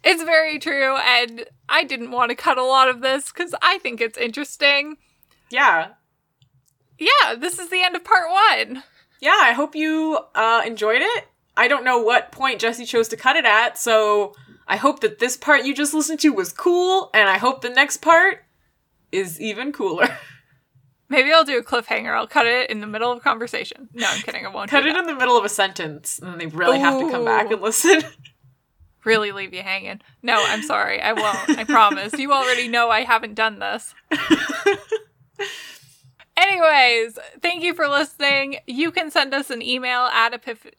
It's 0.02 0.24
very 0.24 0.58
true, 0.58 0.96
and 0.96 1.44
I 1.68 1.84
didn't 1.84 2.10
want 2.10 2.30
to 2.30 2.34
cut 2.34 2.58
a 2.58 2.64
lot 2.64 2.88
of 2.88 3.02
this 3.02 3.30
because 3.30 3.54
I 3.62 3.78
think 3.78 4.00
it's 4.00 4.18
interesting. 4.18 4.96
Yeah. 5.48 5.90
Yeah, 6.98 7.36
this 7.38 7.60
is 7.60 7.70
the 7.70 7.82
end 7.82 7.94
of 7.94 8.02
part 8.02 8.28
one. 8.28 8.82
Yeah, 9.20 9.38
I 9.40 9.52
hope 9.52 9.76
you 9.76 10.18
uh, 10.34 10.62
enjoyed 10.66 11.02
it. 11.02 11.28
I 11.56 11.68
don't 11.68 11.84
know 11.84 11.98
what 12.00 12.32
point 12.32 12.60
Jesse 12.60 12.84
chose 12.84 13.06
to 13.08 13.16
cut 13.16 13.36
it 13.36 13.44
at, 13.44 13.78
so 13.78 14.34
I 14.68 14.76
hope 14.76 15.00
that 15.00 15.18
this 15.18 15.36
part 15.36 15.64
you 15.64 15.74
just 15.74 15.94
listened 15.94 16.20
to 16.20 16.30
was 16.32 16.52
cool, 16.52 17.10
and 17.14 17.28
I 17.28 17.38
hope 17.38 17.60
the 17.60 17.68
next 17.70 17.98
part 17.98 18.44
is 19.12 19.40
even 19.40 19.72
cooler. 19.72 20.08
Maybe 21.08 21.32
I'll 21.32 21.44
do 21.44 21.56
a 21.56 21.62
cliffhanger. 21.62 22.16
I'll 22.16 22.26
cut 22.26 22.46
it 22.46 22.68
in 22.68 22.80
the 22.80 22.86
middle 22.88 23.12
of 23.12 23.22
conversation. 23.22 23.88
No, 23.94 24.08
I'm 24.10 24.20
kidding. 24.22 24.44
I 24.44 24.48
won't 24.48 24.68
Cut 24.68 24.84
it 24.84 24.92
that. 24.94 24.98
in 24.98 25.06
the 25.06 25.14
middle 25.14 25.38
of 25.38 25.44
a 25.44 25.48
sentence, 25.48 26.18
and 26.18 26.40
they 26.40 26.46
really 26.46 26.80
have 26.80 26.98
to 27.00 27.08
come 27.10 27.24
back 27.24 27.50
and 27.52 27.62
listen. 27.62 28.02
really 29.04 29.30
leave 29.30 29.54
you 29.54 29.62
hanging. 29.62 30.00
No, 30.22 30.44
I'm 30.44 30.62
sorry. 30.64 31.00
I 31.00 31.12
won't. 31.12 31.58
I 31.58 31.62
promise. 31.62 32.14
You 32.18 32.32
already 32.32 32.66
know 32.66 32.90
I 32.90 33.02
haven't 33.04 33.34
done 33.34 33.60
this. 33.60 33.94
Anyways, 36.36 37.18
thank 37.40 37.62
you 37.62 37.72
for 37.72 37.88
listening. 37.88 38.56
You 38.66 38.90
can 38.90 39.10
send 39.10 39.32
us 39.32 39.48
an 39.50 39.62
email 39.62 40.02
at 40.06 40.32
epiph. 40.32 40.70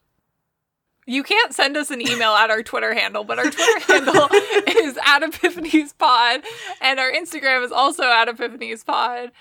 You 1.08 1.22
can't 1.22 1.54
send 1.54 1.74
us 1.78 1.90
an 1.90 2.02
email 2.02 2.32
at 2.32 2.50
our 2.50 2.62
Twitter 2.62 2.92
handle, 2.92 3.24
but 3.24 3.38
our 3.38 3.50
Twitter 3.50 3.80
handle 3.92 4.28
is 4.68 4.98
at 5.06 5.22
Epiphanies 5.22 5.96
Pod, 5.96 6.42
and 6.82 7.00
our 7.00 7.10
Instagram 7.10 7.64
is 7.64 7.72
also 7.72 8.04
at 8.04 8.28
Epiphanies 8.28 8.84
Pod. 8.84 9.32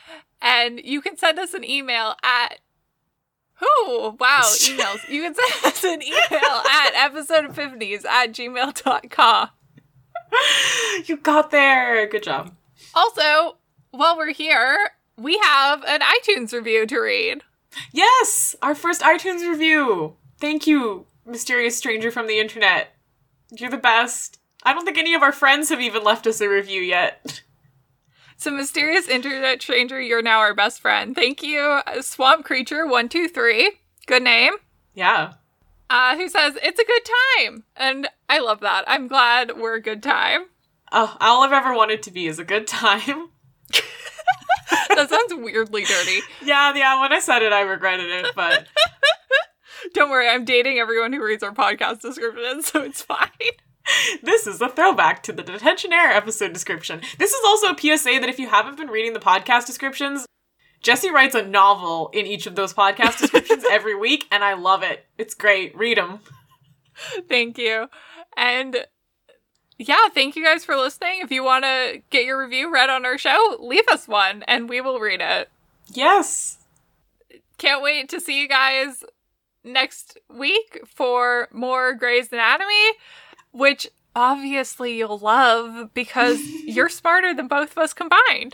And 0.41 0.79
you 0.81 1.01
can 1.01 1.17
send 1.17 1.37
us 1.39 1.53
an 1.53 1.69
email 1.69 2.15
at 2.23 2.59
who? 3.55 4.15
Wow, 4.17 4.43
emails. 4.45 5.09
You 5.09 5.23
can 5.23 5.35
send 5.35 5.65
us 5.65 5.83
an 5.83 6.01
email 6.01 6.61
at 6.71 6.93
episodeepiphanies 6.93 8.05
at 8.05 8.31
gmail.com. 8.31 9.49
you 11.05 11.17
got 11.17 11.51
there. 11.51 12.07
Good 12.07 12.23
job. 12.23 12.55
Also, 12.93 13.57
while 13.91 14.15
we're 14.15 14.31
here, 14.33 14.91
we 15.17 15.37
have 15.39 15.83
an 15.85 15.99
iTunes 15.99 16.53
review 16.53 16.85
to 16.85 16.99
read. 16.99 17.43
Yes, 17.91 18.55
our 18.61 18.73
first 18.73 19.01
iTunes 19.01 19.47
review. 19.47 20.15
Thank 20.39 20.65
you, 20.67 21.05
mysterious 21.27 21.77
stranger 21.77 22.11
from 22.11 22.27
the 22.27 22.39
internet. 22.39 22.95
You're 23.51 23.69
the 23.69 23.77
best. 23.77 24.39
I 24.63 24.73
don't 24.73 24.85
think 24.85 24.97
any 24.97 25.13
of 25.13 25.21
our 25.21 25.31
friends 25.31 25.69
have 25.69 25.81
even 25.81 26.03
left 26.03 26.25
us 26.27 26.41
a 26.41 26.49
review 26.49 26.81
yet. 26.81 27.41
So, 28.37 28.51
mysterious 28.51 29.07
internet 29.07 29.61
stranger, 29.61 29.99
you're 29.99 30.21
now 30.21 30.39
our 30.39 30.53
best 30.53 30.79
friend. 30.79 31.15
Thank 31.15 31.41
you, 31.41 31.79
Swamp 32.01 32.45
Creature 32.45 32.85
One 32.85 33.09
Two 33.09 33.27
Three. 33.27 33.79
Good 34.05 34.23
name. 34.23 34.53
Yeah. 34.93 35.33
Uh, 35.89 36.15
who 36.15 36.27
says 36.27 36.57
it's 36.61 36.79
a 36.79 36.85
good 36.85 37.09
time, 37.39 37.63
and 37.75 38.07
I 38.29 38.39
love 38.39 38.59
that. 38.59 38.83
I'm 38.87 39.07
glad 39.07 39.57
we're 39.57 39.75
a 39.75 39.81
good 39.81 40.03
time. 40.03 40.47
Oh, 40.91 41.17
all 41.19 41.43
I've 41.43 41.51
ever 41.51 41.73
wanted 41.73 42.03
to 42.03 42.11
be 42.11 42.27
is 42.27 42.39
a 42.39 42.43
good 42.43 42.67
time. 42.67 43.29
That 44.89 45.09
sounds 45.09 45.33
weirdly 45.35 45.83
dirty. 45.83 46.19
Yeah, 46.43 46.73
yeah, 46.75 46.99
when 46.99 47.13
I 47.13 47.19
said 47.19 47.43
it, 47.43 47.53
I 47.53 47.61
regretted 47.61 48.09
it, 48.09 48.33
but 48.35 48.67
Don't 49.93 50.09
worry, 50.09 50.27
I'm 50.27 50.45
dating 50.45 50.79
everyone 50.79 51.13
who 51.13 51.23
reads 51.23 51.43
our 51.43 51.53
podcast 51.53 52.01
description, 52.01 52.61
so 52.61 52.81
it's 52.81 53.01
fine. 53.01 53.29
this 54.23 54.47
is 54.47 54.61
a 54.61 54.69
throwback 54.69 55.23
to 55.23 55.33
the 55.33 55.43
Detentionaire 55.43 56.15
episode 56.15 56.53
description. 56.53 57.01
This 57.17 57.31
is 57.31 57.41
also 57.45 57.67
a 57.67 57.77
PSA 57.77 58.19
that 58.19 58.29
if 58.29 58.39
you 58.39 58.49
haven't 58.49 58.77
been 58.77 58.89
reading 58.89 59.13
the 59.13 59.19
podcast 59.19 59.65
descriptions, 59.65 60.25
Jesse 60.81 61.11
writes 61.11 61.35
a 61.35 61.45
novel 61.45 62.09
in 62.13 62.25
each 62.25 62.47
of 62.47 62.55
those 62.55 62.73
podcast 62.73 63.17
descriptions 63.21 63.63
every 63.69 63.95
week, 63.95 64.25
and 64.31 64.43
I 64.43 64.53
love 64.53 64.83
it. 64.83 65.05
It's 65.17 65.33
great. 65.33 65.75
Read 65.75 65.97
them. 65.97 66.19
Thank 67.29 67.57
you. 67.57 67.87
And 68.35 68.85
yeah, 69.77 70.09
thank 70.13 70.35
you 70.35 70.43
guys 70.43 70.65
for 70.65 70.75
listening. 70.75 71.19
If 71.21 71.31
you 71.31 71.43
want 71.43 71.63
to 71.63 72.01
get 72.09 72.25
your 72.25 72.41
review 72.41 72.71
read 72.71 72.89
on 72.89 73.05
our 73.05 73.17
show, 73.17 73.57
leave 73.59 73.87
us 73.91 74.07
one 74.07 74.43
and 74.47 74.67
we 74.67 74.81
will 74.81 74.99
read 74.99 75.21
it. 75.21 75.49
Yes. 75.87 76.57
Can't 77.57 77.83
wait 77.83 78.09
to 78.09 78.19
see 78.19 78.41
you 78.41 78.47
guys 78.47 79.03
next 79.67 80.17
week 80.33 80.81
for 80.85 81.47
more 81.51 81.93
Grey's 81.93 82.31
Anatomy, 82.31 82.91
which 83.51 83.87
obviously 84.15 84.97
you'll 84.97 85.19
love 85.19 85.93
because 85.93 86.39
you're 86.65 86.89
smarter 86.89 87.33
than 87.33 87.47
both 87.47 87.71
of 87.71 87.77
us 87.77 87.93
combined. 87.93 88.53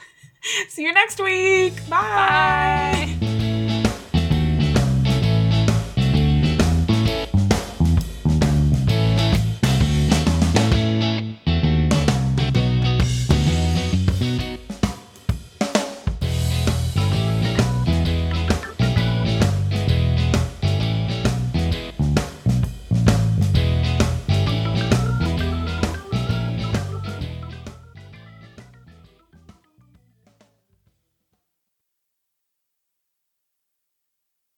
See 0.69 0.83
you 0.83 0.93
next 0.93 1.21
week. 1.21 1.73
Bye. 1.89 3.15
Bye. 3.19 3.22